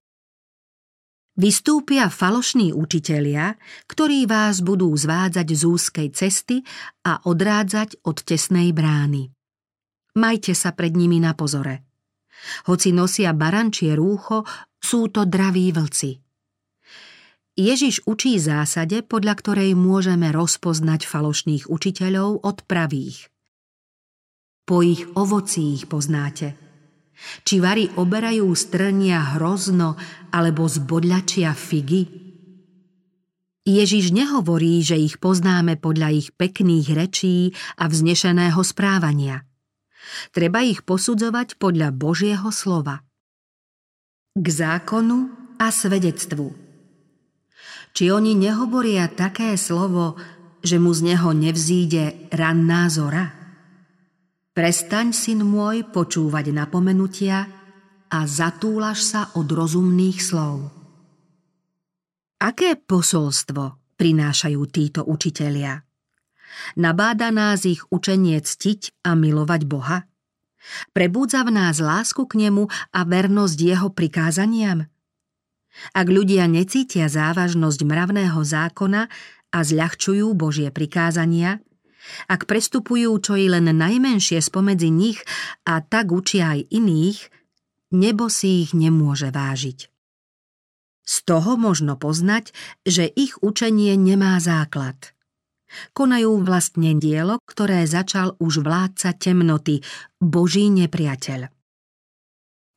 Vystúpia 1.39 2.11
falošní 2.11 2.75
učitelia, 2.75 3.55
ktorí 3.87 4.27
vás 4.27 4.59
budú 4.59 4.91
zvádzať 4.91 5.47
z 5.55 5.63
úzkej 5.71 6.09
cesty 6.11 6.67
a 7.07 7.23
odrádzať 7.23 8.03
od 8.03 8.27
tesnej 8.27 8.75
brány. 8.75 9.31
Majte 10.19 10.51
sa 10.59 10.75
pred 10.75 10.99
nimi 10.99 11.23
na 11.23 11.39
pozore. 11.39 11.87
Hoci 12.67 12.91
nosia 12.91 13.31
barančie 13.39 13.95
rúcho, 13.95 14.43
sú 14.83 15.15
to 15.15 15.31
draví 15.31 15.71
vlci. 15.71 16.19
Ježiš 17.55 18.03
učí 18.11 18.43
zásade, 18.43 19.07
podľa 19.07 19.39
ktorej 19.39 19.79
môžeme 19.79 20.35
rozpoznať 20.35 21.07
falošných 21.07 21.71
učiteľov 21.71 22.43
od 22.43 22.67
pravých. 22.67 23.31
Po 24.67 24.83
ich 24.83 25.07
ovocí 25.15 25.79
ich 25.79 25.87
poznáte– 25.87 26.59
či 27.43 27.61
vari 27.63 27.91
oberajú 27.95 28.49
strnia 28.55 29.37
hrozno 29.37 29.99
alebo 30.31 30.67
zbodľačia 30.67 31.53
figy? 31.53 32.29
Ježiš 33.69 34.17
nehovorí, 34.17 34.81
že 34.81 34.97
ich 34.97 35.21
poznáme 35.21 35.77
podľa 35.77 36.09
ich 36.17 36.29
pekných 36.33 36.89
rečí 36.97 37.53
a 37.77 37.85
vznešeného 37.85 38.61
správania. 38.65 39.45
Treba 40.33 40.65
ich 40.65 40.89
posudzovať 40.89 41.61
podľa 41.61 41.93
Božieho 41.93 42.49
slova. 42.49 43.05
K 44.33 44.47
zákonu 44.49 45.29
a 45.61 45.69
svedectvu. 45.69 46.55
Či 47.93 48.05
oni 48.09 48.33
nehovoria 48.33 49.11
také 49.13 49.53
slovo, 49.61 50.17
že 50.65 50.81
mu 50.81 50.97
z 50.97 51.13
neho 51.13 51.37
nevzíde 51.37 52.33
ranná 52.33 52.89
zora? 52.89 53.38
Prestaň, 54.59 55.15
syn 55.15 55.47
môj, 55.47 55.87
počúvať 55.87 56.51
napomenutia 56.51 57.47
a 58.11 58.27
zatúlaš 58.27 59.07
sa 59.07 59.31
od 59.39 59.47
rozumných 59.47 60.19
slov. 60.19 60.75
Aké 62.43 62.75
posolstvo 62.75 63.79
prinášajú 63.95 64.59
títo 64.67 65.07
učitelia? 65.07 65.87
Nabáda 66.75 67.31
nás 67.31 67.63
ich 67.71 67.87
učenie 67.95 68.43
ctiť 68.43 69.07
a 69.07 69.15
milovať 69.15 69.63
Boha? 69.63 70.11
Prebúdza 70.91 71.47
v 71.47 71.55
nás 71.55 71.79
lásku 71.79 72.27
k 72.27 72.51
nemu 72.51 72.67
a 72.91 73.01
vernosť 73.07 73.59
jeho 73.63 73.95
prikázaniam? 73.95 74.91
Ak 75.95 76.11
ľudia 76.11 76.51
necítia 76.51 77.07
závažnosť 77.07 77.87
mravného 77.87 78.43
zákona 78.43 79.07
a 79.55 79.59
zľahčujú 79.63 80.35
Božie 80.35 80.75
prikázania, 80.75 81.63
ak 82.29 82.49
prestupujú 82.49 83.13
čo 83.21 83.35
i 83.37 83.51
len 83.51 83.69
najmenšie 83.69 84.41
spomedzi 84.41 84.91
nich 84.91 85.21
a 85.65 85.81
tak 85.81 86.13
učia 86.13 86.59
aj 86.59 86.69
iných, 86.73 87.19
nebo 87.93 88.29
si 88.29 88.69
ich 88.69 88.77
nemôže 88.77 89.33
vážiť. 89.33 89.89
Z 91.09 91.17
toho 91.25 91.57
možno 91.57 91.97
poznať, 91.97 92.53
že 92.85 93.09
ich 93.09 93.41
učenie 93.41 93.97
nemá 93.97 94.37
základ. 94.45 95.17
Konajú 95.97 96.45
vlastne 96.45 96.97
dielo, 96.97 97.41
ktoré 97.49 97.89
začal 97.89 98.37
už 98.41 98.61
vládca 98.61 99.17
temnoty, 99.17 99.81
Boží 100.21 100.69
nepriateľ. 100.69 101.49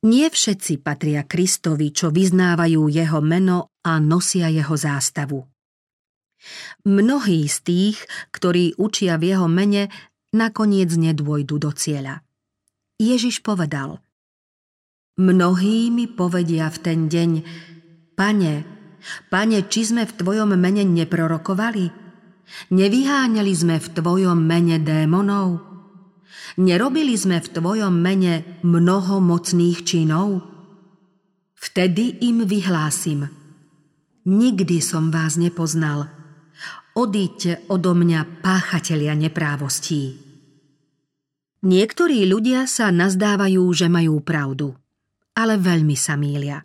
Nie 0.02 0.34
všetci 0.34 0.82
patria 0.82 1.22
Kristovi, 1.22 1.94
čo 1.94 2.10
vyznávajú 2.10 2.90
jeho 2.90 3.20
meno 3.22 3.70
a 3.86 4.02
nosia 4.02 4.50
jeho 4.50 4.74
zástavu. 4.74 5.51
Mnohí 6.82 7.46
z 7.46 7.56
tých, 7.62 7.98
ktorí 8.34 8.74
učia 8.78 9.14
v 9.18 9.34
jeho 9.34 9.46
mene, 9.46 9.88
nakoniec 10.34 10.90
nedôjdu 10.90 11.60
do 11.60 11.70
cieľa. 11.70 12.24
Ježiš 12.98 13.44
povedal 13.44 14.00
Mnohí 15.20 15.92
mi 15.92 16.08
povedia 16.08 16.72
v 16.72 16.78
ten 16.80 16.98
deň 17.06 17.30
Pane, 18.16 18.54
Pane, 19.28 19.58
či 19.68 19.80
sme 19.86 20.08
v 20.08 20.12
Tvojom 20.14 20.56
mene 20.56 20.82
neprorokovali? 20.88 21.90
Nevyháňali 22.72 23.52
sme 23.52 23.76
v 23.76 23.88
Tvojom 23.92 24.38
mene 24.38 24.80
démonov? 24.80 25.60
Nerobili 26.58 27.16
sme 27.16 27.40
v 27.40 27.48
Tvojom 27.48 27.92
mene 27.92 28.60
mnoho 28.64 29.20
mocných 29.20 29.78
činov? 29.84 30.42
Vtedy 31.54 32.24
im 32.26 32.42
vyhlásim 32.42 33.28
Nikdy 34.22 34.78
som 34.80 35.10
vás 35.10 35.38
nepoznal– 35.38 36.08
Odíďte 36.92 37.72
odo 37.72 37.96
mňa 37.96 38.44
páchatelia 38.44 39.16
neprávostí. 39.16 40.12
Niektorí 41.64 42.28
ľudia 42.28 42.68
sa 42.68 42.92
nazdávajú, 42.92 43.64
že 43.72 43.88
majú 43.88 44.20
pravdu, 44.20 44.76
ale 45.32 45.56
veľmi 45.56 45.96
sa 45.96 46.20
mília. 46.20 46.60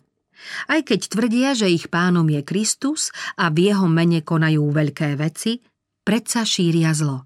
Aj 0.68 0.80
keď 0.84 1.00
tvrdia, 1.08 1.56
že 1.56 1.72
ich 1.72 1.88
pánom 1.88 2.28
je 2.28 2.44
Kristus 2.44 3.08
a 3.40 3.48
v 3.48 3.72
jeho 3.72 3.88
mene 3.88 4.20
konajú 4.20 4.68
veľké 4.68 5.16
veci, 5.16 5.64
predsa 6.04 6.44
šíria 6.44 6.92
zlo. 6.92 7.24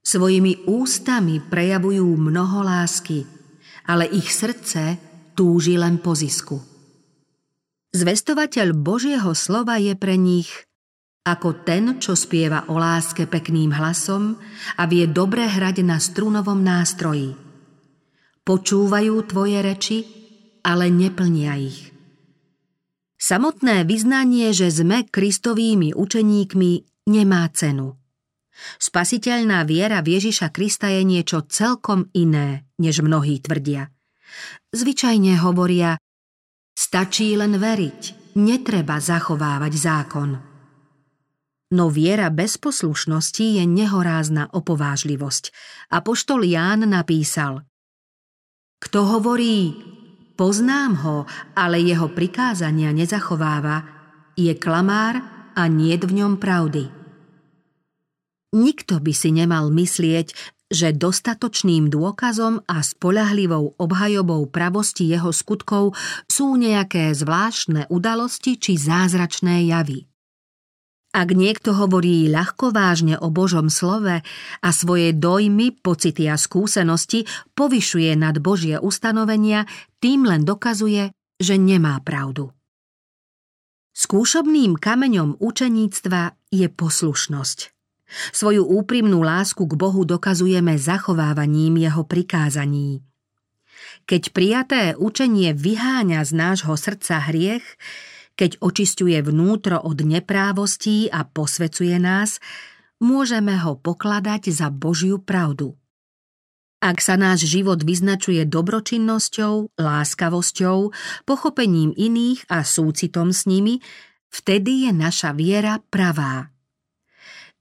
Svojimi 0.00 0.70
ústami 0.70 1.44
prejavujú 1.44 2.08
mnoho 2.08 2.64
lásky, 2.64 3.26
ale 3.84 4.08
ich 4.08 4.32
srdce 4.32 4.96
túži 5.36 5.76
len 5.76 6.00
po 6.00 6.16
zisku. 6.16 6.56
Zvestovateľ 7.92 8.72
Božieho 8.72 9.36
slova 9.36 9.76
je 9.76 9.92
pre 9.92 10.16
nich 10.16 10.65
ako 11.26 11.66
ten, 11.66 11.98
čo 11.98 12.14
spieva 12.14 12.70
o 12.70 12.78
láske 12.78 13.26
pekným 13.26 13.74
hlasom 13.74 14.38
a 14.78 14.82
vie 14.86 15.10
dobre 15.10 15.42
hrať 15.42 15.82
na 15.82 15.98
strunovom 15.98 16.62
nástroji. 16.62 17.34
Počúvajú 18.46 19.14
tvoje 19.26 19.58
reči, 19.58 19.98
ale 20.62 20.86
neplnia 20.86 21.58
ich. 21.58 21.90
Samotné 23.18 23.82
vyznanie, 23.82 24.54
že 24.54 24.70
sme 24.70 25.02
kristovými 25.02 25.98
učeníkmi, 25.98 26.72
nemá 27.10 27.42
cenu. 27.50 27.98
Spasiteľná 28.78 29.66
viera 29.66 29.98
v 30.06 30.16
Ježiša 30.16 30.54
Krista 30.54 30.88
je 30.94 31.02
niečo 31.02 31.42
celkom 31.50 32.06
iné, 32.14 32.70
než 32.78 33.02
mnohí 33.02 33.42
tvrdia. 33.42 33.90
Zvyčajne 34.70 35.42
hovoria, 35.42 35.98
stačí 36.76 37.34
len 37.34 37.58
veriť, 37.58 38.36
netreba 38.38 39.02
zachovávať 39.02 39.72
zákon. 39.74 40.30
No 41.74 41.90
viera 41.90 42.30
bez 42.30 42.62
poslušnosti 42.62 43.58
je 43.58 43.64
nehorázna 43.66 44.54
opovážlivosť. 44.54 45.50
A 45.90 45.98
poštol 45.98 46.46
Ján 46.46 46.86
napísal 46.86 47.66
Kto 48.78 49.18
hovorí, 49.18 49.74
poznám 50.38 50.92
ho, 51.02 51.16
ale 51.58 51.82
jeho 51.82 52.06
prikázania 52.14 52.94
nezachováva, 52.94 53.82
je 54.38 54.54
klamár 54.54 55.18
a 55.58 55.62
nie 55.66 55.98
v 55.98 56.22
ňom 56.22 56.38
pravdy. 56.38 56.86
Nikto 58.54 59.02
by 59.02 59.12
si 59.16 59.34
nemal 59.34 59.74
myslieť, 59.74 60.54
že 60.70 60.94
dostatočným 60.94 61.90
dôkazom 61.90 62.62
a 62.66 62.82
spolahlivou 62.82 63.74
obhajobou 63.78 64.46
pravosti 64.50 65.10
jeho 65.10 65.34
skutkov 65.34 65.98
sú 66.30 66.54
nejaké 66.54 67.10
zvláštne 67.10 67.90
udalosti 67.90 68.54
či 68.58 68.78
zázračné 68.78 69.66
javy. 69.66 70.06
Ak 71.16 71.32
niekto 71.32 71.72
hovorí 71.72 72.28
ľahko 72.28 72.76
vážne 72.76 73.16
o 73.16 73.32
Božom 73.32 73.72
slove 73.72 74.20
a 74.60 74.68
svoje 74.68 75.16
dojmy, 75.16 75.72
pocity 75.80 76.28
a 76.28 76.36
skúsenosti 76.36 77.24
povyšuje 77.56 78.12
nad 78.20 78.36
Božie 78.36 78.76
ustanovenia, 78.76 79.64
tým 79.96 80.28
len 80.28 80.44
dokazuje, 80.44 81.16
že 81.40 81.56
nemá 81.56 82.04
pravdu. 82.04 82.52
Skúšobným 83.96 84.76
kameňom 84.76 85.40
učeníctva 85.40 86.36
je 86.52 86.68
poslušnosť. 86.68 87.72
Svoju 88.36 88.68
úprimnú 88.68 89.24
lásku 89.24 89.64
k 89.64 89.72
Bohu 89.72 90.04
dokazujeme 90.04 90.76
zachovávaním 90.76 91.80
jeho 91.80 92.04
prikázaní. 92.04 93.00
Keď 94.04 94.22
prijaté 94.36 94.82
učenie 95.00 95.56
vyháňa 95.56 96.28
z 96.28 96.32
nášho 96.36 96.76
srdca 96.76 97.24
hriech, 97.24 97.64
keď 98.36 98.60
očistuje 98.60 99.16
vnútro 99.24 99.80
od 99.80 100.04
neprávostí 100.04 101.08
a 101.08 101.24
posvecuje 101.24 101.96
nás, 101.96 102.38
môžeme 103.00 103.56
ho 103.56 103.80
pokladať 103.80 104.52
za 104.52 104.68
Božiu 104.68 105.18
pravdu. 105.18 105.74
Ak 106.76 107.00
sa 107.00 107.16
náš 107.16 107.48
život 107.48 107.80
vyznačuje 107.80 108.44
dobročinnosťou, 108.44 109.80
láskavosťou, 109.80 110.92
pochopením 111.24 111.96
iných 111.96 112.44
a 112.52 112.60
súcitom 112.62 113.32
s 113.32 113.48
nimi, 113.48 113.80
vtedy 114.28 114.84
je 114.86 114.92
naša 114.92 115.32
viera 115.32 115.80
pravá. 115.88 116.52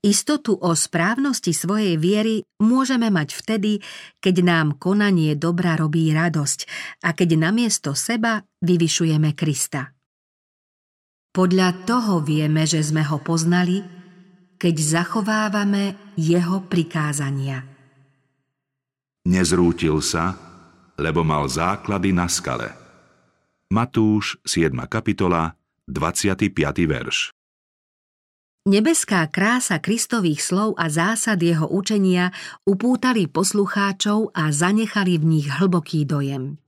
Istotu 0.05 0.53
o 0.53 0.77
správnosti 0.77 1.49
svojej 1.49 1.97
viery 1.97 2.45
môžeme 2.61 3.09
mať 3.09 3.33
vtedy, 3.33 3.81
keď 4.21 4.35
nám 4.45 4.67
konanie 4.77 5.33
dobra 5.33 5.73
robí 5.73 6.13
radosť 6.13 6.59
a 7.01 7.17
keď 7.17 7.49
namiesto 7.49 7.97
seba 7.97 8.45
vyvyšujeme 8.61 9.33
Krista. 9.33 9.94
Podľa 11.35 11.83
toho 11.83 12.23
vieme, 12.23 12.63
že 12.63 12.79
sme 12.79 13.03
ho 13.03 13.19
poznali, 13.19 13.83
keď 14.55 14.75
zachovávame 14.79 16.15
jeho 16.15 16.63
prikázania. 16.63 17.59
Nezrútil 19.27 19.99
sa, 19.99 20.31
lebo 20.95 21.27
mal 21.27 21.43
základy 21.51 22.15
na 22.15 22.31
skale. 22.31 22.71
Matúš, 23.67 24.39
7. 24.47 24.71
kapitola, 24.87 25.59
25. 25.91 26.55
verš. 26.87 27.35
Nebeská 28.65 29.27
krása 29.27 29.83
Kristových 29.83 30.39
slov 30.39 30.79
a 30.79 30.87
zásad 30.87 31.37
jeho 31.43 31.67
učenia 31.67 32.31
upútali 32.63 33.27
poslucháčov 33.27 34.31
a 34.31 34.55
zanechali 34.55 35.19
v 35.19 35.25
nich 35.37 35.47
hlboký 35.51 36.07
dojem. 36.07 36.63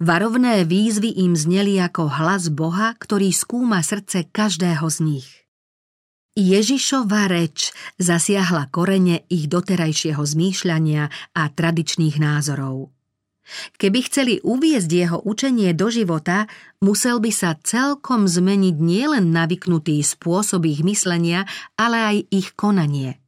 Varovné 0.00 0.64
výzvy 0.64 1.20
im 1.26 1.36
zneli 1.36 1.76
ako 1.82 2.08
hlas 2.08 2.48
Boha, 2.48 2.96
ktorý 2.96 3.28
skúma 3.34 3.84
srdce 3.84 4.28
každého 4.30 4.86
z 4.88 4.98
nich. 5.04 5.28
Ježišova 6.32 7.28
reč 7.28 7.76
zasiahla 8.00 8.72
korene 8.72 9.28
ich 9.28 9.52
doterajšieho 9.52 10.24
zmýšľania 10.24 11.12
a 11.36 11.42
tradičných 11.52 12.16
názorov. 12.16 12.88
Keby 13.76 14.00
chceli 14.08 14.34
uviezť 14.40 14.90
jeho 14.90 15.18
učenie 15.28 15.76
do 15.76 15.92
života, 15.92 16.48
musel 16.80 17.20
by 17.20 17.28
sa 17.34 17.58
celkom 17.60 18.24
zmeniť 18.30 18.76
nielen 18.80 19.28
navyknutý 19.28 20.00
spôsob 20.00 20.64
ich 20.64 20.80
myslenia, 20.86 21.44
ale 21.76 21.98
aj 22.00 22.16
ich 22.32 22.48
konanie. 22.56 23.20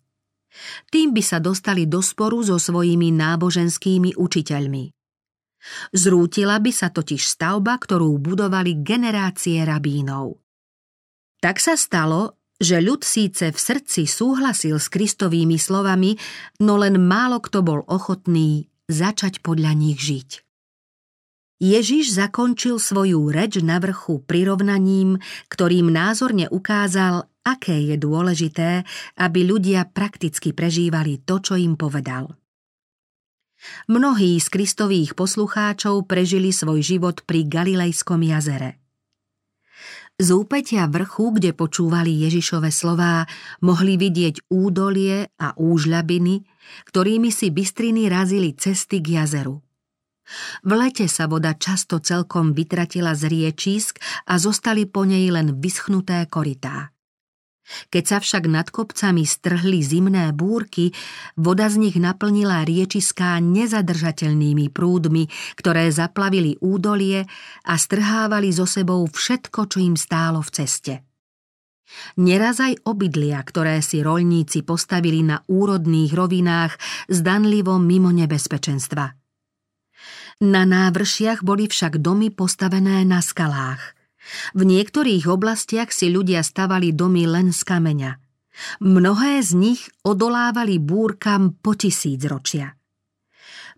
Tým 0.89 1.13
by 1.13 1.21
sa 1.21 1.43
dostali 1.43 1.85
do 1.85 2.01
sporu 2.01 2.41
so 2.41 2.57
svojimi 2.57 3.11
náboženskými 3.11 4.17
učiteľmi. 4.17 4.95
Zrútila 5.93 6.61
by 6.61 6.73
sa 6.73 6.89
totiž 6.93 7.23
stavba, 7.25 7.77
ktorú 7.81 8.17
budovali 8.21 8.85
generácie 8.85 9.63
rabínov. 9.65 10.39
Tak 11.41 11.61
sa 11.61 11.77
stalo, 11.77 12.41
že 12.57 12.81
ľud 12.81 13.03
síce 13.03 13.51
v 13.53 13.59
srdci 13.59 14.07
súhlasil 14.07 14.79
s 14.79 14.89
Kristovými 14.89 15.59
slovami, 15.59 16.17
no 16.63 16.81
len 16.81 17.03
málo 17.03 17.43
kto 17.43 17.61
bol 17.61 17.81
ochotný 17.85 18.71
začať 18.89 19.43
podľa 19.45 19.73
nich 19.77 20.01
žiť. 20.01 20.31
Ježiš 21.63 22.19
zakončil 22.19 22.77
svoju 22.77 23.31
reč 23.33 23.63
na 23.63 23.81
vrchu 23.81 24.21
prirovnaním, 24.27 25.23
ktorým 25.49 25.89
názorne 25.89 26.51
ukázal, 26.51 27.31
aké 27.47 27.95
je 27.95 27.97
dôležité, 27.97 28.71
aby 29.17 29.41
ľudia 29.47 29.89
prakticky 29.89 30.53
prežívali 30.53 31.23
to, 31.23 31.41
čo 31.41 31.55
im 31.57 31.79
povedal. 31.79 32.37
Mnohí 33.91 34.39
z 34.41 34.49
kristových 34.49 35.13
poslucháčov 35.19 36.09
prežili 36.09 36.55
svoj 36.55 36.81
život 36.81 37.21
pri 37.27 37.45
Galilejskom 37.45 38.23
jazere. 38.25 38.81
Z 40.15 40.31
úpetia 40.31 40.87
vrchu, 40.87 41.35
kde 41.35 41.51
počúvali 41.51 42.15
Ježišove 42.23 42.71
slová, 42.71 43.27
mohli 43.59 43.99
vidieť 43.99 44.47
údolie 44.47 45.27
a 45.43 45.59
úžľabiny, 45.59 46.47
ktorými 46.87 47.35
si 47.35 47.51
bystriny 47.51 48.07
razili 48.07 48.55
cesty 48.55 49.03
k 49.03 49.19
jazeru. 49.19 49.59
V 50.65 50.71
lete 50.71 51.11
sa 51.11 51.27
voda 51.27 51.53
často 51.59 51.99
celkom 51.99 52.55
vytratila 52.55 53.13
z 53.19 53.27
riečísk 53.27 53.99
a 54.31 54.39
zostali 54.39 54.87
po 54.87 55.03
nej 55.03 55.29
len 55.35 55.59
vyschnuté 55.59 56.25
korytá. 56.31 56.94
Keď 57.65 58.05
sa 58.05 58.19
však 58.21 58.45
nad 58.45 58.69
kopcami 58.69 59.25
strhli 59.25 59.81
zimné 59.81 60.37
búrky, 60.37 60.93
voda 61.41 61.65
z 61.73 61.81
nich 61.81 61.97
naplnila 61.97 62.61
riečiská 62.61 63.41
nezadržateľnými 63.41 64.69
prúdmi, 64.69 65.33
ktoré 65.57 65.89
zaplavili 65.89 66.61
údolie 66.61 67.25
a 67.65 67.75
strhávali 67.81 68.53
so 68.53 68.69
sebou 68.69 69.09
všetko, 69.09 69.61
čo 69.73 69.79
im 69.81 69.97
stálo 69.97 70.45
v 70.45 70.51
ceste. 70.53 70.95
Neraz 72.21 72.61
aj 72.61 72.85
obydlia, 72.85 73.41
ktoré 73.41 73.81
si 73.81 74.05
roľníci 74.05 74.67
postavili 74.67 75.25
na 75.25 75.41
úrodných 75.47 76.13
rovinách, 76.13 76.73
zdanlivo 77.09 77.81
mimo 77.81 78.13
nebezpečenstva. 78.13 79.15
Na 80.43 80.67
návršiach 80.67 81.47
boli 81.47 81.71
však 81.71 82.03
domy 82.03 82.29
postavené 82.35 83.07
na 83.09 83.25
skalách– 83.25 83.81
v 84.57 84.63
niektorých 84.65 85.29
oblastiach 85.29 85.93
si 85.93 86.09
ľudia 86.11 86.41
stavali 86.41 86.97
domy 86.97 87.29
len 87.29 87.53
z 87.53 87.61
kameňa. 87.65 88.13
Mnohé 88.81 89.43
z 89.43 89.51
nich 89.59 89.83
odolávali 90.07 90.79
búrkam 90.79 91.59
po 91.59 91.75
tisíc 91.75 92.23
ročia. 92.25 92.79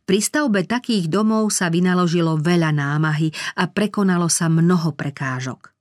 Pri 0.07 0.23
stavbe 0.23 0.63
takých 0.63 1.11
domov 1.11 1.51
sa 1.51 1.67
vynaložilo 1.67 2.39
veľa 2.39 2.71
námahy 2.71 3.35
a 3.59 3.67
prekonalo 3.67 4.31
sa 4.31 4.47
mnoho 4.47 4.95
prekážok. 4.95 5.75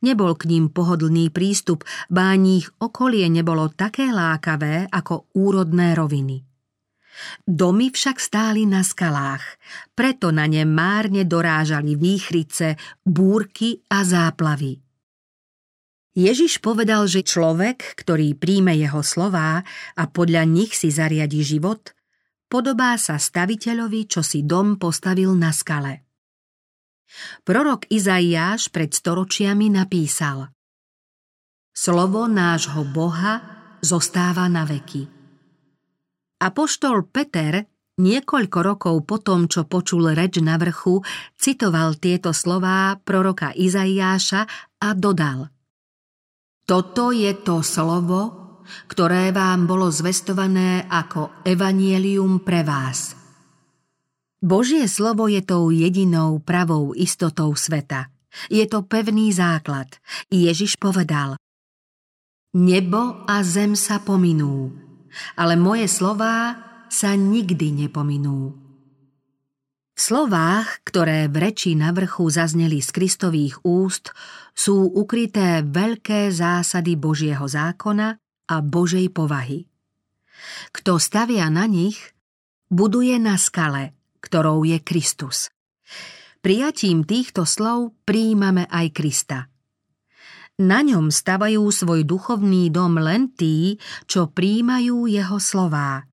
Nebol 0.00 0.38
k 0.38 0.48
ním 0.48 0.70
pohodlný 0.70 1.28
prístup, 1.28 1.84
báních 2.08 2.70
okolie 2.80 3.28
nebolo 3.28 3.68
také 3.68 4.08
lákavé 4.08 4.88
ako 4.88 5.28
úrodné 5.36 5.92
roviny. 5.92 6.51
Domy 7.44 7.92
však 7.92 8.16
stáli 8.16 8.64
na 8.64 8.80
skalách, 8.80 9.44
preto 9.92 10.32
na 10.32 10.48
ne 10.48 10.64
márne 10.64 11.28
dorážali 11.28 11.96
výchrice, 11.96 12.80
búrky 13.04 13.84
a 13.92 14.02
záplavy. 14.02 14.80
Ježiš 16.12 16.60
povedal, 16.60 17.08
že 17.08 17.24
človek, 17.24 17.96
ktorý 17.96 18.36
príjme 18.36 18.76
jeho 18.76 19.00
slová 19.00 19.64
a 19.96 20.04
podľa 20.04 20.44
nich 20.44 20.76
si 20.76 20.92
zariadi 20.92 21.40
život, 21.40 21.96
podobá 22.52 23.00
sa 23.00 23.16
staviteľovi, 23.16 24.04
čo 24.04 24.20
si 24.20 24.44
dom 24.44 24.76
postavil 24.76 25.32
na 25.32 25.56
skale. 25.56 26.04
Prorok 27.44 27.88
Izaiáš 27.88 28.68
pred 28.72 28.92
storočiami 28.92 29.72
napísal 29.72 30.52
Slovo 31.72 32.28
nášho 32.28 32.84
Boha 32.92 33.40
zostáva 33.80 34.48
na 34.52 34.68
veky. 34.68 35.21
Apoštol 36.42 37.06
Peter 37.06 37.62
niekoľko 38.02 38.58
rokov 38.66 38.96
po 39.06 39.22
tom, 39.22 39.46
čo 39.46 39.62
počul 39.62 40.10
reč 40.10 40.42
na 40.42 40.58
vrchu, 40.58 40.98
citoval 41.38 41.94
tieto 42.02 42.34
slová 42.34 42.98
proroka 42.98 43.54
Izaiáša 43.54 44.42
a 44.82 44.88
dodal 44.98 45.46
Toto 46.66 47.14
je 47.14 47.30
to 47.46 47.62
slovo, 47.62 48.42
ktoré 48.90 49.30
vám 49.30 49.70
bolo 49.70 49.86
zvestované 49.94 50.82
ako 50.90 51.46
evanielium 51.46 52.42
pre 52.42 52.66
vás. 52.66 53.14
Božie 54.42 54.90
slovo 54.90 55.30
je 55.30 55.38
tou 55.46 55.70
jedinou 55.70 56.42
pravou 56.42 56.90
istotou 56.98 57.54
sveta. 57.54 58.10
Je 58.50 58.66
to 58.66 58.82
pevný 58.82 59.30
základ. 59.30 59.86
Ježiš 60.26 60.74
povedal 60.82 61.38
Nebo 62.58 63.22
a 63.30 63.38
zem 63.46 63.78
sa 63.78 64.02
pominú, 64.02 64.74
ale 65.36 65.54
moje 65.56 65.88
slová 65.88 66.58
sa 66.92 67.16
nikdy 67.16 67.86
nepominú. 67.86 68.52
V 69.92 70.00
slovách, 70.00 70.80
ktoré 70.88 71.28
v 71.28 71.36
reči 71.48 71.76
na 71.76 71.92
vrchu 71.92 72.28
zazneli 72.32 72.80
z 72.80 72.90
Kristových 72.90 73.60
úst, 73.64 74.16
sú 74.56 74.88
ukryté 74.88 75.60
veľké 75.64 76.32
zásady 76.32 76.96
Božieho 76.96 77.44
zákona 77.44 78.16
a 78.48 78.56
Božej 78.64 79.12
povahy. 79.12 79.68
Kto 80.72 80.96
stavia 80.96 81.46
na 81.52 81.68
nich, 81.68 82.00
buduje 82.72 83.20
na 83.20 83.36
skale, 83.36 83.92
ktorou 84.24 84.64
je 84.64 84.80
Kristus. 84.80 85.52
Prijatím 86.42 87.06
týchto 87.06 87.46
slov 87.46 87.94
príjmame 88.02 88.66
aj 88.66 88.86
Krista– 88.96 89.38
na 90.62 90.86
ňom 90.86 91.10
stavajú 91.10 91.66
svoj 91.66 92.06
duchovný 92.06 92.70
dom 92.70 93.02
len 93.02 93.34
tí, 93.34 93.82
čo 94.06 94.30
príjmajú 94.30 95.10
jeho 95.10 95.42
slová. 95.42 96.06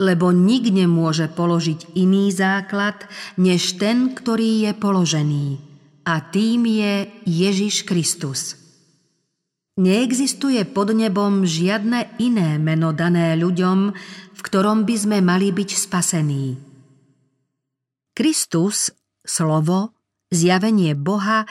Lebo 0.00 0.32
nik 0.32 0.72
nemôže 0.72 1.28
položiť 1.30 1.94
iný 1.94 2.32
základ, 2.32 3.06
než 3.36 3.76
ten, 3.76 4.16
ktorý 4.16 4.66
je 4.66 4.72
položený. 4.74 5.46
A 6.08 6.18
tým 6.18 6.66
je 6.66 7.06
Ježiš 7.28 7.86
Kristus. 7.86 8.58
Neexistuje 9.78 10.66
pod 10.68 10.90
nebom 10.90 11.46
žiadne 11.46 12.18
iné 12.18 12.58
meno 12.58 12.90
dané 12.90 13.38
ľuďom, 13.38 13.78
v 14.32 14.40
ktorom 14.42 14.82
by 14.82 14.96
sme 14.98 15.18
mali 15.22 15.54
byť 15.54 15.70
spasení. 15.70 16.58
Kristus, 18.12 18.92
slovo, 19.24 19.96
zjavenie 20.28 20.92
Boha 20.92 21.48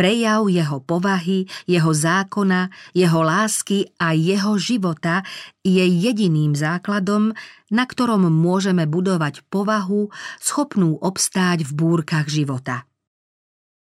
prejav 0.00 0.48
jeho 0.48 0.80
povahy, 0.80 1.44
jeho 1.68 1.92
zákona, 1.92 2.72
jeho 2.96 3.20
lásky 3.20 3.92
a 4.00 4.16
jeho 4.16 4.56
života 4.56 5.20
je 5.60 5.84
jediným 5.84 6.56
základom, 6.56 7.36
na 7.68 7.84
ktorom 7.84 8.24
môžeme 8.32 8.88
budovať 8.88 9.44
povahu, 9.52 10.08
schopnú 10.40 10.96
obstáť 11.04 11.68
v 11.68 11.76
búrkach 11.76 12.32
života. 12.32 12.88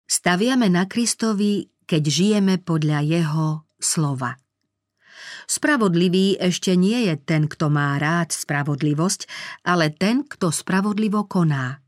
Staviame 0.03 0.67
na 0.67 0.91
Kristovi, 0.91 1.71
keď 1.87 2.03
žijeme 2.03 2.59
podľa 2.59 2.99
jeho 3.07 3.47
slova. 3.79 4.35
Spravodlivý 5.47 6.35
ešte 6.35 6.75
nie 6.75 7.07
je 7.07 7.15
ten, 7.15 7.47
kto 7.47 7.71
má 7.71 7.95
rád 7.95 8.35
spravodlivosť, 8.35 9.31
ale 9.63 9.87
ten, 9.95 10.27
kto 10.27 10.51
spravodlivo 10.51 11.23
koná– 11.31 11.79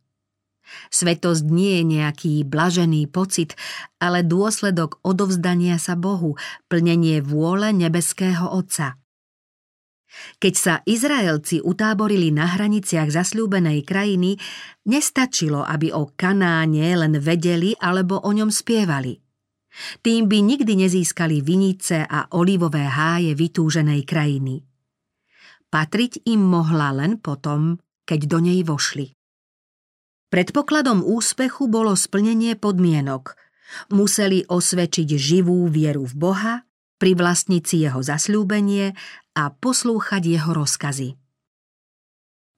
Svetosť 0.89 1.43
nie 1.49 1.80
je 1.80 1.84
nejaký 1.99 2.34
blažený 2.47 3.07
pocit, 3.09 3.53
ale 3.97 4.23
dôsledok 4.23 4.99
odovzdania 5.01 5.82
sa 5.82 5.97
Bohu, 5.97 6.38
plnenie 6.69 7.19
vôle 7.19 7.73
nebeského 7.73 8.47
Otca. 8.47 8.99
Keď 10.39 10.53
sa 10.55 10.73
Izraelci 10.88 11.59
utáborili 11.59 12.32
na 12.32 12.47
hraniciach 12.47 13.11
zasľúbenej 13.11 13.84
krajiny, 13.84 14.39
nestačilo, 14.88 15.63
aby 15.67 15.91
o 15.91 16.15
Kanáne 16.15 16.95
len 16.95 17.19
vedeli 17.19 17.76
alebo 17.76 18.23
o 18.23 18.32
ňom 18.32 18.47
spievali. 18.47 19.19
Tým 19.99 20.32
by 20.32 20.39
nikdy 20.39 20.88
nezískali 20.88 21.43
vinice 21.43 22.07
a 22.07 22.32
olivové 22.39 22.88
háje 22.88 23.36
vytúženej 23.36 24.07
krajiny. 24.07 24.63
Patriť 25.67 26.23
im 26.32 26.39
mohla 26.39 26.95
len 26.95 27.19
potom, 27.19 27.76
keď 28.07 28.19
do 28.32 28.39
nej 28.39 28.63
vošli. 28.63 29.14
Predpokladom 30.36 31.00
úspechu 31.00 31.72
bolo 31.72 31.96
splnenie 31.96 32.60
podmienok. 32.60 33.40
Museli 33.88 34.44
osvedčiť 34.44 35.16
živú 35.16 35.72
vieru 35.72 36.04
v 36.04 36.12
Boha, 36.12 36.54
privlastniť 37.00 37.64
si 37.64 37.88
jeho 37.88 38.04
zasľúbenie 38.04 38.92
a 39.32 39.44
poslúchať 39.56 40.28
jeho 40.28 40.52
rozkazy. 40.52 41.16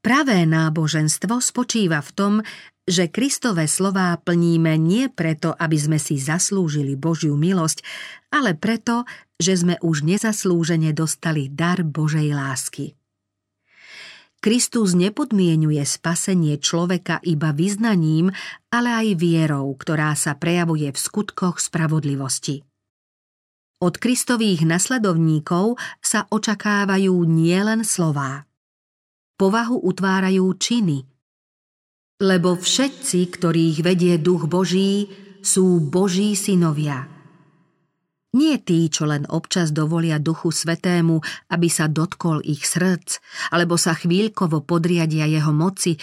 Pravé 0.01 0.49
náboženstvo 0.49 1.37
spočíva 1.37 2.01
v 2.01 2.11
tom, 2.17 2.33
že 2.89 3.13
Kristové 3.13 3.69
slová 3.69 4.17
plníme 4.25 4.73
nie 4.81 5.05
preto, 5.13 5.53
aby 5.53 5.77
sme 5.77 6.01
si 6.01 6.17
zaslúžili 6.17 6.97
Božiu 6.97 7.37
milosť, 7.37 7.85
ale 8.33 8.57
preto, 8.57 9.05
že 9.37 9.53
sme 9.53 9.77
už 9.85 10.01
nezaslúžene 10.01 10.97
dostali 10.97 11.45
dar 11.45 11.85
Božej 11.85 12.33
lásky. 12.33 12.96
Kristus 14.37 14.93
nepodmienuje 14.93 15.81
spasenie 15.81 16.61
človeka 16.61 17.17
iba 17.25 17.51
vyznaním, 17.51 18.29
ale 18.69 18.93
aj 18.93 19.07
vierou, 19.17 19.73
ktorá 19.73 20.13
sa 20.13 20.37
prejavuje 20.37 20.93
v 20.93 20.97
skutkoch 20.97 21.57
spravodlivosti. 21.57 22.61
Od 23.77 23.93
Kristových 23.97 24.65
nasledovníkov 24.65 25.77
sa 26.01 26.25
očakávajú 26.29 27.13
nielen 27.25 27.85
slová. 27.85 28.45
Povahu 29.37 29.81
utvárajú 29.85 30.49
činy– 30.57 31.03
lebo 32.17 32.57
všetci, 32.57 33.29
ktorých 33.29 33.85
vedie 33.85 34.17
duch 34.17 34.49
Boží, 34.49 35.09
sú 35.45 35.77
Boží 35.77 36.33
synovia. 36.33 37.05
Nie 38.37 38.61
tí, 38.61 38.85
čo 38.93 39.09
len 39.09 39.25
občas 39.25 39.73
dovolia 39.73 40.21
duchu 40.21 40.53
svetému, 40.53 41.17
aby 41.49 41.67
sa 41.73 41.89
dotkol 41.89 42.45
ich 42.45 42.69
srdc, 42.69 43.17
alebo 43.49 43.81
sa 43.81 43.97
chvíľkovo 43.97 44.61
podriadia 44.61 45.25
jeho 45.25 45.49
moci, 45.49 45.97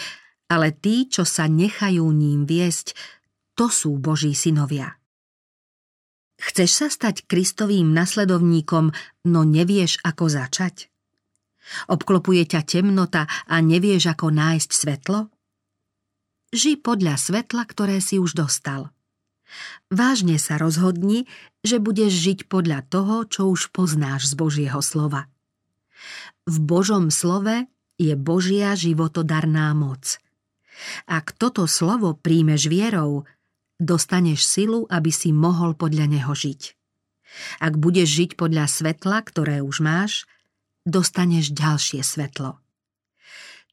ale 0.51 0.75
tí, 0.75 1.07
čo 1.07 1.23
sa 1.23 1.47
nechajú 1.47 2.03
ním 2.11 2.43
viesť, 2.43 2.91
to 3.55 3.71
sú 3.71 3.95
Boží 3.95 4.35
synovia. 4.35 4.99
Chceš 6.35 6.71
sa 6.75 6.87
stať 6.91 7.23
Kristovým 7.23 7.95
nasledovníkom, 7.95 8.91
no 9.31 9.41
nevieš, 9.47 10.03
ako 10.03 10.27
začať? 10.27 10.91
Obklopuje 11.87 12.43
ťa 12.45 12.61
temnota 12.67 13.23
a 13.47 13.55
nevieš, 13.63 14.11
ako 14.11 14.35
nájsť 14.35 14.69
svetlo? 14.75 15.31
Ži 16.51 16.83
podľa 16.83 17.15
svetla, 17.15 17.63
ktoré 17.63 18.03
si 18.03 18.19
už 18.19 18.35
dostal. 18.35 18.94
Vážne 19.93 20.41
sa 20.41 20.57
rozhodni, 20.57 21.29
že 21.61 21.77
budeš 21.77 22.11
žiť 22.13 22.39
podľa 22.49 22.85
toho, 22.89 23.25
čo 23.29 23.49
už 23.49 23.69
poznáš 23.69 24.29
z 24.29 24.33
Božieho 24.37 24.81
slova. 24.81 25.29
V 26.45 26.57
Božom 26.61 27.09
slove 27.09 27.69
je 27.97 28.13
Božia 28.13 28.75
životodarná 28.77 29.73
moc. 29.73 30.19
Ak 31.07 31.31
toto 31.33 31.65
slovo 31.65 32.13
príjmeš 32.13 32.67
vierou, 32.67 33.23
dostaneš 33.79 34.43
silu, 34.43 34.83
aby 34.91 35.09
si 35.09 35.31
mohol 35.31 35.73
podľa 35.73 36.05
neho 36.11 36.33
žiť. 36.35 36.75
Ak 37.59 37.79
budeš 37.79 38.09
žiť 38.11 38.31
podľa 38.39 38.67
svetla, 38.67 39.17
ktoré 39.23 39.59
už 39.63 39.83
máš, 39.83 40.27
dostaneš 40.87 41.51
ďalšie 41.51 42.03
svetlo. 42.03 42.59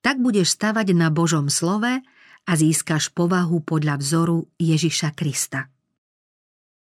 Tak 0.03 0.19
budeš 0.19 0.59
stavať 0.59 0.97
na 0.99 1.15
Božom 1.15 1.47
slove 1.47 2.03
a 2.47 2.53
získaš 2.59 3.15
povahu 3.15 3.63
podľa 3.63 3.99
vzoru 4.03 4.51
Ježiša 4.59 5.15
Krista. 5.15 5.71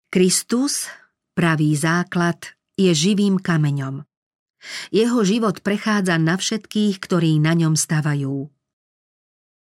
Kristus, 0.08 0.88
pravý 1.34 1.74
základ, 1.74 2.54
je 2.78 2.90
živým 2.94 3.42
kameňom. 3.42 4.06
Jeho 4.88 5.20
život 5.26 5.60
prechádza 5.60 6.16
na 6.16 6.40
všetkých, 6.40 6.96
ktorí 6.96 7.36
na 7.42 7.52
ňom 7.52 7.76
stavajú. 7.76 8.48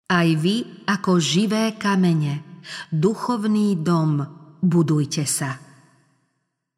Aj 0.08 0.30
vy 0.30 0.88
ako 0.88 1.20
živé 1.20 1.76
kamene, 1.76 2.64
duchovný 2.94 3.76
dom, 3.82 4.24
budujte 4.64 5.28
sa. 5.28 5.60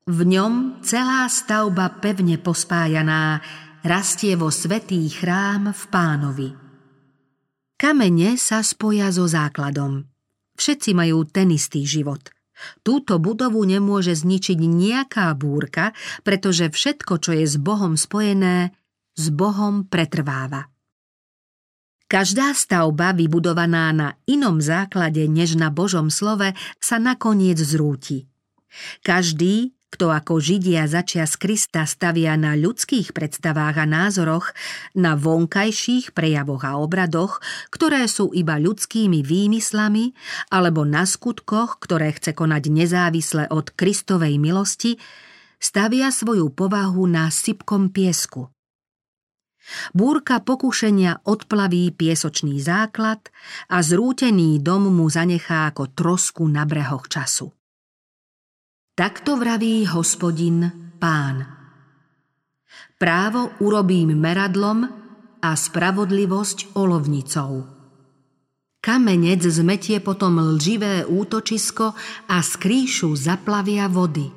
V 0.05 0.19
ňom 0.25 0.81
celá 0.81 1.25
stavba 1.29 1.89
pevne 2.01 2.37
pospájaná 2.41 3.41
rastie 3.85 4.33
vo 4.33 4.49
svetý 4.49 5.05
chrám 5.09 5.73
v 5.73 5.83
pánovi– 5.93 6.49
Kamene 7.75 8.39
sa 8.39 8.63
spoja 8.63 9.11
so 9.11 9.27
základom. 9.27 10.07
Všetci 10.55 10.95
majú 10.95 11.27
ten 11.27 11.51
istý 11.51 11.83
život. 11.83 12.31
Túto 12.87 13.19
budovu 13.19 13.67
nemôže 13.67 14.15
zničiť 14.15 14.55
nejaká 14.55 15.27
búrka, 15.35 15.91
pretože 16.23 16.71
všetko, 16.71 17.19
čo 17.19 17.35
je 17.35 17.43
s 17.43 17.59
Bohom 17.59 17.99
spojené, 17.99 18.71
s 19.19 19.27
Bohom 19.27 19.83
pretrváva. 19.83 20.71
Každá 22.07 22.55
stavba 22.55 23.11
vybudovaná 23.11 23.91
na 23.91 24.15
inom 24.23 24.63
základe 24.63 25.27
než 25.27 25.59
na 25.59 25.67
Božom 25.67 26.07
slove 26.07 26.55
sa 26.79 26.95
nakoniec 26.95 27.59
zrúti. 27.59 28.31
Každý, 29.03 29.75
kto 29.95 30.11
ako 30.11 30.43
Židia 30.43 30.91
začia 30.91 31.23
z 31.23 31.39
Krista 31.39 31.87
stavia 31.87 32.35
na 32.35 32.51
ľudských 32.59 33.15
predstavách 33.15 33.79
a 33.79 33.87
názoroch, 33.87 34.51
na 34.91 35.15
vonkajších 35.15 36.11
prejavoch 36.11 36.67
a 36.67 36.75
obradoch, 36.75 37.39
ktoré 37.71 38.03
sú 38.11 38.35
iba 38.35 38.59
ľudskými 38.59 39.23
výmyslami, 39.23 40.11
alebo 40.51 40.83
na 40.83 41.07
skutkoch, 41.07 41.79
ktoré 41.79 42.11
chce 42.11 42.35
konať 42.35 42.63
nezávisle 42.67 43.47
od 43.47 43.71
Kristovej 43.71 44.35
milosti, 44.35 44.99
stavia 45.63 46.11
svoju 46.11 46.51
povahu 46.51 47.07
na 47.07 47.31
sypkom 47.31 47.87
piesku. 47.87 48.51
Búrka 49.95 50.43
pokušenia 50.43 51.23
odplaví 51.23 51.95
piesočný 51.95 52.59
základ 52.59 53.31
a 53.71 53.79
zrútený 53.79 54.59
dom 54.59 54.91
mu 54.91 55.07
zanechá 55.07 55.71
ako 55.71 55.89
trosku 55.95 56.43
na 56.51 56.67
brehoch 56.67 57.07
času. 57.07 57.49
Takto 58.95 59.35
vraví 59.35 59.83
hospodin 59.91 60.71
pán. 61.03 61.43
Právo 62.95 63.51
urobím 63.59 64.15
meradlom 64.15 64.87
a 65.43 65.51
spravodlivosť 65.51 66.79
olovnicou. 66.79 67.67
Kamenec 68.79 69.43
zmetie 69.51 69.99
potom 69.99 70.39
lživé 70.55 71.03
útočisko 71.03 71.91
a 72.31 72.39
z 72.39 72.51
kríšu 72.55 73.19
zaplavia 73.19 73.91
vody. 73.91 74.31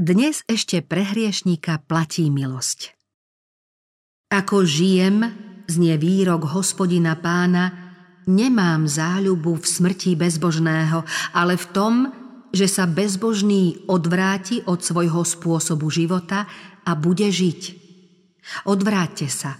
Dnes 0.00 0.40
ešte 0.48 0.80
pre 0.80 1.04
hriešníka 1.04 1.84
platí 1.84 2.32
milosť. 2.32 2.96
Ako 4.32 4.64
žijem, 4.64 5.28
znie 5.68 6.00
výrok 6.00 6.48
hospodina 6.48 7.12
pána, 7.20 7.76
nemám 8.24 8.88
záľubu 8.88 9.60
v 9.60 9.66
smrti 9.68 10.16
bezbožného, 10.16 11.04
ale 11.36 11.60
v 11.60 11.66
tom, 11.76 12.21
že 12.52 12.68
sa 12.68 12.84
bezbožný 12.84 13.88
odvráti 13.88 14.60
od 14.68 14.84
svojho 14.84 15.24
spôsobu 15.24 15.88
života 15.88 16.46
a 16.84 16.92
bude 16.92 17.26
žiť. 17.32 17.60
Odvráťte 18.68 19.28
sa. 19.32 19.56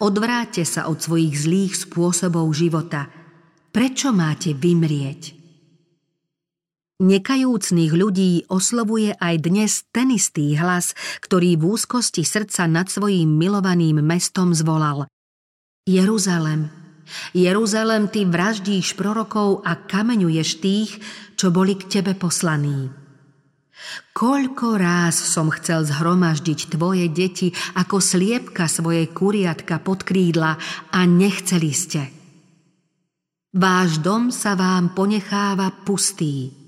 Odvráťte 0.00 0.64
sa 0.64 0.88
od 0.88 1.00
svojich 1.00 1.32
zlých 1.36 1.72
spôsobov 1.88 2.48
života. 2.52 3.08
Prečo 3.72 4.12
máte 4.12 4.52
vymrieť? 4.52 5.40
Nekajúcných 7.02 7.92
ľudí 7.92 8.46
oslovuje 8.46 9.16
aj 9.18 9.34
dnes 9.42 9.82
ten 9.90 10.14
istý 10.14 10.54
hlas, 10.54 10.94
ktorý 11.18 11.58
v 11.58 11.74
úzkosti 11.74 12.22
srdca 12.22 12.70
nad 12.70 12.86
svojím 12.86 13.26
milovaným 13.26 13.98
mestom 14.04 14.54
zvolal. 14.54 15.10
Jeruzalem, 15.82 16.70
Jeruzalem, 17.36 18.08
ty 18.08 18.24
vraždíš 18.28 18.94
prorokov 18.96 19.62
a 19.64 19.76
kameňuješ 19.76 20.48
tých, 20.60 20.90
čo 21.36 21.50
boli 21.50 21.76
k 21.78 22.00
tebe 22.00 22.12
poslaní. 22.16 23.02
Koľko 24.14 24.78
ráz 24.78 25.18
som 25.18 25.50
chcel 25.50 25.82
zhromaždiť 25.88 26.76
tvoje 26.76 27.10
deti 27.10 27.50
ako 27.74 27.98
sliepka 27.98 28.70
svoje 28.70 29.10
kuriatka 29.10 29.82
pod 29.82 30.06
krídla 30.06 30.54
a 30.94 31.00
nechceli 31.02 31.72
ste. 31.74 32.02
Váš 33.52 34.00
dom 34.00 34.32
sa 34.32 34.56
vám 34.56 34.96
ponecháva 34.96 35.68
pustý. 35.84 36.62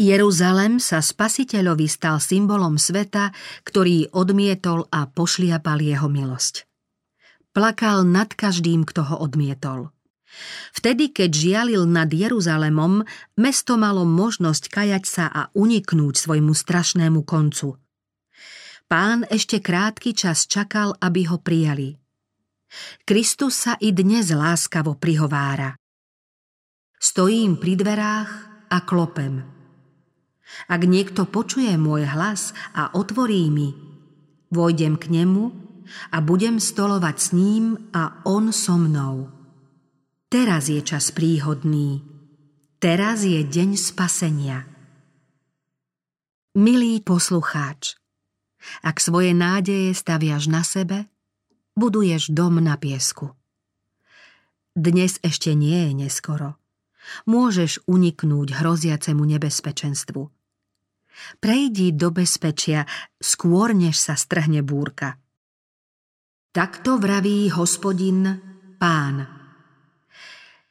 Jeruzalem 0.00 0.80
sa 0.80 1.04
spasiteľovi 1.04 1.84
stal 1.84 2.22
symbolom 2.22 2.80
sveta, 2.80 3.34
ktorý 3.66 4.14
odmietol 4.16 4.88
a 4.88 5.04
pošliapal 5.04 5.76
jeho 5.82 6.08
milosť. 6.08 6.69
Plakal 7.50 8.06
nad 8.06 8.30
každým, 8.30 8.86
kto 8.86 9.02
ho 9.10 9.16
odmietol. 9.26 9.90
Vtedy, 10.70 11.10
keď 11.10 11.30
žialil 11.34 11.82
nad 11.90 12.06
Jeruzalemom, 12.06 13.02
mesto 13.34 13.74
malo 13.74 14.06
možnosť 14.06 14.70
kajať 14.70 15.04
sa 15.04 15.26
a 15.26 15.50
uniknúť 15.58 16.14
svojmu 16.14 16.54
strašnému 16.54 17.26
koncu. 17.26 17.74
Pán 18.86 19.26
ešte 19.26 19.58
krátky 19.58 20.14
čas 20.14 20.46
čakal, 20.46 20.94
aby 21.02 21.26
ho 21.26 21.42
prijali. 21.42 21.98
Kristus 23.02 23.66
sa 23.66 23.74
i 23.82 23.90
dnes 23.90 24.30
láskavo 24.30 24.94
prihovára. 24.94 25.74
Stojím 27.02 27.58
pri 27.58 27.74
dverách 27.74 28.30
a 28.70 28.78
klopem. 28.86 29.42
Ak 30.70 30.82
niekto 30.86 31.26
počuje 31.26 31.74
môj 31.74 32.06
hlas 32.06 32.54
a 32.74 32.94
otvorí 32.94 33.50
mi, 33.50 33.74
vojdem 34.54 34.94
k 34.98 35.10
nemu 35.10 35.69
a 36.10 36.22
budem 36.22 36.62
stolovať 36.62 37.16
s 37.18 37.28
ním 37.34 37.90
a 37.94 38.22
on 38.26 38.54
so 38.54 38.78
mnou. 38.78 39.30
Teraz 40.30 40.70
je 40.70 40.78
čas 40.82 41.10
príhodný. 41.10 42.06
Teraz 42.78 43.26
je 43.26 43.42
deň 43.42 43.76
spasenia. 43.76 44.64
Milý 46.54 47.02
poslucháč, 47.02 47.98
ak 48.82 48.98
svoje 48.98 49.34
nádeje 49.34 49.94
staviaš 49.94 50.50
na 50.50 50.62
sebe, 50.66 51.06
buduješ 51.78 52.30
dom 52.34 52.58
na 52.60 52.76
piesku. 52.76 53.32
Dnes 54.76 55.18
ešte 55.22 55.54
nie 55.58 55.90
je 55.90 55.92
neskoro. 56.06 56.60
Môžeš 57.26 57.82
uniknúť 57.90 58.54
hroziacemu 58.54 59.22
nebezpečenstvu. 59.36 60.22
Prejdi 61.42 61.90
do 61.90 62.14
bezpečia, 62.14 62.86
skôr 63.18 63.74
než 63.74 63.98
sa 63.98 64.14
strhne 64.14 64.62
búrka. 64.62 65.18
Takto 66.50 66.98
vraví 66.98 67.46
hospodin, 67.54 68.26
pán. 68.74 69.22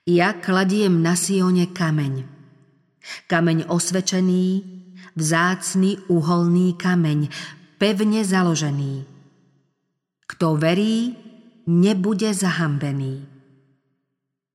Ja 0.04 0.36
kladiem 0.36 1.00
na 1.00 1.16
Sione 1.16 1.72
kameň. 1.72 2.28
Kameň 3.32 3.72
osvečený, 3.72 4.48
vzácný 5.16 6.04
uholný 6.12 6.76
kameň, 6.76 7.32
pevne 7.80 8.28
založený. 8.28 9.08
Kto 10.28 10.60
verí, 10.60 11.16
nebude 11.72 12.28
zahambený. 12.28 13.24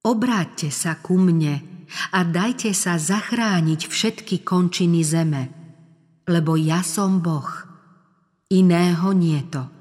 Obráťte 0.04 0.68
sa 0.68 1.00
ku 1.00 1.16
mne 1.16 1.88
a 2.12 2.20
dajte 2.20 2.76
sa 2.76 3.00
zachrániť 3.00 3.80
všetky 3.88 4.44
končiny 4.44 5.00
zeme, 5.00 5.48
lebo 6.28 6.52
ja 6.60 6.84
som 6.84 7.24
Boh, 7.24 7.48
iného 8.52 9.08
nie 9.16 9.40
to. 9.48 9.73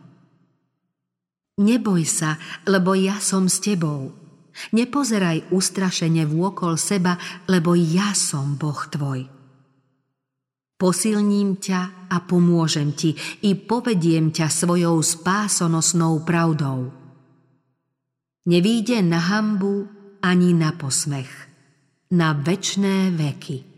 Neboj 1.61 2.03
sa, 2.05 2.41
lebo 2.65 2.97
ja 2.97 3.21
som 3.21 3.45
s 3.45 3.61
tebou– 3.61 4.09
Nepozeraj 4.73 5.49
ustrašene 5.49 6.29
vôkol 6.29 6.77
seba, 6.77 7.17
lebo 7.49 7.73
ja 7.73 8.13
som 8.13 8.53
Boh 8.53 8.85
tvoj. 8.85 9.25
Posilním 10.77 11.57
ťa 11.57 12.11
a 12.11 12.17
pomôžem 12.21 12.93
ti 12.93 13.15
i 13.45 13.55
povediem 13.55 14.29
ťa 14.29 14.47
svojou 14.51 14.99
spásonosnou 14.99 16.21
pravdou. 16.27 16.91
Nevíde 18.43 18.99
na 18.99 19.23
hambu 19.23 19.87
ani 20.19 20.51
na 20.51 20.75
posmech, 20.75 21.31
na 22.11 22.35
večné 22.35 23.15
veky. 23.15 23.72